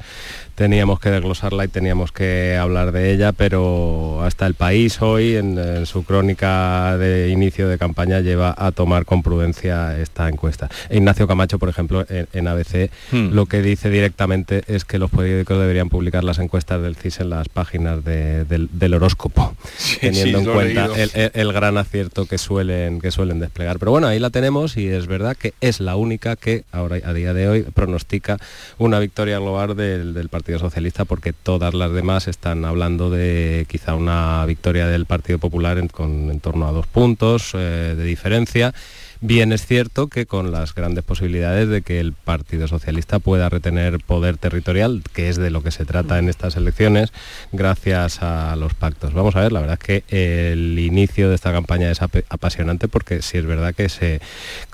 teníamos 0.55 1.01
que 1.01 1.11
desglosarla 1.11 1.65
y 1.65 1.69
teníamos 1.69 2.13
que 2.13 2.57
hablar 2.57 2.93
de 2.93 3.13
ella, 3.13 3.33
pero 3.33 4.23
hasta 4.23 4.47
el 4.47 4.55
país 4.55 5.01
hoy 5.01 5.37
en 5.37 5.87
su 5.87 6.05
crónica 6.05 6.90
de 6.99 7.29
inicio 7.29 7.69
de 7.69 7.79
campaña 7.79 8.21
lleva 8.21 8.55
a 8.57 8.73
tomar 8.73 9.05
con 9.05 9.23
prudencia 9.23 9.99
esta 9.99 10.29
encuesta. 10.29 10.69
Ignacio 10.91 11.27
Camacho, 11.27 11.59
por 11.59 11.69
ejemplo, 11.69 12.05
en, 12.09 12.29
en 12.33 12.49
ABC, 12.49 12.91
hmm. 13.13 13.31
lo 13.33 13.47
que 13.47 13.63
dice 13.63 13.91
directamente 13.91 14.63
es 14.67 14.85
que 14.85 14.99
los 14.99 15.11
periódicos 15.11 15.59
deberían 15.59 15.89
publicar 15.89 16.25
las 16.25 16.39
encuestas 16.39 16.83
del 16.83 16.97
CIS 16.97 17.21
en 17.21 17.31
las 17.31 17.49
páginas 17.49 18.05
de, 18.05 18.45
del, 18.45 18.69
del, 18.73 18.95
horóscopo, 18.95 19.55
sí, 19.77 19.99
teniendo 20.01 20.41
sí, 20.41 20.45
en 20.45 20.53
cuenta 20.53 20.85
el, 20.97 21.11
el, 21.15 21.31
el, 21.35 21.53
gran 21.53 21.79
acierto 21.79 22.27
que 22.27 22.39
suelen, 22.39 23.01
que 23.01 23.11
suelen 23.11 23.41
desplegar. 23.41 23.79
Pero 23.79 23.93
bueno, 23.93 24.07
ahí 24.07 24.19
la 24.19 24.31
tenemos 24.31 24.77
y 24.77 24.89
es 24.89 25.07
verdad 25.07 25.37
que 25.37 25.55
es 25.61 25.81
la 25.81 25.97
única 25.97 26.37
que 26.37 26.65
ahora 26.73 26.97
a 27.05 27.13
día 27.13 27.35
de 27.35 27.49
hoy 27.49 27.63
pronostica 27.63 28.39
una 28.79 28.99
victoria 28.99 29.39
global 29.39 29.77
del, 29.77 30.15
del 30.15 30.29
Partido 30.29 30.59
Socialista 30.59 31.05
porque 31.05 31.33
todas 31.33 31.75
las 31.75 31.93
demás 31.93 32.29
están 32.29 32.65
hablando 32.65 33.11
de 33.11 33.67
quizá 33.69 33.95
una 33.95 34.45
victoria 34.47 34.87
del 34.87 35.07
Partido 35.07 35.39
Popular 35.39 35.79
en, 35.79 35.89
con, 35.89 36.31
en 36.31 36.41
torno 36.41 36.67
a 36.67 36.73
dos 36.73 36.80
puntos 36.87 37.53
eh, 37.55 37.95
de 37.97 38.05
diferencia. 38.05 38.75
Bien 39.23 39.53
es 39.53 39.67
cierto 39.67 40.09
que 40.09 40.25
con 40.25 40.51
las 40.51 40.75
grandes 40.75 41.05
posibilidades 41.05 41.69
de 41.69 41.83
que 41.83 42.01
el 42.01 42.15
Partido 42.15 42.67
Socialista 42.69 43.19
pueda 43.19 43.51
retener 43.51 43.99
poder 43.99 44.39
territorial, 44.39 45.03
que 45.13 45.29
es 45.29 45.37
de 45.37 45.51
lo 45.51 45.63
que 45.63 45.71
se 45.71 45.85
trata 45.85 46.19
en 46.19 46.31
estas 46.31 46.57
elecciones, 46.57 47.13
gracias 47.53 48.23
a 48.23 48.57
los 48.57 48.73
pactos. 48.73 49.13
Vamos 49.13 49.37
a 49.37 49.41
ver, 49.41 49.53
la 49.53 49.61
verdad 49.61 49.79
es 49.79 50.05
que 50.07 50.53
el 50.53 50.79
inicio 50.79 51.29
de 51.29 51.35
esta 51.35 51.53
campaña 51.53 51.91
es 51.91 52.01
ap 52.01 52.17
apasionante 52.31 52.89
porque 52.89 53.21
sí 53.21 53.37
es 53.37 53.45
verdad 53.45 53.75
que 53.75 53.91
se 53.91 54.23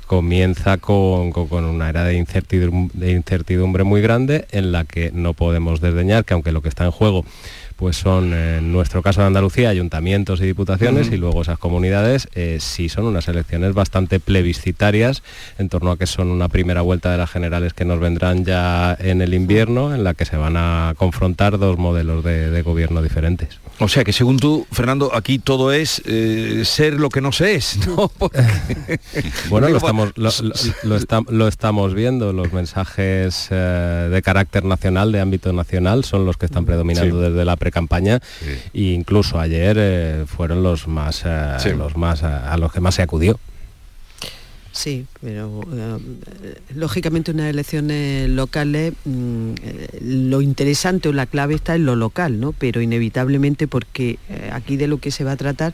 comienza 0.06 0.78
con, 0.78 1.32
con, 1.32 1.64
una 1.64 1.88
era 1.88 2.04
de 2.04 2.14
incertidumbre 2.14 3.82
muy 3.82 4.00
grande 4.00 4.46
en 4.52 4.70
la 4.70 4.84
que 4.84 5.10
no 5.12 5.34
podemos 5.34 5.80
desdeñar 5.80 6.24
que 6.24 6.34
aunque 6.34 6.52
lo 6.52 6.62
que 6.62 6.68
está 6.68 6.84
en 6.84 6.92
juego 6.92 7.24
pues 7.76 7.96
son, 7.96 8.32
en 8.32 8.72
nuestro 8.72 9.02
caso 9.02 9.20
de 9.20 9.26
Andalucía, 9.26 9.68
ayuntamientos 9.68 10.40
y 10.40 10.46
diputaciones 10.46 11.08
uh 11.08 11.10
-huh. 11.10 11.14
y 11.14 11.16
luego 11.18 11.42
esas 11.42 11.58
comunidades, 11.58 12.28
eh, 12.34 12.58
sí 12.60 12.88
son 12.88 13.04
unas 13.04 13.28
elecciones 13.28 13.74
bastante 13.74 14.18
plebiscitarias 14.18 15.22
en 15.58 15.68
torno 15.68 15.90
a 15.90 15.98
que 15.98 16.06
son 16.06 16.28
una 16.28 16.48
primera 16.48 16.80
vuelta 16.80 17.10
de 17.12 17.18
las 17.18 17.30
generales 17.30 17.74
que 17.74 17.84
nos 17.84 18.00
vendrán 18.00 18.44
ya 18.44 18.96
en 18.98 19.20
el 19.20 19.34
invierno, 19.34 19.94
en 19.94 20.04
la 20.04 20.14
que 20.14 20.24
se 20.24 20.36
van 20.36 20.56
a 20.56 20.94
confrontar 20.96 21.58
dos 21.58 21.78
modelos 21.78 22.24
de, 22.24 22.50
de 22.50 22.62
gobierno 22.62 23.02
diferentes. 23.02 23.60
O 23.78 23.88
sea 23.88 24.04
que 24.04 24.12
según 24.12 24.38
tú, 24.38 24.66
Fernando, 24.72 25.14
aquí 25.14 25.38
todo 25.38 25.70
es 25.70 26.00
eh, 26.06 26.62
ser 26.64 26.94
lo 26.94 27.10
que 27.10 27.20
no 27.20 27.30
se 27.30 27.56
es, 27.56 27.86
¿no? 27.86 28.08
Porque... 28.18 28.42
bueno, 29.50 29.68
lo 29.68 29.76
estamos, 29.76 30.12
lo, 30.16 30.30
lo, 30.42 30.54
lo, 30.82 30.96
está, 30.96 31.20
lo, 31.28 31.46
estamos 31.46 31.92
viendo, 31.92 32.32
los 32.32 32.52
mensajes 32.52 33.48
eh, 33.50 34.08
de 34.10 34.22
carácter 34.22 34.64
nacional, 34.64 35.12
de 35.12 35.20
ámbito 35.20 35.52
nacional, 35.52 36.04
son 36.04 36.24
los 36.24 36.38
que 36.38 36.46
están 36.46 36.64
predominando 36.64 37.16
sí. 37.20 37.30
desde 37.30 37.44
la 37.44 37.56
pre-campaña 37.56 38.20
sí. 38.40 38.58
e 38.72 38.92
incluso 38.94 39.38
ayer 39.38 39.76
eh, 39.78 40.24
fueron 40.26 40.62
los 40.62 40.88
más, 40.88 41.22
eh, 41.26 41.56
sí. 41.58 41.70
los 41.70 41.96
más 41.96 42.22
a, 42.22 42.50
a 42.52 42.56
los 42.56 42.72
que 42.72 42.80
más 42.80 42.94
se 42.94 43.02
acudió. 43.02 43.38
Sí, 44.76 45.06
pero 45.22 45.62
eh, 45.72 46.54
lógicamente 46.74 47.30
unas 47.30 47.48
elecciones 47.48 48.28
locales, 48.28 48.92
mmm, 49.06 49.52
lo 50.02 50.42
interesante 50.42 51.08
o 51.08 51.14
la 51.14 51.24
clave 51.24 51.54
está 51.54 51.76
en 51.76 51.86
lo 51.86 51.96
local, 51.96 52.38
¿no? 52.38 52.52
Pero 52.52 52.82
inevitablemente 52.82 53.68
porque 53.68 54.18
eh, 54.28 54.50
aquí 54.52 54.76
de 54.76 54.86
lo 54.86 54.98
que 54.98 55.10
se 55.10 55.24
va 55.24 55.32
a 55.32 55.36
tratar 55.36 55.72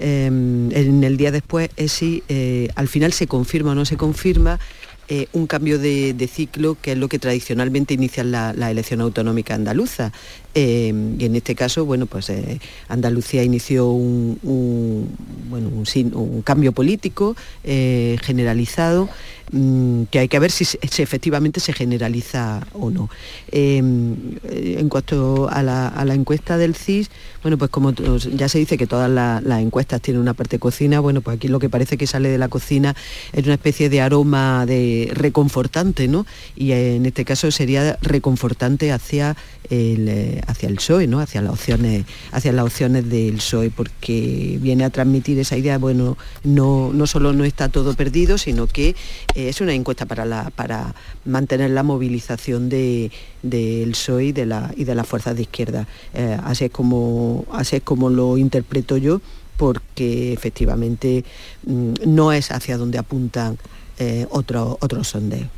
eh, 0.00 0.26
en 0.26 1.02
el 1.02 1.16
día 1.16 1.32
después 1.32 1.70
es 1.76 1.90
si 1.90 2.22
eh, 2.28 2.68
al 2.76 2.86
final 2.86 3.12
se 3.12 3.26
confirma 3.26 3.72
o 3.72 3.74
no 3.74 3.84
se 3.84 3.96
confirma 3.96 4.60
eh, 5.08 5.26
un 5.32 5.48
cambio 5.48 5.78
de, 5.78 6.30
ciclo 6.32 6.76
que 6.80 6.92
es 6.92 6.98
lo 6.98 7.08
que 7.08 7.18
tradicionalmente 7.18 7.94
inicia 7.94 8.22
la 8.22 8.70
elección 8.70 9.00
autonómica 9.00 9.54
andaluza. 9.54 10.12
Eh, 10.54 10.92
y 11.18 11.24
en 11.24 11.36
este 11.36 11.54
caso, 11.54 11.84
bueno, 11.84 12.06
pues 12.06 12.30
eh, 12.30 12.58
Andalucía 12.88 13.42
inició 13.42 13.90
un, 13.90 15.08
bueno, 15.50 15.68
un, 15.68 16.42
cambio 16.42 16.72
político 16.72 17.36
eh, 17.64 18.16
generalizado 18.22 19.08
mmm, 19.52 20.04
que 20.04 20.20
hay 20.20 20.28
que 20.28 20.38
ver 20.38 20.50
si, 20.50 20.64
efectivamente 20.82 21.60
se 21.60 21.72
generaliza 21.72 22.66
o 22.72 22.90
no. 22.90 23.10
en 23.52 24.88
cuanto 24.88 25.48
a 25.50 25.62
la, 25.62 25.88
a 25.88 26.04
la, 26.04 26.14
encuesta 26.14 26.56
del 26.56 26.74
CIS, 26.74 27.10
bueno, 27.42 27.58
pues 27.58 27.70
como 27.70 27.92
ya 27.92 28.48
se 28.48 28.58
dice 28.58 28.78
que 28.78 28.86
todas 28.86 29.10
las 29.10 29.42
la 29.42 29.60
encuestas 29.60 30.00
tienen 30.00 30.20
una 30.20 30.34
parte 30.34 30.58
cocina, 30.58 31.00
bueno, 31.00 31.20
pues 31.20 31.36
aquí 31.36 31.48
lo 31.48 31.58
que 31.58 31.68
parece 31.68 31.96
que 31.96 32.06
sale 32.06 32.30
de 32.30 32.38
la 32.38 32.48
cocina 32.48 32.96
es 33.32 33.44
una 33.44 33.54
especie 33.54 33.88
de 33.88 34.00
aroma 34.00 34.66
de 34.66 35.10
reconfortante, 35.12 36.08
¿no? 36.08 36.26
Y 36.56 36.72
en 36.72 37.06
este 37.06 37.24
caso 37.24 37.50
sería 37.50 37.98
reconfortante 38.02 38.92
hacia 38.92 39.36
el, 39.70 40.37
hacia 40.46 40.68
el 40.68 40.76
PSOE, 40.76 41.06
¿no? 41.06 41.20
hacia, 41.20 41.42
las 41.42 41.52
opciones, 41.52 42.04
hacia 42.32 42.52
las 42.52 42.64
opciones 42.64 43.08
del 43.08 43.36
PSOE, 43.36 43.70
porque 43.70 44.58
viene 44.60 44.84
a 44.84 44.90
transmitir 44.90 45.38
esa 45.38 45.56
idea, 45.56 45.78
bueno, 45.78 46.16
no, 46.44 46.92
no 46.92 47.06
solo 47.06 47.32
no 47.32 47.44
está 47.44 47.68
todo 47.68 47.94
perdido, 47.94 48.38
sino 48.38 48.66
que 48.66 48.90
eh, 49.34 49.48
es 49.48 49.60
una 49.60 49.74
encuesta 49.74 50.06
para, 50.06 50.50
para 50.50 50.94
mantener 51.24 51.70
la 51.70 51.82
movilización 51.82 52.68
de, 52.68 53.10
del 53.42 53.90
PSOE 53.92 54.26
y 54.26 54.32
de, 54.32 54.46
la, 54.46 54.72
y 54.76 54.84
de 54.84 54.94
las 54.94 55.06
fuerzas 55.06 55.36
de 55.36 55.42
izquierda. 55.42 55.86
Eh, 56.14 56.38
así, 56.44 56.66
es 56.66 56.70
como, 56.70 57.44
así 57.52 57.80
como 57.80 58.10
lo 58.10 58.38
interpreto 58.38 58.96
yo, 58.96 59.20
porque 59.56 60.32
efectivamente 60.32 61.24
mmm, 61.64 61.94
no 62.06 62.32
es 62.32 62.50
hacia 62.50 62.78
donde 62.78 62.98
apuntan 62.98 63.58
eh, 63.98 64.26
otro, 64.30 64.78
otros 64.80 65.08
sondeos. 65.08 65.57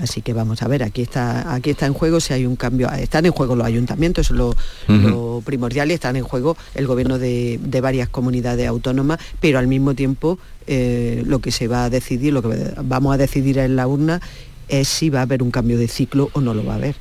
Así 0.00 0.22
que 0.22 0.32
vamos 0.32 0.62
a 0.62 0.68
ver, 0.68 0.82
aquí 0.82 1.02
está, 1.02 1.54
aquí 1.54 1.70
está 1.70 1.86
en 1.86 1.94
juego 1.94 2.20
si 2.20 2.32
hay 2.32 2.46
un 2.46 2.56
cambio, 2.56 2.90
están 2.90 3.26
en 3.26 3.32
juego 3.32 3.54
los 3.54 3.66
ayuntamientos, 3.66 4.26
eso 4.26 4.34
es 4.34 4.38
lo, 4.38 4.48
uh 4.48 4.54
-huh. 4.88 5.10
lo 5.10 5.42
primordial, 5.44 5.90
y 5.90 5.94
están 5.94 6.16
en 6.16 6.24
juego 6.24 6.56
el 6.74 6.86
gobierno 6.86 7.18
de, 7.18 7.60
de, 7.62 7.80
varias 7.80 8.08
comunidades 8.08 8.66
autónomas, 8.66 9.18
pero 9.40 9.58
al 9.58 9.66
mismo 9.66 9.94
tiempo 9.94 10.38
eh, 10.66 11.22
lo 11.26 11.40
que 11.40 11.50
se 11.50 11.68
va 11.68 11.84
a 11.84 11.90
decidir, 11.90 12.32
lo 12.32 12.42
que 12.42 12.72
vamos 12.82 13.14
a 13.14 13.16
decidir 13.16 13.58
en 13.58 13.76
la 13.76 13.86
urna 13.86 14.20
es 14.68 14.88
si 14.88 15.10
va 15.10 15.20
a 15.20 15.22
haber 15.22 15.42
un 15.42 15.50
cambio 15.50 15.78
de 15.78 15.88
ciclo 15.88 16.30
o 16.32 16.40
no 16.40 16.54
lo 16.54 16.64
va 16.64 16.74
a 16.74 16.76
haber. 16.76 16.96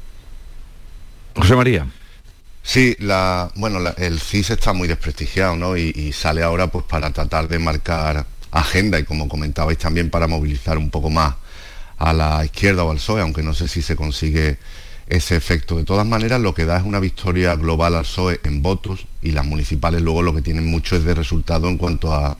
José 1.35 1.55
María. 1.55 1.87
Sí, 2.63 2.95
la, 2.99 3.51
bueno, 3.55 3.79
el 3.97 4.19
CIS 4.19 4.51
está 4.51 4.73
muy 4.73 4.87
desprestigiado, 4.87 5.55
¿no? 5.55 5.77
Y, 5.77 6.11
sale 6.13 6.43
ahora 6.43 6.67
pues 6.67 6.85
para 6.85 7.11
tratar 7.11 7.47
de 7.47 7.57
marcar 7.59 8.25
agenda 8.51 8.99
y 8.99 9.03
como 9.03 9.29
comentabais 9.29 9.77
también 9.77 10.09
para 10.09 10.27
movilizar 10.27 10.77
un 10.77 10.89
poco 10.89 11.09
más 11.09 11.35
a 11.99 12.13
la 12.13 12.43
izquierda 12.43 12.83
o 12.83 12.91
al 12.91 12.97
PSOE, 12.97 13.21
aunque 13.21 13.43
no 13.43 13.53
sé 13.53 13.67
si 13.67 13.81
se 13.81 13.95
consigue 13.95 14.57
ese 15.07 15.35
efecto. 15.35 15.77
De 15.77 15.83
todas 15.83 16.07
maneras, 16.07 16.41
lo 16.41 16.53
que 16.53 16.65
da 16.65 16.77
es 16.77 16.83
una 16.83 16.99
victoria 16.99 17.55
global 17.55 17.95
al 17.95 18.03
PSOE 18.03 18.39
en 18.43 18.61
votos 18.61 19.05
y 19.21 19.31
las 19.31 19.45
municipales 19.45 20.01
luego 20.01 20.23
lo 20.23 20.33
que 20.33 20.41
tienen 20.41 20.65
mucho 20.65 20.95
es 20.95 21.03
de 21.03 21.13
resultado 21.13 21.69
en 21.69 21.77
cuanto 21.77 22.13
a, 22.13 22.37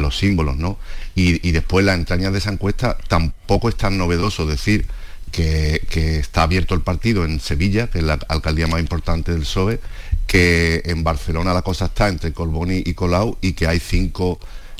los 0.00 0.18
símbolos, 0.18 0.56
¿no? 0.56 0.78
Y, 1.14 1.46
y 1.46 1.52
después 1.52 1.84
las 1.84 1.96
entrañas 1.96 2.32
de 2.32 2.38
esa 2.38 2.50
encuesta 2.50 2.96
tampoco 3.06 3.68
es 3.68 3.76
tan 3.76 3.96
novedoso 3.96 4.46
decir 4.46 4.86
que, 5.34 6.18
está 6.18 6.42
abierto 6.42 6.74
el 6.74 6.80
partido 6.80 7.24
en 7.24 7.40
Sevilla, 7.40 7.88
que 7.88 7.98
es 7.98 8.04
la 8.04 8.18
alcaldía 8.28 8.66
más 8.66 8.80
importante 8.80 9.32
del 9.32 9.42
PSOE, 9.42 9.80
que 10.26 10.82
en 10.84 11.02
Barcelona 11.02 11.52
la 11.52 11.62
cosa 11.62 11.86
está 11.86 12.08
entre 12.08 12.32
Colboni 12.32 12.82
y 12.86 12.94
Colau 12.94 13.36
y 13.40 13.52
que 13.52 13.66
hay 13.66 13.80
cinco 13.80 14.38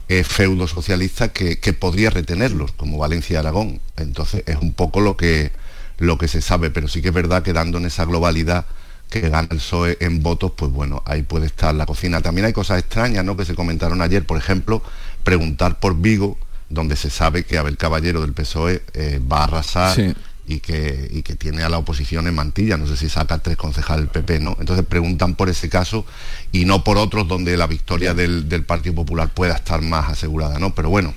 eh, 0.09 0.25
feudos 0.25 0.71
socialistas 0.71 1.31
que, 1.31 1.57
podría 1.73 2.11
retenerlos, 2.11 2.73
como 2.73 2.99
Valencia 2.99 3.39
Aragón. 3.39 3.81
Entonces 3.97 4.45
es 4.47 4.57
un 4.57 4.73
poco 4.73 5.01
lo 5.01 5.17
que, 5.17 5.53
lo 5.99 6.19
que 6.19 6.29
se 6.29 6.41
sabe, 6.41 6.71
pero 6.71 6.89
sí 6.89 7.03
que 7.03 7.09
es 7.09 7.15
verdad 7.15 7.43
que 7.43 7.53
dando 7.53 7.79
en 7.79 7.87
esa 7.87 8.05
globalidad 8.05 8.67
que 9.11 9.21
gana 9.21 9.49
el 9.51 9.59
PSOE 9.59 9.97
en 10.01 10.23
votos, 10.23 10.53
pues 10.57 10.73
bueno, 10.73 11.03
ahí 11.07 11.23
puede 11.23 11.47
estar 11.47 11.75
la 11.75 11.87
cocina. 11.87 12.21
También 12.21 12.47
hay 12.47 12.53
cosas 12.53 12.81
extrañas, 12.81 13.25
¿no? 13.25 13.37
Que 13.37 13.45
se 13.45 13.55
comentaron 13.55 14.03
ayer, 14.03 14.27
por 14.27 14.39
ejemplo, 14.39 14.83
preguntar 15.23 15.79
por 15.79 15.97
Vigo, 15.97 16.37
donde 16.69 16.97
se 16.97 17.11
sabe 17.11 17.45
que 17.45 17.59
Abel 17.59 17.77
Caballero 17.77 18.21
del 18.21 18.33
PSOE 18.33 18.83
eh, 18.95 19.21
va 19.31 19.41
a 19.41 19.45
arrasar 19.45 20.17
y 20.47 20.61
que, 20.61 21.23
que 21.25 21.35
tiene 21.37 21.63
a 21.63 21.69
la 21.69 21.79
oposición 21.79 22.27
en 22.27 22.35
mantilla, 22.35 22.77
no 22.77 22.87
sé 22.87 22.97
si 22.97 23.09
saca 23.09 23.39
tres 23.39 23.57
concejales 23.57 24.05
del 24.05 24.11
PP, 24.11 24.41
¿no? 24.41 24.57
Entonces 24.61 24.85
preguntan 24.85 25.35
por 25.35 25.49
ese 25.49 25.69
caso 25.69 26.05
y 26.53 26.65
no 26.67 26.85
por 26.85 26.99
otros 26.99 27.27
donde 27.27 27.57
la 27.57 27.67
victoria 27.67 28.15
del, 28.15 28.45
Partido 28.67 28.95
Popular 28.95 29.31
pueda 29.33 29.55
estar 29.55 29.81
más 29.83 30.11
asegurada, 30.11 30.59
¿no? 30.59 30.75
Pero 30.75 30.91
bueno, 30.91 31.15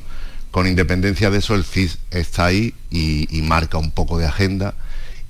con 0.51 0.67
independencia 0.67 1.29
de 1.29 1.39
eso, 1.39 1.55
el 1.55 1.63
CIS 1.63 1.99
está 2.11 2.45
ahí 2.45 2.73
y, 2.89 3.41
marca 3.43 3.77
un 3.77 3.91
poco 3.91 4.17
de 4.17 4.25
agenda. 4.25 4.75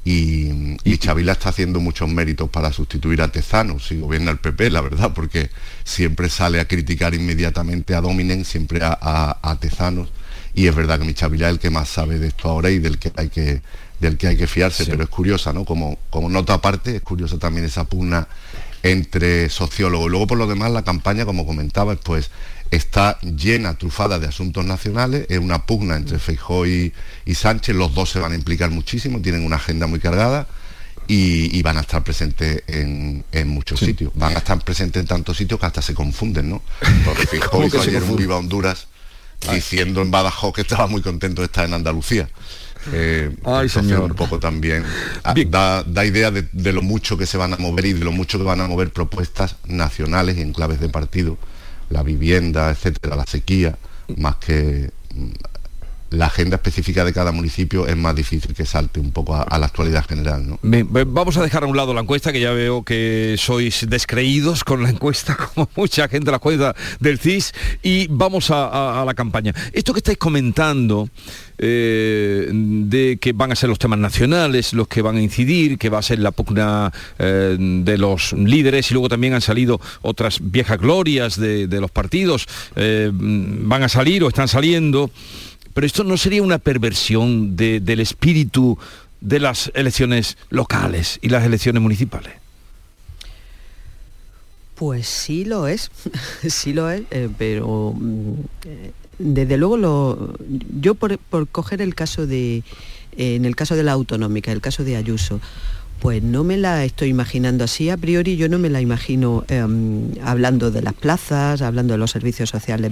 Y, 0.05 0.77
y, 0.85 0.97
Chavila 0.99 1.33
está 1.33 1.49
haciendo 1.49 1.81
muchos 1.81 2.07
méritos 2.07 2.49
para 2.49 2.71
sustituir 2.71 3.21
a 3.21 3.27
Tezano, 3.27 3.77
si 3.77 3.99
gobierna 3.99 4.31
el 4.31 4.37
PP, 4.37 4.69
la 4.69 4.79
verdad, 4.79 5.11
porque 5.13 5.49
siempre 5.83 6.29
sale 6.29 6.61
a 6.61 6.65
criticar 6.65 7.13
inmediatamente 7.13 7.93
a 7.93 7.99
Dominen, 7.99 8.45
siempre 8.45 8.79
a, 8.83 9.37
a, 9.41 9.59
Tezanos, 9.59 10.07
y 10.53 10.67
es 10.67 10.75
verdad 10.75 10.99
que 10.99 11.05
mi 11.05 11.13
Chavila 11.13 11.47
es 11.47 11.53
el 11.53 11.59
que 11.59 11.69
más 11.69 11.89
sabe 11.89 12.19
de 12.19 12.27
esto 12.27 12.49
ahora 12.49 12.69
y 12.69 12.79
del 12.79 12.97
que 12.97 13.11
hay 13.15 13.29
que 13.29 13.61
del 13.99 14.17
que 14.17 14.27
hay 14.27 14.37
que 14.37 14.47
fiarse, 14.47 14.85
pero 14.85 15.03
es 15.03 15.09
curiosa, 15.09 15.53
¿no? 15.53 15.65
Como, 15.65 15.97
como 16.09 16.29
nota 16.29 16.53
aparte, 16.53 16.97
es 16.97 17.01
curiosa 17.01 17.39
también 17.39 17.65
esa 17.65 17.85
pugna 17.85 18.27
entre 18.83 19.49
sociólogos. 19.49 20.09
Luego, 20.09 20.27
por 20.27 20.37
lo 20.37 20.47
demás, 20.47 20.71
la 20.71 20.83
campaña, 20.83 21.25
como 21.25 21.45
comentaba, 21.45 21.95
pues 21.95 22.29
está 22.69 23.19
llena, 23.21 23.75
trufada 23.77 24.19
de 24.19 24.27
asuntos 24.27 24.65
nacionales, 24.65 25.25
es 25.29 25.39
una 25.39 25.65
pugna 25.65 25.95
entre 25.95 26.19
Feijó 26.19 26.67
y, 26.67 26.93
Sánchez, 27.33 27.75
los 27.75 27.93
dos 27.93 28.09
se 28.09 28.19
van 28.19 28.33
a 28.33 28.35
implicar 28.35 28.69
muchísimo, 28.69 29.21
tienen 29.21 29.45
una 29.45 29.55
agenda 29.55 29.87
muy 29.87 29.99
cargada. 29.99 30.47
Y, 31.09 31.61
van 31.61 31.77
a 31.77 31.81
estar 31.81 32.03
presentes 32.03 32.63
en, 32.67 33.23
muchos 33.45 33.79
sitios. 33.79 34.11
Van 34.15 34.35
a 34.35 34.39
estar 34.39 34.59
presentes 34.59 34.99
en 34.99 35.07
tantos 35.07 35.37
sitios 35.37 35.57
que 35.57 35.65
hasta 35.65 35.81
se 35.81 35.93
confunden, 35.93 36.49
¿no? 36.49 36.61
Porque 37.05 37.25
Feijó 37.25 37.63
hizo 37.63 37.79
ayer 37.79 38.03
un 38.03 38.17
Viva 38.17 38.35
Honduras 38.35 38.87
diciendo 39.51 40.01
en 40.01 40.11
Badajoz 40.11 40.53
que 40.53 40.61
estaba 40.61 40.88
muy 40.88 41.01
contento 41.01 41.41
de 41.41 41.45
estar 41.45 41.65
en 41.65 41.73
Andalucía. 41.73 42.29
Eh, 42.93 43.35
Ay, 43.43 43.69
señor. 43.69 44.11
Un 44.11 44.15
poco 44.15 44.39
también 44.39 44.83
ah, 45.23 45.33
da, 45.85 46.05
idea 46.05 46.31
de, 46.31 46.73
lo 46.73 46.81
mucho 46.81 47.17
que 47.17 47.25
se 47.25 47.38
van 47.38 47.53
a 47.53 47.57
mover 47.57 47.85
y 47.85 47.93
de 47.93 48.05
lo 48.05 48.11
mucho 48.11 48.38
que 48.38 48.45
van 48.45 48.61
a 48.61 48.67
mover 48.67 48.91
propuestas 48.91 49.57
nacionales 49.65 50.38
en 50.38 50.53
claves 50.53 50.79
de 50.79 50.89
partido, 50.89 51.38
la 51.89 52.03
vivienda, 52.03 52.69
etcétera, 52.69 53.15
la 53.15 53.25
sequía, 53.25 53.77
más 54.15 54.38
que 54.38 54.91
la 56.09 56.27
agenda 56.27 56.55
específica 56.55 57.03
de 57.03 57.13
cada 57.13 57.31
municipio 57.31 57.87
es 57.87 57.97
más 57.97 58.15
difícil 58.15 58.53
que 58.53 58.65
salte 58.65 58.99
un 58.99 59.11
poco 59.11 59.35
a, 59.35 59.57
la 59.57 59.65
actualidad 59.65 60.05
general. 60.05 60.47
¿no? 60.47 60.59
vamos 61.07 61.37
a 61.37 61.43
dejar 61.43 61.63
a 61.63 61.67
un 61.67 61.75
lado 61.75 61.93
la 61.93 62.01
encuesta, 62.01 62.31
que 62.31 62.39
ya 62.39 62.51
veo 62.51 62.83
que 62.83 63.35
sois 63.37 63.85
descreídos 63.89 64.63
con 64.63 64.83
la 64.83 64.89
encuesta, 64.89 65.35
como 65.53 65.69
mucha 65.75 66.07
gente 66.07 66.31
la 66.31 66.39
cuenta 66.39 66.75
del 66.99 67.19
CIS, 67.19 67.53
y 67.83 68.07
vamos 68.09 68.51
a, 68.51 69.03
la 69.05 69.13
campaña. 69.13 69.53
Esto 69.73 69.93
que 69.93 69.99
estáis 69.99 70.17
comentando, 70.17 71.09
eh, 71.57 72.49
de 72.51 73.17
que 73.19 73.33
van 73.33 73.51
a 73.51 73.55
ser 73.55 73.69
los 73.69 73.79
temas 73.79 73.97
nacionales 73.97 74.73
los 74.73 74.87
que 74.87 75.01
van 75.01 75.17
a 75.17 75.21
incidir, 75.21 75.77
que 75.77 75.89
va 75.89 75.99
a 75.99 76.01
ser 76.01 76.19
la 76.19 76.31
pugna 76.31 76.91
eh, 77.17 77.57
de 77.59 77.97
los 77.97 78.33
líderes 78.33 78.91
y 78.91 78.93
luego 78.93 79.09
también 79.09 79.33
han 79.33 79.41
salido 79.41 79.79
otras 80.01 80.39
viejas 80.41 80.77
glorias 80.77 81.39
de, 81.39 81.67
los 81.79 81.91
partidos, 81.91 82.47
eh, 82.75 83.11
van 83.13 83.83
a 83.83 83.89
salir 83.89 84.23
o 84.23 84.27
están 84.27 84.47
saliendo. 84.47 85.11
Pero 85.78 85.86
esto 85.86 86.03
no 86.03 86.17
sería 86.17 86.41
una 86.41 86.57
perversión 86.57 87.55
del 87.55 87.99
espíritu 87.99 88.80
de 89.21 89.39
las 89.39 89.71
elecciones 89.75 90.36
locales 90.49 91.19
y 91.21 91.30
las 91.30 91.45
elecciones 91.45 91.84
municipales. 91.84 92.34
Pues 94.73 95.05
sí 95.05 95.45
lo 95.45 95.67
es, 95.67 95.91
sí 96.49 96.73
lo 96.73 96.89
es, 96.89 97.03
eh, 97.11 97.30
pero 97.38 97.93
mm, 97.95 98.34
eh, 98.65 98.91
desde 99.19 99.57
luego 99.57 99.78
lo, 99.78 100.34
yo 100.82 100.95
por, 100.95 101.19
por, 101.19 101.47
coger 101.47 101.84
el 101.84 101.93
caso 101.93 102.25
de, 102.25 102.63
en 103.15 103.45
el 103.45 103.55
caso 103.55 103.75
de 103.75 103.84
la 103.84 103.91
autonómica, 103.91 104.51
el 104.51 104.61
caso 104.61 104.84
de 104.84 104.95
Ayuso, 104.95 105.39
pues 105.99 106.21
no 106.21 106.43
me 106.43 106.57
la 106.57 106.85
estoy 106.85 107.09
imaginando 107.09 107.63
así. 107.63 107.89
A 107.89 107.97
priori 107.97 108.37
yo 108.37 108.49
no 108.49 108.59
me 108.59 108.69
la 108.69 108.81
imagino 108.81 109.43
em, 109.47 110.11
hablando 110.23 110.71
de 110.71 110.81
las 110.81 110.93
plazas, 110.93 111.61
hablando 111.61 111.93
de 111.93 111.97
los 111.97 112.11
servicios 112.11 112.49
sociales, 112.49 112.91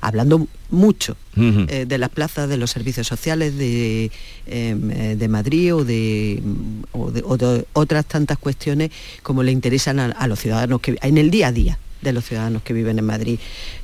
hablando 0.00 0.46
mucho 0.70 1.16
eh, 1.36 1.84
de 1.86 1.98
las 1.98 2.10
plazas, 2.10 2.48
de 2.48 2.56
los 2.56 2.70
servicios 2.70 3.06
sociales 3.06 3.56
de, 3.56 4.10
em, 4.46 4.90
eh, 4.90 5.16
de 5.16 5.28
Madrid 5.28 5.74
o 5.74 5.84
de, 5.84 6.42
otras 7.72 8.06
tantas 8.06 8.38
cuestiones 8.38 8.90
como 9.22 9.42
le 9.42 9.52
interesan 9.52 9.98
a, 9.98 10.26
los 10.26 10.38
ciudadanos 10.38 10.80
que 10.80 10.96
en 11.00 11.18
el 11.18 11.30
día 11.30 11.48
a 11.48 11.52
día 11.52 11.78
de 12.04 12.12
los 12.12 12.24
ciudadanos 12.24 12.62
que 12.62 12.72
viven 12.72 13.00
en 13.00 13.06
Madrid. 13.06 13.40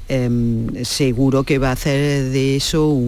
Em, 0.09 0.85
seguro 0.85 1.45
que 1.45 1.59
va 1.59 1.69
a 1.69 1.73
hacer 1.73 2.31
de 2.31 2.57
eso 2.57 3.01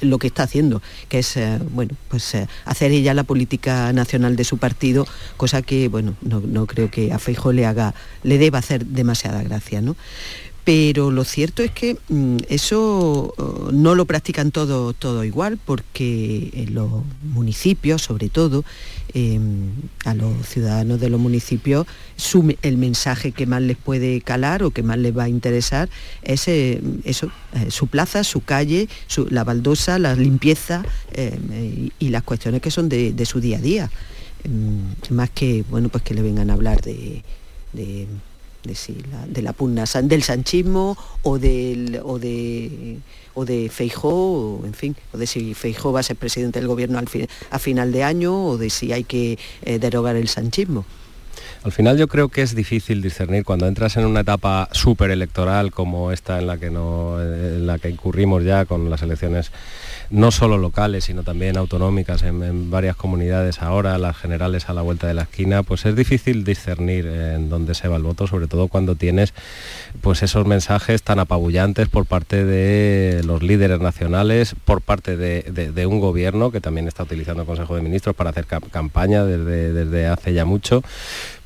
lo 0.00 0.18
que 0.18 0.26
está 0.26 0.42
haciendo, 0.42 0.82
que 1.08 1.20
es 1.20 1.36
eh, 1.36 1.60
bueno, 1.70 1.92
pues, 2.08 2.34
eh, 2.34 2.48
hacer 2.64 2.90
ella 2.90 3.14
la 3.14 3.22
política 3.22 3.92
nacional 3.92 4.34
de 4.34 4.42
su 4.42 4.58
partido, 4.58 5.06
cosa 5.36 5.62
que 5.62 5.86
bueno, 5.88 6.14
no, 6.22 6.66
creo 6.66 6.90
que 6.90 7.12
a 7.12 7.20
Feijo 7.20 7.52
le 7.52 7.66
haga, 7.66 7.94
le 8.24 8.38
deba 8.38 8.58
hacer 8.58 8.84
demasiada 8.84 9.44
gracia, 9.44 9.80
¿no? 9.80 9.94
Pero 10.68 11.10
lo 11.10 11.24
cierto 11.24 11.62
es 11.62 11.70
que 11.70 11.96
mm, 12.10 12.36
eso 12.50 13.32
oh, 13.38 13.70
no 13.72 13.94
lo 13.94 14.04
practican 14.04 14.50
todo, 14.50 14.92
todo 14.92 15.24
igual, 15.24 15.58
porque 15.64 16.50
en 16.52 16.74
los 16.74 16.90
municipios, 17.22 18.02
sobre 18.02 18.28
todo, 18.28 18.66
em, 19.14 19.70
a 20.04 20.12
los 20.12 20.46
ciudadanos 20.46 21.00
de 21.00 21.08
los 21.08 21.18
municipios, 21.18 21.86
el 22.60 22.76
mensaje 22.76 23.32
que 23.32 23.46
más 23.46 23.62
les 23.62 23.78
puede 23.78 24.20
calar 24.20 24.62
o 24.62 24.70
que 24.70 24.82
más 24.82 24.98
les 24.98 25.16
va 25.16 25.22
a 25.22 25.30
interesar 25.30 25.88
es 26.20 26.46
eh, 26.48 26.82
eso, 27.04 27.32
eh, 27.54 27.70
su 27.70 27.86
plaza, 27.86 28.22
su 28.22 28.42
calle, 28.42 28.90
la 29.30 29.44
baldosa, 29.44 29.98
la 29.98 30.14
limpieza 30.16 30.84
em, 31.14 31.88
y 31.98 32.10
las 32.10 32.24
cuestiones 32.24 32.60
que 32.60 32.70
son 32.70 32.90
de, 32.90 33.24
su 33.24 33.40
día 33.40 33.56
a 33.56 33.62
día. 33.62 33.90
Em, 34.44 34.82
más 35.16 35.30
que, 35.30 35.64
bueno, 35.70 35.88
pues 35.88 36.04
que 36.04 36.12
le 36.12 36.20
vengan 36.20 36.50
a 36.50 36.52
hablar 36.52 36.82
de 36.82 37.22
de, 37.72 38.06
la, 38.64 39.26
de 39.26 39.42
la 39.42 39.52
pugna 39.52 39.84
del 40.02 40.22
sanchismo 40.22 40.96
o 41.22 41.38
del 41.38 42.00
o 42.02 42.18
de 42.18 42.98
o 43.34 43.44
de 43.44 43.70
Feijó, 43.70 44.60
en 44.64 44.74
fin, 44.74 44.96
o 45.12 45.18
de 45.18 45.26
si 45.26 45.54
Feijó 45.54 45.92
va 45.92 46.00
a 46.00 46.02
ser 46.02 46.16
presidente 46.16 46.58
del 46.58 46.66
gobierno 46.66 46.98
al 46.98 47.08
a 47.50 47.58
final 47.58 47.92
de 47.92 48.02
año 48.02 48.44
o 48.44 48.58
de 48.58 48.68
si 48.68 48.92
hay 48.92 49.04
que 49.04 49.38
eh, 49.62 49.78
derogar 49.78 50.16
el 50.16 50.28
sanchismo. 50.28 50.84
Al 51.62 51.72
final 51.72 51.96
yo 51.96 52.08
creo 52.08 52.28
que 52.28 52.42
es 52.42 52.54
difícil 52.54 53.02
discernir 53.02 53.44
cuando 53.44 53.66
entras 53.66 53.96
en 53.96 54.06
una 54.06 54.20
etapa 54.20 54.68
súper 54.72 55.10
electoral 55.10 55.70
como 55.70 56.12
esta 56.12 56.38
en 56.38 56.46
la 56.46 56.58
que 56.58 56.70
no, 56.70 57.20
en 57.20 57.66
la 57.66 57.78
que 57.78 57.90
incurrimos 57.90 58.44
ya 58.44 58.64
con 58.64 58.90
las 58.90 59.02
elecciones 59.02 59.50
no 60.10 60.30
solo 60.30 60.56
locales, 60.58 61.04
sino 61.04 61.22
también 61.22 61.56
autonómicas 61.56 62.22
en, 62.22 62.70
varias 62.70 62.96
comunidades 62.96 63.60
ahora, 63.60 63.98
las 63.98 64.16
generales 64.16 64.68
a 64.68 64.74
la 64.74 64.82
vuelta 64.82 65.06
de 65.06 65.14
la 65.14 65.22
esquina, 65.22 65.62
pues 65.62 65.84
es 65.86 65.94
difícil 65.94 66.44
discernir 66.44 67.06
en 67.06 67.48
dónde 67.48 67.74
se 67.74 67.88
va 67.88 67.96
el 67.96 68.02
voto, 68.02 68.26
sobre 68.26 68.46
todo 68.46 68.68
cuando 68.68 68.94
tienes 68.94 69.34
pues 70.00 70.22
esos 70.22 70.46
mensajes 70.46 71.02
tan 71.02 71.18
apabullantes 71.18 71.88
por 71.88 72.06
parte 72.06 72.44
de 72.44 73.22
los 73.24 73.42
líderes 73.42 73.80
nacionales, 73.80 74.54
por 74.64 74.80
parte 74.80 75.16
de, 75.16 75.86
un 75.86 76.00
gobierno 76.00 76.50
que 76.50 76.60
también 76.60 76.88
está 76.88 77.04
utilizando 77.04 77.42
el 77.42 77.46
Consejo 77.46 77.74
de 77.74 77.82
Ministros 77.82 78.14
para 78.14 78.30
hacer 78.30 78.46
campaña 78.46 79.24
desde, 79.24 79.72
desde 79.72 80.06
hace 80.06 80.34
ya 80.34 80.44
mucho. 80.44 80.82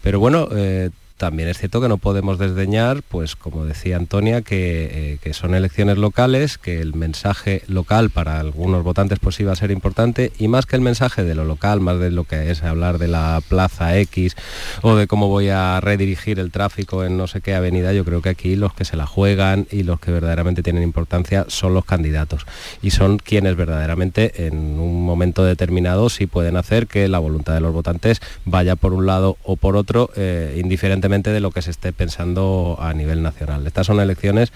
Pero 0.03 0.19
bueno, 0.19 0.49
eh, 0.53 0.91
también 1.23 1.49
es 1.49 1.59
cierto 1.59 1.81
que 1.81 1.87
no 1.87 1.99
podemos 1.99 2.37
desdeñar, 2.37 3.05
pues 3.09 3.37
como 3.37 3.65
decía 3.65 3.97
Antonia, 3.97 4.43
que, 4.43 5.21
que 5.23 5.35
son 5.35 5.55
elecciones 5.55 5.97
locales, 5.97 6.59
que 6.59 6.81
el 6.81 6.95
mensaje 6.95 7.63
local 7.69 8.11
para 8.11 8.41
algunos 8.41 8.83
votantes 8.83 9.21
pues 9.21 9.39
iba 9.39 9.53
a 9.53 9.55
ser 9.55 9.71
importante 9.71 10.33
y 10.37 10.49
más 10.49 10.67
que 10.67 10.75
el 10.75 10.83
mensaje 10.83 11.23
de 11.23 11.37
lo 11.37 11.45
local, 11.45 11.79
más 11.79 12.01
de 12.01 12.11
lo 12.11 12.25
que 12.25 12.51
es 12.51 12.65
hablar 12.65 12.99
de 12.99 13.07
la 13.07 13.41
plaza 13.49 13.97
X 13.99 14.35
o 14.83 14.97
de 14.97 15.07
cómo 15.07 15.29
voy 15.29 15.49
a 15.49 15.79
redirigir 15.81 16.41
el 16.41 16.51
tráfico 16.51 17.05
en 17.05 17.17
no 17.17 17.29
sé 17.29 17.41
qué 17.41 17.55
avenida, 17.55 17.93
yo 17.93 18.05
creo 18.05 18.21
que 18.21 18.31
aquí 18.31 18.57
los 18.57 18.75
que 18.75 18.85
se 18.85 18.97
la 18.97 19.07
juegan 19.07 19.69
y 19.71 19.85
los 19.85 20.01
que 20.01 20.11
verdaderamente 20.11 20.65
tienen 20.65 20.83
importancia 20.83 21.45
son 21.47 21.73
los 21.73 21.85
candidatos 21.85 22.47
y 22.83 22.91
son 22.91 23.19
quienes 23.19 23.55
verdaderamente 23.55 24.49
en 24.49 24.81
un 24.81 25.07
momento 25.07 25.45
determinado 25.45 26.09
sí 26.09 26.27
pueden 26.27 26.57
hacer 26.57 26.89
que 26.89 27.07
la 27.07 27.21
voluntad 27.21 27.55
de 27.55 27.61
los 27.61 27.73
votantes 27.73 28.21
vaya 28.45 28.75
por 28.75 28.93
un 28.93 29.07
lado 29.07 29.37
o 29.45 29.55
por 29.55 29.77
otro, 29.77 30.11
eh, 30.17 30.59
indiferentemente 30.61 31.12
de 31.13 31.41
lo 31.41 31.51
que 31.51 31.61
se 31.61 31.71
esté 31.71 31.93
pensando 31.93 32.79
a 32.81 32.95
nivel 32.95 33.23
nacional. 33.23 33.67
Estas 33.67 33.87
son 33.87 34.01
elecciones 34.01 34.53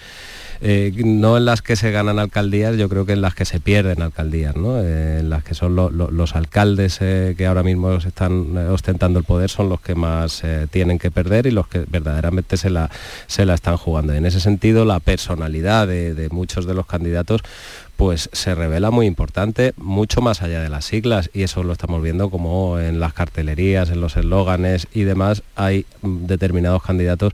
eh, 0.61 0.91
no 1.05 1.37
en 1.37 1.45
las 1.45 1.61
que 1.61 1.75
se 1.75 1.91
ganan 1.91 2.17
alcaldías, 2.17 2.77
yo 2.77 2.89
creo 2.89 3.05
que 3.05 3.13
en 3.13 3.21
las 3.21 3.35
que 3.35 3.45
se 3.45 3.59
pierden 3.59 4.01
alcaldías, 4.01 4.55
eh, 4.57 5.17
en 5.19 5.29
las 5.29 5.43
que 5.43 5.53
son 5.53 5.75
los 5.75 6.35
alcaldes 6.35 6.97
eh, 7.01 7.35
que 7.37 7.45
ahora 7.45 7.63
mismo 7.63 7.93
están 7.93 8.57
ostentando 8.57 9.19
el 9.19 9.25
poder 9.25 9.49
son 9.49 9.69
los 9.69 9.81
que 9.81 9.95
más 9.95 10.43
tienen 10.71 10.97
que 10.97 11.11
perder 11.11 11.45
y 11.45 11.51
los 11.51 11.67
que 11.67 11.85
verdaderamente 11.87 12.57
se 12.57 12.69
la, 12.69 12.89
se 13.27 13.45
la 13.45 13.53
están 13.53 13.77
jugando. 13.77 14.13
En 14.13 14.25
ese 14.25 14.39
sentido, 14.39 14.85
la 14.85 14.99
personalidad 14.99 15.87
de 15.87 16.27
muchos 16.31 16.65
de 16.65 16.73
los 16.73 16.85
candidatos 16.85 17.41
pues 17.97 18.29
se 18.31 18.53
revela 18.53 18.91
muy 18.91 19.07
importante, 19.07 19.73
mucho 19.75 20.21
más 20.21 20.43
allá 20.43 20.61
de 20.61 20.69
las 20.69 20.85
siglas, 20.85 21.31
y 21.33 21.41
eso 21.41 21.63
lo 21.63 21.73
estamos 21.73 22.01
viendo 22.01 22.29
como 22.29 22.79
en 22.79 22.99
las 22.99 23.13
cartelerías, 23.13 23.89
en 23.89 24.01
los 24.01 24.15
eslóganes 24.15 24.87
y 24.93 25.01
demás, 25.01 25.41
hay 25.55 25.85
determinados 26.03 26.83
candidatos, 26.83 27.33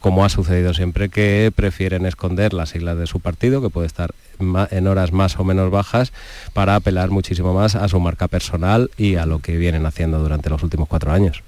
como 0.00 0.24
ha 0.24 0.28
sucedido 0.28 0.74
siempre, 0.74 1.08
que 1.08 1.52
prefieren 1.54 2.04
esconder 2.04 2.52
las 2.52 2.70
siglas 2.70 2.98
de 2.98 3.06
su 3.06 3.20
partido, 3.20 3.62
que 3.62 3.70
puede 3.70 3.86
estar 3.86 4.12
en 4.40 4.86
horas 4.88 5.12
más 5.12 5.38
o 5.38 5.44
menos 5.44 5.70
bajas, 5.70 6.12
para 6.52 6.74
apelar 6.74 7.10
muchísimo 7.10 7.54
más 7.54 7.76
a 7.76 7.86
su 7.86 8.00
marca 8.00 8.26
personal 8.26 8.90
y 8.96 9.14
a 9.14 9.26
lo 9.26 9.38
que 9.38 9.56
vienen 9.56 9.86
haciendo 9.86 10.18
durante 10.18 10.50
los 10.50 10.64
últimos 10.64 10.88
cuatro 10.88 11.12
años. 11.12 11.44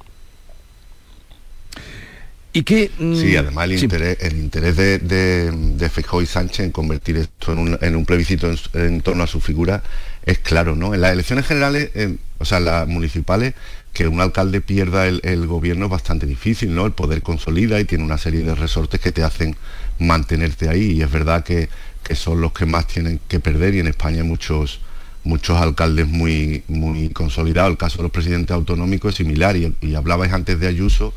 ¿Y 2.56 2.62
qué, 2.62 2.88
mm, 2.96 3.16
Sí, 3.16 3.36
además 3.36 3.64
el 3.64 3.82
interés, 3.82 4.16
el 4.20 4.36
interés 4.38 4.76
de, 4.76 5.00
de, 5.00 5.90
y 6.22 6.26
Sánchez 6.26 6.60
en 6.60 6.70
convertir 6.70 7.16
esto 7.16 7.52
en 7.52 7.96
un, 7.96 8.04
plebiscito 8.06 8.48
en, 8.74 9.00
torno 9.00 9.24
a 9.24 9.26
su 9.26 9.40
figura 9.40 9.82
es 10.24 10.38
claro, 10.38 10.76
¿no? 10.76 10.94
En 10.94 11.00
las 11.00 11.12
elecciones 11.12 11.46
generales, 11.46 11.90
o 12.38 12.44
sea, 12.44 12.60
las 12.60 12.86
municipales, 12.86 13.54
que 13.92 14.06
un 14.06 14.20
alcalde 14.20 14.60
pierda 14.60 15.08
el, 15.08 15.46
gobierno 15.48 15.86
es 15.86 15.90
bastante 15.90 16.26
difícil, 16.26 16.72
¿no? 16.76 16.86
El 16.86 16.92
poder 16.92 17.22
consolida 17.22 17.80
y 17.80 17.86
tiene 17.86 18.04
una 18.04 18.18
serie 18.18 18.44
de 18.44 18.54
resortes 18.54 19.00
que 19.00 19.10
te 19.10 19.24
hacen 19.24 19.56
mantenerte 19.98 20.68
ahí. 20.68 20.92
Y 20.92 21.02
es 21.02 21.10
verdad 21.10 21.42
que, 21.42 21.68
son 22.14 22.40
los 22.40 22.52
que 22.52 22.66
más 22.66 22.86
tienen 22.86 23.18
que 23.26 23.40
perder 23.40 23.74
y 23.74 23.80
en 23.80 23.88
España 23.88 24.22
hay 24.22 24.28
muchos 24.28 24.80
muchos 25.24 25.58
alcaldes 25.58 26.06
muy, 26.06 26.62
muy 26.68 27.08
consolidados. 27.08 27.72
El 27.72 27.78
caso 27.78 27.96
de 27.96 28.04
los 28.04 28.12
presidentes 28.12 28.54
autonómicos 28.54 29.14
es 29.14 29.16
similar 29.16 29.56
y, 29.56 29.74
y 29.80 29.94
hablabais 29.96 30.32
antes 30.32 30.60
de 30.60 30.68
Ayuso 30.68 31.14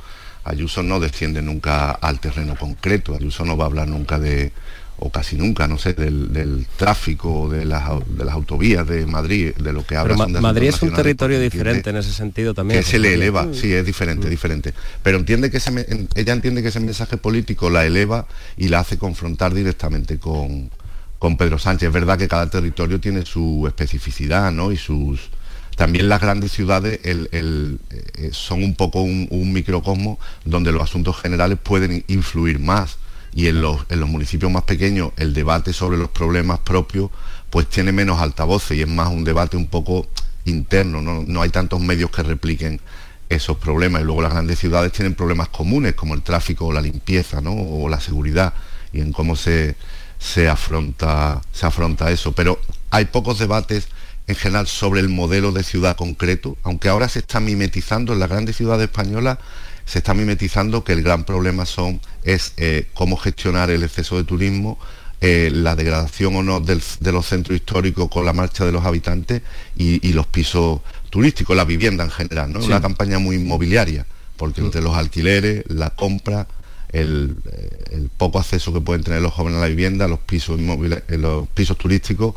Ayuso 0.48 0.82
no 0.82 1.00
desciende 1.00 1.42
nunca 1.42 1.92
al 1.92 2.20
terreno 2.20 2.56
concreto, 2.56 3.14
Ayuso 3.14 3.44
no 3.44 3.58
va 3.58 3.66
a 3.66 3.68
hablar 3.68 3.88
nunca 3.90 4.18
de, 4.18 4.54
o 5.00 5.10
casi 5.12 5.36
nunca, 5.36 5.68
no 5.68 5.78
sé, 5.78 5.94
del, 5.94 6.66
tráfico, 6.78 7.50
de 7.50 7.66
las, 7.66 7.84
de 8.08 8.24
las 8.24 8.34
autovías 8.34 8.88
de 8.88 9.06
Madrid, 9.06 9.54
de 9.56 9.74
lo 9.74 9.86
que 9.86 9.98
habla 9.98 10.26
Pero 10.26 10.42
Madrid 10.42 10.70
es 10.70 10.82
un 10.82 10.94
territorio 10.94 11.40
diferente 11.40 11.90
en 11.90 11.98
ese 11.98 12.14
sentido 12.14 12.54
también. 12.54 12.80
Que 12.80 12.86
se 12.86 12.98
le 12.98 13.14
eleva, 13.14 13.48
sí, 13.54 13.74
es 13.74 13.86
diferente, 13.86 14.28
mm. 14.28 14.30
diferente. 14.30 14.74
Pero 15.04 15.18
entiende 15.18 15.52
que 15.52 15.60
ella 16.16 16.34
entiende 16.34 16.62
que 16.62 16.70
ese 16.70 16.80
mensaje 16.80 17.18
político 17.18 17.70
la 17.70 17.86
eleva 17.86 18.26
y 18.56 18.70
la 18.70 18.80
hace 18.80 18.98
confrontar 18.98 19.54
directamente 19.54 20.18
con, 20.18 20.72
con 21.20 21.36
Pedro 21.36 21.60
Sánchez. 21.60 21.88
Es 21.88 21.94
verdad 21.94 22.18
que 22.18 22.30
cada 22.30 22.50
territorio 22.50 23.02
tiene 23.02 23.26
su 23.26 23.66
especificidad, 23.68 24.52
¿no? 24.52 24.72
Y 24.72 24.78
sus 24.78 25.30
también 25.78 26.10
las 26.10 26.20
grandes 26.20 26.52
ciudades 26.52 27.00
eh, 27.04 27.78
son 28.32 28.64
un 28.64 28.74
poco 28.74 29.02
un, 29.02 29.54
microcosmo 29.54 30.18
donde 30.44 30.72
los 30.72 30.82
asuntos 30.82 31.22
generales 31.22 31.60
pueden 31.62 32.04
influir 32.08 32.58
más. 32.58 32.98
Y 33.32 33.46
en 33.46 33.62
los, 33.62 33.86
municipios 34.08 34.52
más 34.52 34.64
pequeños 34.64 35.12
el 35.18 35.36
debate 35.36 35.74
sobre 35.74 36.00
los 36.00 36.10
problemas 36.10 36.60
propios 36.60 37.12
pues 37.52 37.68
tiene 37.68 37.92
menos 37.92 38.20
altavoces 38.20 38.76
y 38.76 38.82
es 38.82 38.88
más 38.88 39.10
un 39.10 39.24
debate 39.24 39.56
un 39.56 39.68
poco 39.68 40.08
interno, 40.46 41.00
no, 41.02 41.42
hay 41.44 41.50
tantos 41.50 41.80
medios 41.80 42.10
que 42.10 42.24
repliquen 42.24 42.82
esos 43.30 43.58
problemas. 43.58 44.02
Y 44.02 44.06
luego 44.06 44.24
las 44.24 44.32
grandes 44.32 44.58
ciudades 44.58 44.92
tienen 44.92 45.14
problemas 45.14 45.50
comunes 45.50 45.94
como 45.94 46.16
el 46.16 46.24
tráfico 46.24 46.66
o 46.66 46.74
la 46.74 46.82
limpieza 46.82 47.38
o 47.46 47.88
la 47.88 48.00
seguridad 48.00 48.52
y 48.92 49.02
en 49.02 49.12
cómo 49.12 49.36
se, 49.36 49.76
se, 50.18 50.50
afronta, 50.50 51.40
se 51.52 51.68
afronta 51.68 52.10
eso. 52.10 52.32
Pero 52.32 52.60
hay 52.90 53.06
pocos 53.06 53.38
debates 53.38 53.90
en 54.28 54.36
general 54.36 54.68
sobre 54.68 55.00
el 55.00 55.10
modelo 55.10 55.52
de 55.52 55.64
ciudad 55.64 55.96
concreto, 55.96 56.58
aunque 56.64 56.90
ahora 56.90 57.08
se 57.08 57.20
está 57.20 57.40
mimetizando 57.40 58.14
en 58.14 58.20
las 58.20 58.30
grandes 58.30 58.58
ciudades 58.58 58.84
españolas, 58.86 59.38
se 59.86 60.00
está 60.00 60.14
mimetizando 60.14 60.84
que 60.84 60.92
el 60.92 61.02
gran 61.02 61.24
problema 61.24 61.66
son, 61.66 62.02
es 62.24 62.54
eh, 62.58 62.88
cómo 62.94 63.16
gestionar 63.16 63.70
el 63.70 63.84
exceso 63.84 64.18
de 64.18 64.26
turismo, 64.26 64.78
eh, 65.22 65.50
la 65.52 65.76
degradación 65.76 66.36
o 66.36 66.44
no 66.44 66.60
de 66.60 67.12
los 67.12 67.26
centros 67.26 67.56
históricos 67.56 68.10
con 68.10 68.26
la 68.26 68.34
marcha 68.34 68.66
de 68.66 68.72
los 68.72 68.86
habitantes 68.86 69.42
y, 69.76 70.12
los 70.14 70.28
pisos 70.28 70.82
turísticos, 71.10 71.56
la 71.56 71.64
vivienda 71.64 72.04
en 72.04 72.12
general, 72.12 72.52
¿no? 72.52 72.60
Una 72.60 72.82
campaña 72.82 73.18
muy 73.18 73.38
inmobiliaria, 73.38 74.06
porque 74.36 74.62
entre 74.62 74.82
los 74.82 74.96
alquileres, 74.96 75.64
la 75.70 75.90
compra, 75.92 76.48
el, 76.92 77.38
eh, 77.52 77.84
el, 77.94 78.10
poco 78.10 78.40
acceso 78.40 78.74
que 78.74 78.82
pueden 78.82 79.04
tener 79.04 79.22
los 79.22 79.34
jóvenes 79.34 79.58
a 79.58 79.62
la 79.62 79.68
vivienda, 79.68 80.08
los 80.08 80.20
pisos 80.20 80.60
los 80.60 81.48
pisos 81.50 81.78
turísticos, 81.78 82.36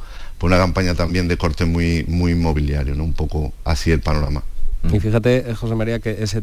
una 0.49 0.59
campaña 0.59 0.95
también 0.95 1.29
de 1.29 1.37
corte 1.37 1.65
muy, 1.65 2.05
muy 2.09 2.33
inmobiliario, 2.33 2.95
¿no? 2.95 3.05
Un 3.05 3.13
poco 3.13 3.53
así 3.65 3.91
el 3.91 4.01
panorama. 4.01 4.43
Y 4.93 4.99
fíjate, 4.99 5.51
eh, 5.51 5.55
José 5.55 5.75
María, 5.75 5.99
que 5.99 6.23
ese, 6.23 6.43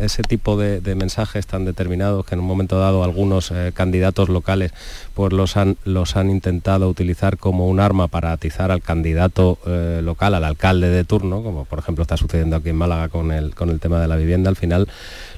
ese 0.00 0.22
tipo 0.22 0.58
de, 0.58 0.94
mensajes 0.96 1.46
tan 1.46 1.64
determinados 1.64 2.26
que 2.26 2.34
en 2.34 2.40
un 2.40 2.46
momento 2.46 2.80
dado 2.80 3.04
algunos 3.04 3.52
eh, 3.52 3.70
candidatos 3.72 4.28
locales 4.28 4.72
pues 5.14 5.32
los 5.32 5.56
han, 5.56 5.76
los 5.84 6.16
han 6.16 6.30
intentado 6.30 6.88
utilizar 6.88 7.38
como 7.38 7.68
un 7.68 7.78
arma 7.78 8.08
para 8.08 8.32
atizar 8.32 8.72
al 8.72 8.82
candidato 8.82 9.58
eh, 9.66 10.00
local, 10.02 10.34
al 10.34 10.44
alcalde 10.44 10.88
de 10.88 11.04
turno, 11.04 11.42
como 11.42 11.64
por 11.64 11.78
ejemplo 11.78 12.02
está 12.02 12.16
sucediendo 12.16 12.56
aquí 12.56 12.70
en 12.70 12.76
Málaga 12.76 13.08
con 13.08 13.30
el, 13.30 13.54
con 13.54 13.70
el 13.70 13.78
tema 13.78 14.00
de 14.00 14.08
la 14.08 14.16
vivienda, 14.16 14.50
al 14.50 14.56
final 14.56 14.88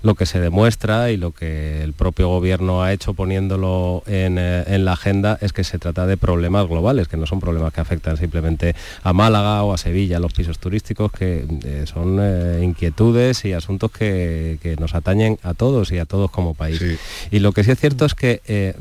lo 0.06 0.14
que 0.14 0.24
se 0.24 0.40
demuestra 0.40 1.10
y 1.10 1.16
lo 1.16 1.32
que 1.32 1.82
el 1.82 1.92
propio 1.92 2.28
gobierno 2.28 2.82
ha 2.82 2.92
hecho 2.92 3.12
poniéndolo 3.12 4.02
en, 4.06 4.36
la 4.36 4.92
agenda 4.92 5.36
es 5.40 5.52
que 5.52 5.64
se 5.64 5.78
trata 5.78 6.06
de 6.06 6.16
problemas 6.16 6.68
globales, 6.68 7.08
que 7.08 7.16
no 7.16 7.26
son 7.26 7.40
problemas 7.40 7.72
que 7.72 7.80
afectan 7.80 8.16
simplemente 8.16 8.74
a 9.02 9.12
Málaga 9.12 9.62
o 9.64 9.72
a 9.72 9.78
Sevilla, 9.78 10.20
los 10.20 10.32
pisos 10.32 10.58
turísticos, 10.58 11.10
que 11.10 11.44
son 11.86 12.18
eh, 12.20 12.60
inquietudes 12.62 13.44
y 13.44 13.52
asuntos 13.52 13.90
que, 13.90 14.76
nos 14.78 14.94
atañen 14.94 15.38
a 15.42 15.54
todos 15.54 15.90
y 15.90 15.98
a 15.98 16.04
todos 16.04 16.30
como 16.30 16.54
país. 16.54 16.82
Y 17.30 17.38
lo 17.38 17.52
que 17.52 17.64
sí 17.64 17.70
es 17.70 17.80
cierto 17.80 18.04
es 18.04 18.14
que 18.14 18.42
eh, 18.46 18.74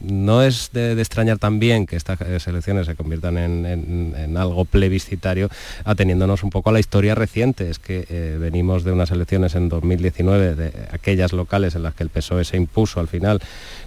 no 0.00 0.42
es 0.42 0.70
de, 0.72 1.00
extrañar 1.00 1.38
también 1.38 1.86
que 1.86 1.96
estas 1.96 2.20
elecciones 2.46 2.86
se 2.86 2.94
conviertan 2.94 3.38
en, 3.38 4.36
algo 4.36 4.64
plebiscitario, 4.64 5.48
ateniéndonos 5.84 6.42
un 6.42 6.50
poco 6.50 6.70
a 6.70 6.72
la 6.72 6.80
historia 6.80 7.14
reciente. 7.14 7.70
Es 7.70 7.78
que 7.78 8.06
eh, 8.08 8.36
venimos 8.38 8.84
de 8.84 8.92
unas 8.92 9.10
elecciones 9.10 9.54
en 9.54 9.68
2019, 9.68 10.51
de 10.54 10.72
aquellas 10.92 11.32
locales 11.32 11.74
en 11.74 11.82
las 11.82 11.94
que 11.94 12.02
el 12.02 12.10
PSOE 12.10 12.44
se 12.44 12.56
impuso 12.56 13.00
al 13.00 13.08
final 13.08 13.40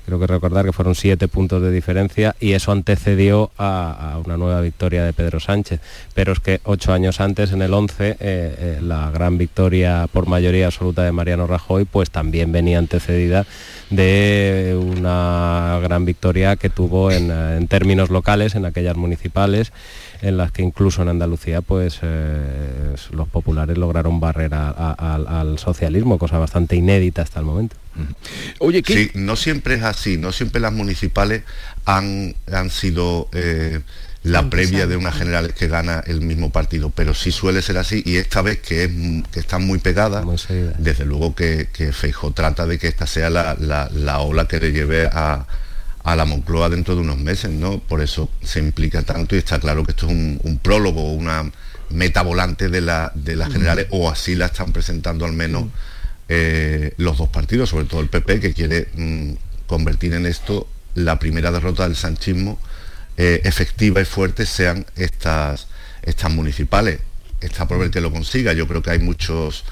creo 0.05 0.19
que 0.19 0.27
recordar 0.27 0.65
que 0.65 0.71
fueron 0.71 0.95
siete 0.95 1.27
puntos 1.27 1.61
de 1.61 1.71
diferencia 1.71 2.35
y 2.39 2.53
eso 2.53 2.71
antecedió 2.71 3.51
a, 3.57 4.19
una 4.23 4.37
nueva 4.37 4.61
victoria 4.61 5.03
de 5.03 5.13
Pedro 5.13 5.39
Sánchez. 5.39 5.81
Pero 6.13 6.33
es 6.33 6.39
que 6.39 6.61
ocho 6.63 6.93
años 6.93 7.19
antes, 7.19 7.51
en 7.51 7.61
el 7.61 7.73
11, 7.73 8.09
eh, 8.09 8.15
eh, 8.19 8.79
la 8.81 9.09
gran 9.11 9.37
victoria 9.37 10.07
por 10.11 10.27
mayoría 10.27 10.67
absoluta 10.67 11.03
de 11.03 11.11
Mariano 11.11 11.47
Rajoy, 11.47 11.85
pues 11.85 12.11
también 12.11 12.51
venía 12.51 12.77
antecedida 12.77 13.45
de 13.89 14.77
una 14.79 15.79
gran 15.81 16.05
victoria 16.05 16.55
que 16.55 16.69
tuvo 16.69 17.11
en 17.11 17.67
términos 17.67 18.09
locales, 18.09 18.55
en 18.55 18.65
aquellas 18.65 18.95
municipales 18.95 19.71
en 20.21 20.37
las 20.37 20.51
que 20.51 20.61
incluso 20.61 21.01
en 21.01 21.09
Andalucía 21.09 21.61
pues 21.61 21.99
eh, 22.01 22.95
los 23.11 23.27
populares 23.27 23.77
lograron 23.77 24.19
barrer 24.19 24.53
al 24.53 25.59
socialismo, 25.59 26.17
cosa 26.17 26.37
bastante 26.37 26.75
inédita 26.75 27.21
hasta 27.21 27.39
el 27.39 27.45
momento. 27.45 27.75
Oye, 28.59 28.83
Sí, 28.85 29.11
no 29.13 29.35
siempre 29.35 29.75
es 29.75 29.83
así, 29.83 30.17
no 30.17 30.31
siempre 30.31 30.59
las 30.59 30.73
municipales 30.73 31.43
han, 31.85 32.35
han 32.51 32.69
sido 32.69 33.29
eh, 33.31 33.79
la 34.23 34.49
previa 34.49 34.87
de 34.87 34.97
unas 34.97 35.15
generales 35.15 35.53
que 35.53 35.67
gana 35.67 36.03
el 36.05 36.21
mismo 36.21 36.51
partido, 36.51 36.89
pero 36.89 37.13
sí 37.13 37.31
suele 37.31 37.61
ser 37.61 37.77
así 37.77 38.01
y 38.05 38.17
esta 38.17 38.41
vez 38.41 38.59
que, 38.59 38.85
es, 38.85 38.91
que 39.31 39.39
están 39.39 39.65
muy 39.65 39.79
pegadas, 39.79 40.25
desde 40.77 41.05
luego 41.05 41.35
que, 41.35 41.69
que 41.71 41.93
Feijo 41.93 42.31
trata 42.31 42.65
de 42.65 42.79
que 42.79 42.87
esta 42.87 43.07
sea 43.07 43.29
la, 43.29 43.55
la 43.59 44.19
ola 44.19 44.45
que 44.47 44.59
le 44.59 44.71
lleve 44.71 45.07
a, 45.11 45.45
a 46.05 46.15
la 46.15 46.25
Moncloa 46.25 46.69
dentro 46.69 46.95
de 46.95 47.01
unos 47.01 47.17
meses, 47.17 47.49
¿no? 47.49 47.79
Por 47.79 48.01
eso 48.01 48.29
se 48.43 48.59
implica 48.59 49.01
tanto 49.01 49.35
y 49.35 49.39
está 49.39 49.59
claro 49.59 49.83
que 49.83 49.91
esto 49.91 50.05
es 50.05 50.11
un, 50.11 50.59
prólogo, 50.61 51.11
una 51.11 51.51
meta 51.89 52.21
volante 52.21 52.69
de, 52.69 52.81
la, 52.81 53.11
de 53.15 53.35
las 53.35 53.51
generales, 53.51 53.87
o 53.89 54.09
así 54.09 54.35
la 54.35 54.45
están 54.45 54.71
presentando 54.71 55.25
al 55.25 55.33
menos 55.33 55.65
eh, 56.29 56.93
los 56.97 57.17
dos 57.17 57.29
partidos, 57.29 57.69
sobre 57.69 57.85
todo 57.85 58.01
el 58.01 58.09
PP, 58.09 58.39
que 58.39 58.53
quiere 58.53 58.87
mm, 58.93 59.31
convertir 59.65 60.13
en 60.13 60.27
esto 60.27 60.67
la 60.93 61.17
primera 61.17 61.51
derrota 61.51 61.87
del 61.87 61.95
sanchismo 61.95 62.59
eh, 63.17 63.41
efectiva 63.43 63.99
y 63.99 64.05
fuerte 64.05 64.45
sean 64.45 64.85
estas, 64.95 65.67
estas 66.03 66.31
municipales. 66.31 66.99
Está 67.41 67.67
por 67.67 67.79
ver 67.79 67.89
que 67.89 67.99
lo 67.99 68.11
consiga. 68.11 68.53
Yo 68.53 68.67
creo 68.67 68.83
que 68.83 68.91
hay 68.91 68.99
muchos 68.99 69.65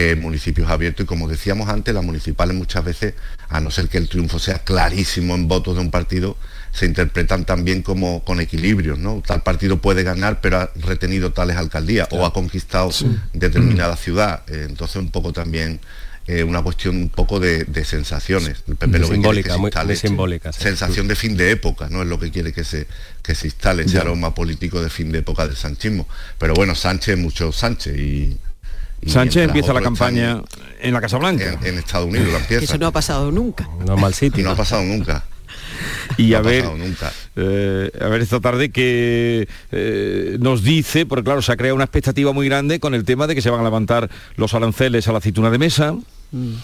eh, 0.00 0.14
municipios 0.14 0.70
abiertos 0.70 1.02
y 1.02 1.06
como 1.08 1.26
decíamos 1.26 1.68
antes, 1.68 1.92
las 1.92 2.04
municipales 2.04 2.56
muchas 2.56 2.84
veces, 2.84 3.14
a 3.48 3.60
no 3.60 3.72
ser 3.72 3.88
que 3.88 3.98
el 3.98 4.08
triunfo 4.08 4.38
sea 4.38 4.60
clarísimo 4.60 5.34
en 5.34 5.48
votos 5.48 5.74
de 5.74 5.80
un 5.80 5.90
partido, 5.90 6.36
se 6.70 6.86
interpretan 6.86 7.44
también 7.44 7.82
como 7.82 8.22
con 8.22 8.38
equilibrios, 8.38 8.96
¿no? 9.00 9.24
Tal 9.26 9.42
partido 9.42 9.78
puede 9.78 10.04
ganar, 10.04 10.40
pero 10.40 10.58
ha 10.58 10.70
retenido 10.76 11.32
tales 11.32 11.56
alcaldías 11.56 12.06
o 12.12 12.24
ha 12.24 12.32
conquistado 12.32 12.90
determinada 13.32 13.96
ciudad. 13.96 14.44
Eh, 14.46 14.66
entonces 14.68 14.94
un 14.94 15.10
poco 15.10 15.32
también 15.32 15.80
eh, 16.28 16.44
una 16.44 16.62
cuestión 16.62 16.96
un 16.96 17.08
poco 17.08 17.40
de, 17.40 17.66
sensaciones. 17.84 18.58
El 18.68 18.76
PP 18.76 19.00
lo 19.00 19.08
simbólica, 19.08 19.54
que 19.54 19.58
muy, 19.58 19.66
instale 19.66 19.96
simbólica. 19.96 20.52
Sensación 20.52 21.08
de 21.08 21.16
fin 21.16 21.36
de 21.36 21.50
época, 21.50 21.88
¿no? 21.90 22.02
Es 22.02 22.06
lo 22.06 22.20
que 22.20 22.30
quiere 22.30 22.52
que 22.52 22.62
se, 22.62 22.86
que 23.20 23.34
se 23.34 23.48
instale 23.48 23.82
ese 23.82 23.98
aroma 23.98 24.32
político 24.32 24.80
de 24.80 24.90
fin 24.90 25.10
de 25.10 25.18
época 25.18 25.48
del 25.48 25.56
sanchismo. 25.56 26.06
Pero 26.38 26.54
bueno, 26.54 26.76
Sánchez, 26.76 27.18
mucho 27.18 27.50
Sánchez 27.50 27.96
y, 27.96 28.38
Sánchez 29.06 29.44
empieza 29.44 29.72
la 29.72 29.80
campaña 29.80 30.42
en 30.80 30.92
la 30.92 31.00
Casa 31.00 31.18
Blanca. 31.18 31.58
En, 31.62 31.78
Estados 31.78 32.08
Unidos 32.08 32.32
la 32.32 32.38
empieza. 32.38 32.64
Eso 32.64 32.78
no 32.78 32.86
ha 32.86 32.92
pasado 32.92 33.30
nunca. 33.30 33.68
No 33.86 33.96
mal 33.96 34.14
sitio. 34.14 34.44
No 34.44 34.50
ha 34.50 34.56
pasado 34.56 34.82
nunca. 34.82 35.24
Y 36.16 36.34
a 36.34 36.40
ver, 36.40 36.64
eh, 37.36 37.90
a 38.00 38.08
ver 38.08 38.20
esta 38.20 38.40
tarde 38.40 38.70
que 38.70 39.48
eh, 39.70 40.36
nos 40.40 40.62
dice, 40.62 41.06
porque 41.06 41.24
claro, 41.24 41.42
se 41.42 41.52
ha 41.52 41.56
creado 41.56 41.76
una 41.76 41.84
expectativa 41.84 42.32
muy 42.32 42.48
grande 42.48 42.80
con 42.80 42.94
el 42.94 43.04
tema 43.04 43.26
de 43.26 43.34
que 43.34 43.42
se 43.42 43.50
van 43.50 43.60
a 43.60 43.64
levantar 43.64 44.10
los 44.36 44.54
aranceles 44.54 45.06
a 45.08 45.12
la 45.12 45.18
aceituna 45.18 45.50
de 45.50 45.58
mesa. 45.58 45.94
Mm. 46.32 46.54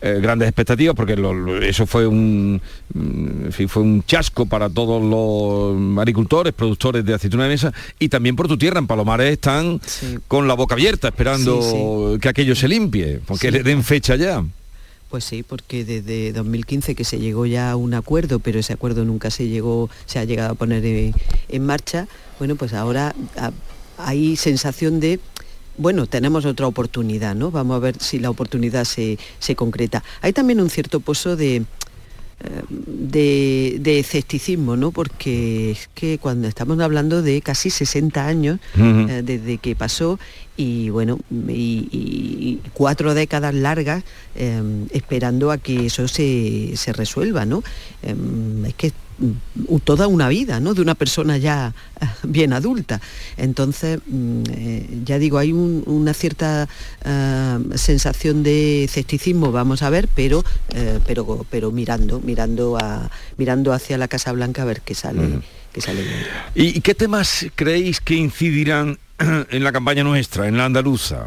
Eh, 0.00 0.20
grandes 0.22 0.46
expectativas 0.46 0.94
porque 0.94 1.16
eso 1.62 1.84
fue 1.84 2.06
un 2.06 2.60
mm, 2.94 3.50
fue 3.66 3.82
un 3.82 4.04
chasco 4.04 4.46
para 4.46 4.70
todos 4.70 5.02
los 5.02 5.98
agricultores, 5.98 6.52
productores 6.52 7.04
de 7.04 7.14
aceituna 7.14 7.42
de 7.44 7.48
mesa 7.48 7.72
y 7.98 8.08
también 8.08 8.36
por 8.36 8.46
tu 8.46 8.56
tierra 8.56 8.78
en 8.78 8.86
Palomares 8.86 9.32
están 9.32 9.80
con 10.28 10.46
la 10.46 10.54
boca 10.54 10.76
abierta 10.76 11.08
esperando 11.08 12.16
que 12.20 12.28
aquello 12.28 12.54
se 12.54 12.68
limpie, 12.68 13.20
porque 13.26 13.50
le 13.50 13.64
den 13.64 13.82
fecha 13.82 14.14
ya. 14.14 14.44
Pues 15.10 15.24
sí, 15.24 15.42
porque 15.42 15.84
desde 15.84 16.32
2015 16.32 16.94
que 16.94 17.04
se 17.04 17.18
llegó 17.18 17.46
ya 17.46 17.72
a 17.72 17.76
un 17.76 17.94
acuerdo, 17.94 18.38
pero 18.38 18.60
ese 18.60 18.74
acuerdo 18.74 19.04
nunca 19.04 19.30
se 19.30 19.48
llegó, 19.48 19.90
se 20.06 20.20
ha 20.20 20.24
llegado 20.24 20.52
a 20.52 20.54
poner 20.54 20.84
en, 20.84 21.66
marcha. 21.66 22.06
Bueno, 22.38 22.54
pues 22.54 22.72
ahora 22.72 23.14
hay 23.96 24.36
sensación 24.36 25.00
de 25.00 25.18
bueno, 25.78 26.06
tenemos 26.06 26.44
otra 26.44 26.66
oportunidad, 26.66 27.34
¿no? 27.34 27.50
Vamos 27.50 27.76
a 27.76 27.78
ver 27.78 27.96
si 28.00 28.18
la 28.18 28.30
oportunidad 28.30 28.84
se, 28.84 29.18
se 29.38 29.54
concreta. 29.54 30.02
Hay 30.20 30.32
también 30.32 30.60
un 30.60 30.70
cierto 30.70 31.00
pozo 31.00 31.36
de, 31.36 31.64
de, 32.78 33.98
escepticismo, 33.98 34.76
¿no? 34.76 34.92
Porque 34.92 35.72
es 35.72 35.88
que 35.94 36.18
cuando 36.18 36.46
estamos 36.48 36.78
hablando 36.80 37.22
de 37.22 37.40
casi 37.42 37.70
60 37.70 38.26
años 38.26 38.60
eh, 38.76 39.22
desde 39.24 39.58
que 39.58 39.74
pasó 39.74 40.18
y 40.56 40.90
bueno, 40.90 41.18
y, 41.48 42.60
cuatro 42.74 43.14
décadas 43.14 43.54
largas 43.54 44.04
eh, 44.34 44.62
esperando 44.90 45.50
a 45.50 45.58
que 45.58 45.86
eso 45.86 46.06
se, 46.08 46.76
se 46.76 46.92
resuelva, 46.92 47.44
¿no? 47.44 47.62
Eh, 48.02 48.14
es 48.66 48.74
que 48.74 48.92
toda 49.84 50.06
una 50.06 50.28
vida, 50.28 50.60
¿no? 50.60 50.74
De 50.74 50.82
una 50.82 50.94
persona 50.94 51.36
ya 51.38 51.74
eh, 52.00 52.06
bien 52.22 52.52
adulta. 52.52 53.00
Entonces, 53.36 54.00
mm, 54.06 54.42
eh, 54.50 55.00
ya 55.04 55.18
digo, 55.18 55.38
hay 55.38 55.52
una 55.52 56.14
cierta 56.14 56.68
eh, 57.04 57.58
sensación 57.74 58.42
de 58.42 58.84
escepticismo, 58.84 59.52
vamos 59.52 59.82
a 59.82 59.90
ver, 59.90 60.08
pero, 60.14 60.44
pero, 61.06 61.46
pero 61.50 61.70
mirando, 61.70 62.20
mirando, 62.20 62.78
a, 62.78 63.10
mirando 63.36 63.72
hacia 63.72 63.98
la 63.98 64.08
Casa 64.08 64.32
Blanca 64.32 64.62
a 64.62 64.66
ver 64.66 64.82
qué 64.82 64.94
sale. 64.94 65.40
Qué 65.72 65.80
sale 65.80 66.02
¿Y 66.54 66.80
qué 66.80 66.94
temas 66.94 67.46
creéis 67.54 68.00
que 68.00 68.14
incidirán 68.14 68.98
en 69.18 69.64
la 69.64 69.72
campaña 69.72 70.02
nuestra, 70.04 70.48
en 70.48 70.56
la 70.56 70.64
andaluza? 70.64 71.26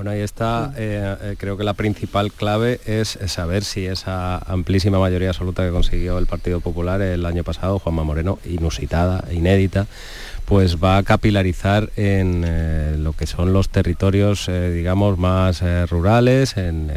Bueno, 0.00 0.12
ahí 0.12 0.22
está, 0.22 0.72
eh, 0.78 1.14
eh, 1.20 1.36
creo 1.38 1.58
que 1.58 1.62
la 1.62 1.74
principal 1.74 2.32
clave 2.32 2.80
es, 2.86 3.18
saber 3.26 3.64
si 3.64 3.84
esa 3.84 4.38
amplísima 4.38 4.98
mayoría 4.98 5.28
absoluta 5.28 5.62
que 5.62 5.70
consiguió 5.70 6.16
el 6.16 6.24
Partido 6.24 6.60
Popular 6.60 7.02
el 7.02 7.26
año 7.26 7.44
pasado, 7.44 7.78
Juanma 7.78 8.02
Moreno, 8.02 8.38
inusitada, 8.46 9.22
inédita, 9.30 9.88
pues 10.50 10.82
va 10.82 10.96
a 10.96 11.04
capilarizar 11.04 11.92
en 11.94 12.42
eh, 12.44 12.96
lo 12.98 13.12
que 13.12 13.28
son 13.28 13.52
los 13.52 13.68
territorios, 13.68 14.48
digamos, 14.48 15.16
más 15.16 15.62
rurales, 15.88 16.56
en, 16.56 16.90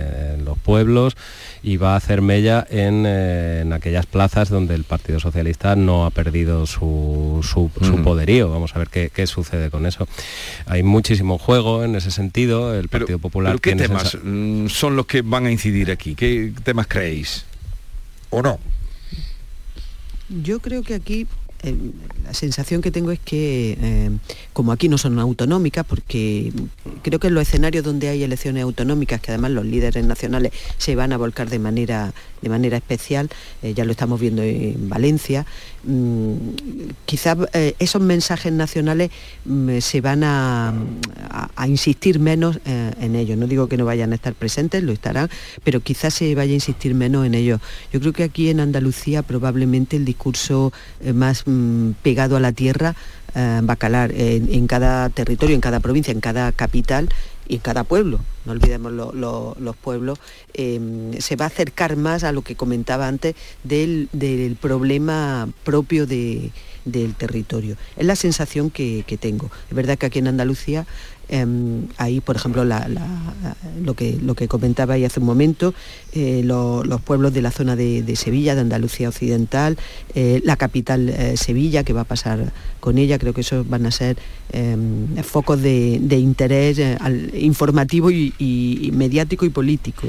los 0.43 0.58
pueblos, 0.58 1.16
y 1.62 1.78
va 1.78 1.93
a 1.93 1.97
hacer 1.97 2.24
mella 2.24 2.66
en, 2.68 3.72
aquellas 3.72 4.08
plazas 4.08 4.49
donde 4.49 4.74
el 4.74 4.86
Partido 4.86 5.20
Socialista 5.20 5.76
no 5.76 6.08
ha 6.08 6.10
perdido 6.10 6.66
su, 6.66 7.43
mm. 7.80 8.04
poderío. 8.04 8.49
Vamos 8.49 8.76
a 8.76 8.80
ver 8.80 8.89
qué, 8.89 9.12
qué, 9.14 9.28
sucede 9.28 9.70
con 9.70 9.86
eso. 9.86 10.08
Hay 10.66 10.82
muchísimo 10.82 11.38
juego 11.38 11.84
en 11.84 11.95
ese 11.95 12.10
sentido. 12.10 12.74
El 12.74 12.89
Partido 12.89 13.20
Popular. 13.20 13.62
¿Qué 13.62 13.76
temas 13.76 14.18
mm, 14.24 14.66
son 14.66 14.95
los 14.95 15.06
que 15.06 15.22
van 15.22 15.45
a 15.45 15.51
incidir 15.51 15.91
aquí? 15.91 16.16
¿Qué 16.16 16.51
temas 16.64 16.88
creéis? 16.88 17.45
¿O 18.32 18.41
no? 18.41 18.58
Yo 20.28 20.60
creo 20.60 20.82
que 20.82 20.95
aquí 20.95 21.28
eh, 21.64 21.76
la 22.26 22.34
sensación 22.34 22.82
que 22.82 22.91
tengo 22.91 23.11
es 23.11 23.20
que, 23.20 23.78
eh, 23.80 24.09
como 24.53 24.72
aquí 24.72 24.89
no 24.89 24.97
son 24.97 25.18
autonómicas, 25.20 25.86
porque 25.86 26.51
creo 27.01 27.20
que 27.20 27.28
en 27.28 27.34
los 27.34 27.43
escenarios 27.43 27.84
donde 27.84 28.09
hay 28.09 28.24
elecciones 28.24 28.64
autonómicas, 28.64 29.22
que 29.22 29.32
además 29.32 29.51
los 29.51 29.66
líderes 29.66 30.05
nacionales 30.05 30.51
se 30.78 30.95
van 30.95 31.14
a 31.14 31.18
volcar 31.18 31.49
de 31.49 31.59
manera, 31.59 32.14
de 32.41 32.49
manera 32.49 32.78
especial, 32.78 33.30
eh, 33.61 33.74
ya 33.74 33.86
lo 33.86 33.91
estamos 33.91 34.20
viendo 34.20 34.41
en 34.41 34.89
Valencia, 34.89 35.45
mm, 35.84 36.36
quizás 37.05 37.38
esos 37.80 38.01
mensajes 38.01 38.51
nacionales 38.51 39.11
mm, 39.45 39.80
se 39.80 40.01
van 40.01 40.24
a, 40.24 40.74
insistir 41.68 42.20
menos 42.20 42.59
en 42.66 43.16
ellos. 43.16 43.38
No 43.38 43.47
digo 43.47 43.68
que 43.68 43.78
no 43.78 43.86
vayan 43.86 44.11
a 44.11 44.16
estar 44.16 44.34
presentes, 44.34 44.84
lo 44.84 44.91
estarán, 44.91 45.30
pero 45.64 45.80
quizás 45.80 46.14
se 46.14 46.36
vaya 46.36 46.51
a 46.51 46.55
insistir 46.55 46.93
menos 46.93 47.26
en 47.26 47.36
ellos. 47.36 47.61
Yo 47.91 48.01
creo 48.01 48.11
que 48.11 48.24
aquí 48.24 48.49
en 48.49 48.59
Andalucía 48.59 49.24
probablemente 49.24 49.95
el 49.95 50.03
discurso 50.03 50.74
más 51.14 51.45
Mm, 51.54 51.91
pegado 52.01 52.36
a 52.36 52.39
la 52.39 52.51
tierra 52.51 52.95
eh, 53.36 53.60
bacalar 53.64 54.12
en, 54.16 54.68
cada 54.68 55.10
territorio, 55.10 55.56
en 55.56 55.62
cada 55.62 55.80
provincia, 55.80 56.12
en 56.12 56.20
cada 56.20 56.51
capital 56.51 57.10
y 57.47 57.56
en 57.56 57.62
cada 57.62 57.84
pueblo, 57.84 58.20
no 58.45 58.54
olvidemos 58.54 58.91
los 58.91 59.76
pueblos, 59.76 60.20
em, 60.54 61.14
se 61.20 61.36
va 61.36 61.45
a 61.45 61.47
acercar 61.47 61.95
más 61.95 62.24
a 62.24 62.32
lo 62.32 62.41
que 62.41 62.56
comentaba 62.56 63.08
antes 63.08 63.36
del, 63.64 64.10
problema 64.62 65.49
propio 65.64 66.06
del 66.06 66.51
territorio. 67.18 67.76
Es 67.97 68.06
la 68.06 68.16
sensación 68.16 68.70
que, 68.70 69.04
tengo. 69.20 69.49
Es 69.70 69.76
verdad 69.76 69.97
que 69.97 70.06
aquí 70.06 70.20
en 70.20 70.28
Andalucía 70.28 70.86
Em, 71.34 71.88
ahí, 71.97 72.21
por 72.21 72.36
ejemplo, 72.36 72.63
lo, 72.63 73.93
que, 73.95 74.19
lo 74.21 74.36
comentaba 74.47 74.93
ahí 74.93 75.03
hace 75.03 75.19
un 75.19 75.25
momento, 75.25 75.73
eh, 76.11 76.43
los 76.43 77.01
pueblos 77.01 77.34
de 77.34 77.41
la 77.41 77.49
zona 77.49 77.75
de, 77.75 78.15
Sevilla, 78.15 78.53
de 78.53 78.61
Andalucía 78.61 79.09
Occidental, 79.09 79.75
eh, 80.13 80.41
la 80.43 80.57
capital 80.57 81.09
eh, 81.09 81.36
Sevilla, 81.36 81.84
que 81.84 81.91
va 81.91 82.01
a 82.01 82.03
pasar 82.03 82.53
con 82.79 82.99
ella, 82.99 83.17
creo 83.17 83.34
que 83.34 83.41
esos 83.41 83.67
van 83.67 83.88
a 83.88 83.91
ser 83.91 84.15
em, 84.51 85.07
focos 85.23 85.59
de, 85.59 85.95
interés 86.19 86.79
informativo 87.34 88.11
y, 88.11 88.91
mediático 88.93 89.43
y 89.45 89.49
político 89.49 90.05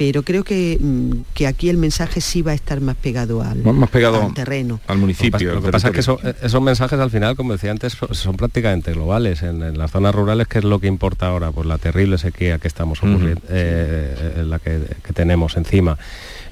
pero 0.00 0.22
creo 0.22 0.44
que, 0.44 0.78
mm, 0.80 1.34
que, 1.34 1.46
aquí 1.46 1.68
el 1.68 1.76
mensaje 1.76 2.22
sí 2.22 2.40
va 2.40 2.52
a 2.52 2.54
estar 2.54 2.80
más 2.80 2.96
pegado 2.96 3.42
al, 3.42 3.62
más 3.62 3.90
pegado 3.90 4.32
terreno. 4.34 4.80
Al 4.86 4.96
municipio. 4.96 5.56
Lo 5.56 5.60
que 5.62 5.70
pasa, 5.70 5.88
es 5.88 6.06
que 6.06 6.12
eh, 6.26 6.34
esos 6.40 6.62
mensajes 6.62 6.98
al 6.98 7.10
final, 7.10 7.36
como 7.36 7.52
decía 7.52 7.70
antes, 7.70 7.98
son, 8.12 8.34
prácticamente 8.38 8.94
globales. 8.94 9.42
En, 9.42 9.76
las 9.76 9.90
zonas 9.90 10.14
rurales, 10.14 10.48
que 10.48 10.60
es 10.60 10.64
lo 10.64 10.78
que 10.78 10.86
importa 10.86 11.26
ahora? 11.26 11.52
Pues 11.52 11.66
la 11.66 11.76
terrible 11.76 12.16
sequía 12.16 12.58
que 12.58 12.66
estamos 12.66 13.02
ocurriendo, 13.02 13.42
eh, 13.50 14.42
la 14.46 14.58
que, 14.58 14.80
que 15.04 15.12
tenemos 15.12 15.58
encima. 15.58 15.98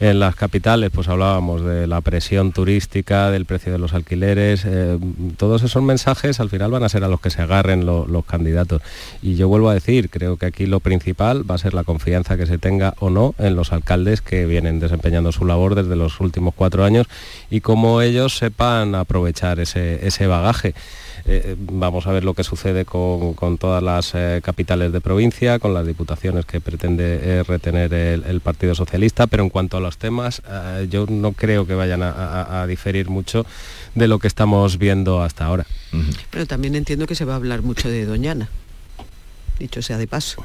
En 0.01 0.21
las 0.21 0.37
capitales, 0.37 0.91
pues 0.95 1.09
hablábamos 1.09 1.65
de 1.65 1.89
la 1.89 2.01
presión 2.03 2.53
turística, 2.53 3.33
del 3.33 3.47
precio 3.47 3.73
de 3.73 3.79
los 3.79 3.95
alquileres, 3.95 4.65
eh, 4.65 4.97
todos 5.37 5.65
esos 5.65 5.83
mensajes 5.83 6.39
al 6.39 6.51
final 6.51 6.71
van 6.71 6.85
a 6.85 6.89
ser 6.89 7.03
a 7.03 7.09
los 7.09 7.21
que 7.21 7.31
se 7.31 7.43
agarren 7.43 7.85
los 7.85 8.25
candidatos. 8.25 8.81
Y 9.23 9.35
yo 9.35 9.49
vuelvo 9.49 9.71
a 9.71 9.75
decir, 9.75 10.09
creo 10.09 10.37
que 10.37 10.47
aquí 10.47 10.67
lo 10.67 10.79
principal 10.79 11.49
va 11.51 11.57
a 11.57 11.59
ser 11.59 11.75
la 11.75 11.83
confianza 11.83 12.37
que 12.37 12.47
se 12.47 12.59
tenga 12.59 12.95
o 13.01 13.11
no 13.11 13.35
en 13.39 13.57
los 13.57 13.73
alcaldes 13.73 14.21
que 14.21 14.47
vienen 14.47 14.79
desempeñando 14.79 15.33
su 15.33 15.45
labor 15.45 15.75
desde 15.75 15.97
los 15.97 16.21
últimos 16.21 16.55
cuatro 16.55 16.85
años 16.85 17.09
y 17.51 17.61
cómo 17.61 18.01
ellos 18.01 18.37
sepan 18.37 18.95
aprovechar 18.95 19.59
ese, 19.59 20.07
ese 20.07 20.29
bagaje. 20.29 20.75
Eh, 21.31 21.57
vamos 21.59 22.07
a 22.07 22.13
ver 22.13 22.25
lo 22.25 22.33
que 22.33 22.43
sucede 22.43 22.87
con, 22.87 23.59
todas 23.59 23.83
las 23.83 24.15
eh, 24.15 24.41
capitales 24.43 24.93
de 24.93 25.03
provincia, 25.03 25.59
con 25.59 25.75
las 25.75 25.87
diputaciones 25.87 26.47
que 26.47 26.59
pretende 26.59 27.21
eh, 27.23 27.43
retener 27.43 27.93
el, 27.93 28.41
Partido 28.41 28.75
Socialista, 28.75 29.27
pero 29.27 29.43
en 29.43 29.51
cuanto 29.51 29.77
a 29.77 29.81
los 29.81 29.99
temas, 29.99 30.41
yo 30.89 31.05
no 31.07 31.33
creo 31.33 31.67
que 31.67 31.75
vayan 31.75 32.01
a, 32.03 32.65
diferir 32.67 33.11
mucho 33.11 33.45
de 33.95 34.09
lo 34.09 34.19
que 34.19 34.27
estamos 34.27 34.79
viendo 34.79 35.23
hasta 35.23 35.45
ahora. 35.45 35.67
Pero 36.31 36.47
también 36.47 36.75
entiendo 36.77 37.07
que 37.07 37.15
se 37.15 37.27
va 37.27 37.35
a 37.35 37.37
hablar 37.37 37.61
mucho 37.61 37.91
de 37.91 38.07
Doñana. 38.07 38.49
dicho 39.59 39.83
sea 39.83 39.99
de 39.99 40.07
paso. 40.07 40.43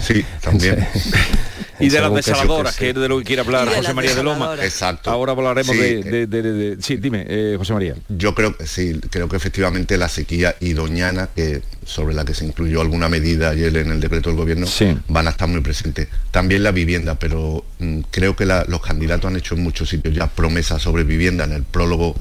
Sí, 0.00 0.24
también. 0.42 0.84
y 1.80 1.88
de 1.88 2.00
las 2.00 2.10
que 2.10 2.22
sí, 2.22 2.30
desaladoras, 2.30 2.76
que 2.76 2.84
sí. 2.84 2.90
es 2.90 2.94
de 2.96 3.08
lo 3.08 3.18
que 3.18 3.24
quiere 3.24 3.42
hablar 3.42 3.64
de 3.68 3.70
José 3.76 3.82
las 3.82 3.94
María 3.94 4.14
de 4.14 4.22
Loma. 4.22 4.54
Exacto. 4.62 5.10
Ahora 5.10 5.32
hablaremos 5.32 5.74
Sí, 5.74 5.80
de, 5.82 6.02
de- 6.02 6.26
de- 6.26 6.42
de- 6.76 6.82
Sí, 6.82 6.96
dime, 6.96 7.24
eh, 7.28 7.54
José 7.58 7.72
María. 7.72 7.94
Yo 8.08 8.34
creo 8.34 8.56
que 8.56 8.66
sí, 8.66 9.00
creo 9.10 9.28
que 9.28 9.36
efectivamente 9.36 9.96
la 9.96 10.08
sequía 10.08 10.56
y 10.60 10.72
Doñana, 10.72 11.28
que 11.34 11.62
sobre 11.84 12.14
la 12.14 12.24
que 12.24 12.34
se 12.34 12.44
incluyó 12.44 12.80
alguna 12.80 13.08
medida 13.08 13.50
ayer 13.50 13.76
en 13.76 13.90
el 13.92 14.00
decreto 14.00 14.30
del 14.30 14.38
gobierno, 14.38 14.66
van 15.08 15.26
a 15.26 15.30
estar 15.30 15.48
muy 15.48 15.60
presentes. 15.60 16.08
También 16.30 16.62
la 16.62 16.72
vivienda, 16.72 17.14
pero 17.18 17.64
mm, 17.78 18.00
creo 18.10 18.36
que 18.36 18.44
la- 18.46 18.64
los 18.68 18.80
candidatos 18.82 19.30
han 19.30 19.36
hecho 19.36 19.54
en 19.54 19.62
muchos 19.62 19.88
sitios 19.88 20.14
ya 20.14 20.26
promesas 20.26 20.82
sobre 20.82 21.04
vivienda 21.04 21.44
en 21.44 21.52
el 21.52 21.62
prólogo 21.62 22.14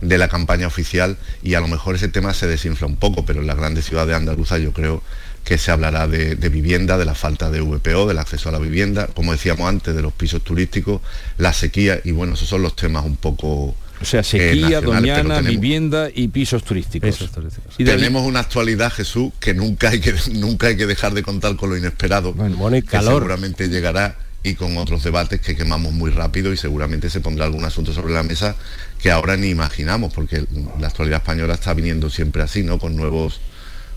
de 0.00 0.18
la 0.18 0.28
campaña 0.28 0.66
oficial 0.66 1.16
y 1.42 1.54
a 1.54 1.60
lo 1.60 1.68
mejor 1.68 1.94
ese 1.94 2.08
tema 2.08 2.34
se 2.34 2.46
desinfla 2.46 2.86
un 2.86 2.96
poco, 2.96 3.24
pero 3.24 3.40
en 3.40 3.46
las 3.46 3.56
grandes 3.56 3.86
ciudades 3.86 4.14
andaluzas 4.14 4.60
yo 4.60 4.72
creo 4.72 5.02
que 5.46 5.58
se 5.58 5.70
hablará 5.70 6.08
de, 6.08 6.34
de 6.34 6.48
vivienda, 6.48 6.98
de 6.98 7.04
la 7.04 7.14
falta 7.14 7.50
de 7.50 7.60
VPO, 7.60 8.08
del 8.08 8.18
acceso 8.18 8.48
a 8.48 8.52
la 8.52 8.58
vivienda, 8.58 9.06
como 9.06 9.30
decíamos 9.30 9.68
antes, 9.68 9.94
de 9.94 10.02
los 10.02 10.12
pisos 10.12 10.42
turísticos, 10.42 11.00
la 11.38 11.52
sequía 11.52 12.00
y 12.02 12.10
bueno, 12.10 12.34
esos 12.34 12.48
son 12.48 12.62
los 12.62 12.74
temas 12.74 13.04
un 13.04 13.16
poco... 13.16 13.76
O 14.02 14.04
sea, 14.04 14.20
eh, 14.20 14.24
sequía, 14.24 14.50
nacionales, 14.52 14.80
pero 14.80 14.92
doñana, 14.92 15.22
tenemos- 15.36 15.48
vivienda 15.48 16.08
y 16.12 16.26
pisos 16.28 16.64
turísticos. 16.64 17.30
y 17.78 17.84
tenemos 17.84 18.26
una 18.26 18.40
actualidad, 18.40 18.92
Jesús, 18.92 19.32
que 19.38 19.54
nunca 19.54 19.90
hay 19.90 20.00
que 20.00 20.14
nunca 20.32 20.66
hay 20.66 20.76
que 20.76 20.84
dejar 20.86 21.14
de 21.14 21.22
contar 21.22 21.54
con 21.54 21.70
lo 21.70 21.76
inesperado. 21.76 22.34
y 22.36 22.82
que 22.82 22.88
calor. 22.88 23.14
seguramente 23.22 23.68
llegará 23.68 24.18
y 24.42 24.54
con 24.54 24.76
otros 24.78 25.04
debates 25.04 25.40
que 25.40 25.54
quemamos 25.54 25.92
muy 25.92 26.10
rápido 26.10 26.52
y 26.52 26.56
seguramente 26.56 27.08
se 27.08 27.20
pondrá 27.20 27.44
algún 27.44 27.64
asunto 27.64 27.92
sobre 27.92 28.12
la 28.14 28.24
mesa 28.24 28.56
que 29.00 29.12
ahora 29.12 29.36
ni 29.36 29.46
imaginamos, 29.48 30.12
porque 30.12 30.44
la 30.80 30.88
actualidad 30.88 31.18
española 31.18 31.54
está 31.54 31.72
viniendo 31.72 32.10
siempre 32.10 32.42
así, 32.42 32.64
¿no? 32.64 32.78
Con 32.80 32.96
nuevos 32.96 33.40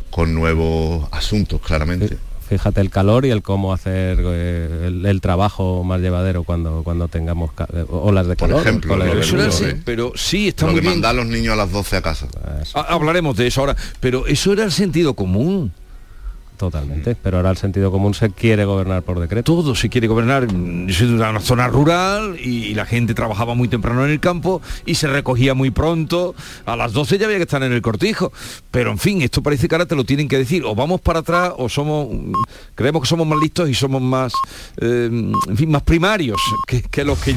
con 0.09 0.33
nuevos 0.33 1.07
asuntos, 1.11 1.61
claramente. 1.61 2.17
Fíjate 2.47 2.81
el 2.81 2.89
calor 2.89 3.25
y 3.27 3.29
el 3.29 3.43
cómo 3.43 3.73
hacer 3.73 4.17
eh, 4.19 4.85
el, 4.87 5.05
el 5.05 5.21
trabajo 5.21 5.83
más 5.83 6.01
llevadero 6.01 6.43
cuando, 6.43 6.81
cuando 6.83 7.07
tengamos 7.07 7.51
eh, 7.73 7.85
olas 7.89 8.25
de 8.25 8.35
Por 8.35 8.47
calor. 8.49 8.61
ejemplo, 8.61 8.95
olas 8.95 9.07
lo 9.07 9.13
de 9.13 9.19
del 9.19 9.29
calor. 9.29 9.47
uso, 9.49 9.67
¿eh? 9.67 9.81
pero 9.85 10.13
sí 10.15 10.47
está 10.47 10.65
Lo 10.65 10.71
muy 10.71 10.77
de 10.77 10.81
bien. 10.81 10.93
mandar 10.95 11.11
a 11.11 11.13
los 11.13 11.27
niños 11.27 11.53
a 11.53 11.57
las 11.57 11.71
12 11.71 11.97
a 11.97 12.01
casa. 12.01 12.27
Ha- 12.73 12.79
Hablaremos 12.93 13.37
de 13.37 13.45
eso 13.45 13.61
ahora, 13.61 13.75
pero 13.99 14.25
eso 14.25 14.51
era 14.51 14.63
el 14.63 14.71
sentido 14.71 15.13
común. 15.13 15.71
Totalmente, 16.59 17.15
pero 17.15 17.37
ahora 17.37 17.51
el 17.51 17.55
sentido 17.55 17.89
común 17.89 18.13
se 18.13 18.31
quiere 18.31 18.65
gobernar 18.65 19.01
por 19.03 19.17
decreto. 19.17 19.53
Todo 19.53 19.75
se 19.75 19.87
quiere 19.87 20.07
gobernar. 20.07 20.45
Yo 20.45 20.93
soy 20.93 21.07
de 21.07 21.13
una 21.13 21.39
zona 21.39 21.69
rural 21.69 22.37
y 22.37 22.73
la 22.73 22.85
gente 22.85 23.13
trabajaba 23.13 23.55
muy 23.55 23.69
temprano 23.69 24.03
en 24.03 24.11
el 24.11 24.19
campo 24.19 24.61
y 24.85 24.95
se 24.95 25.07
recogía 25.07 25.53
muy 25.53 25.71
pronto. 25.71 26.35
A 26.65 26.75
las 26.75 26.91
12 26.91 27.17
ya 27.17 27.27
había 27.27 27.37
que 27.37 27.43
estar 27.43 27.63
en 27.63 27.71
el 27.71 27.81
cortijo. 27.81 28.33
Pero 28.71 28.91
en 28.91 28.97
fin, 28.97 29.21
esto 29.21 29.41
parece 29.41 29.69
que 29.69 29.75
ahora 29.75 29.85
te 29.85 29.95
lo 29.95 30.03
tienen 30.03 30.27
que 30.27 30.37
decir. 30.37 30.65
O 30.65 30.75
vamos 30.75 30.99
para 30.99 31.19
atrás 31.19 31.53
o 31.57 31.69
somos, 31.69 32.09
creemos 32.75 33.03
que 33.03 33.07
somos 33.07 33.25
más 33.25 33.39
listos 33.39 33.69
y 33.69 33.73
somos 33.73 34.01
más, 34.01 34.33
eh, 34.81 35.07
en 35.09 35.55
fin, 35.57 35.71
más 35.71 35.83
primarios 35.83 36.41
que, 36.67 36.81
que 36.81 37.05
los 37.05 37.19
que 37.19 37.27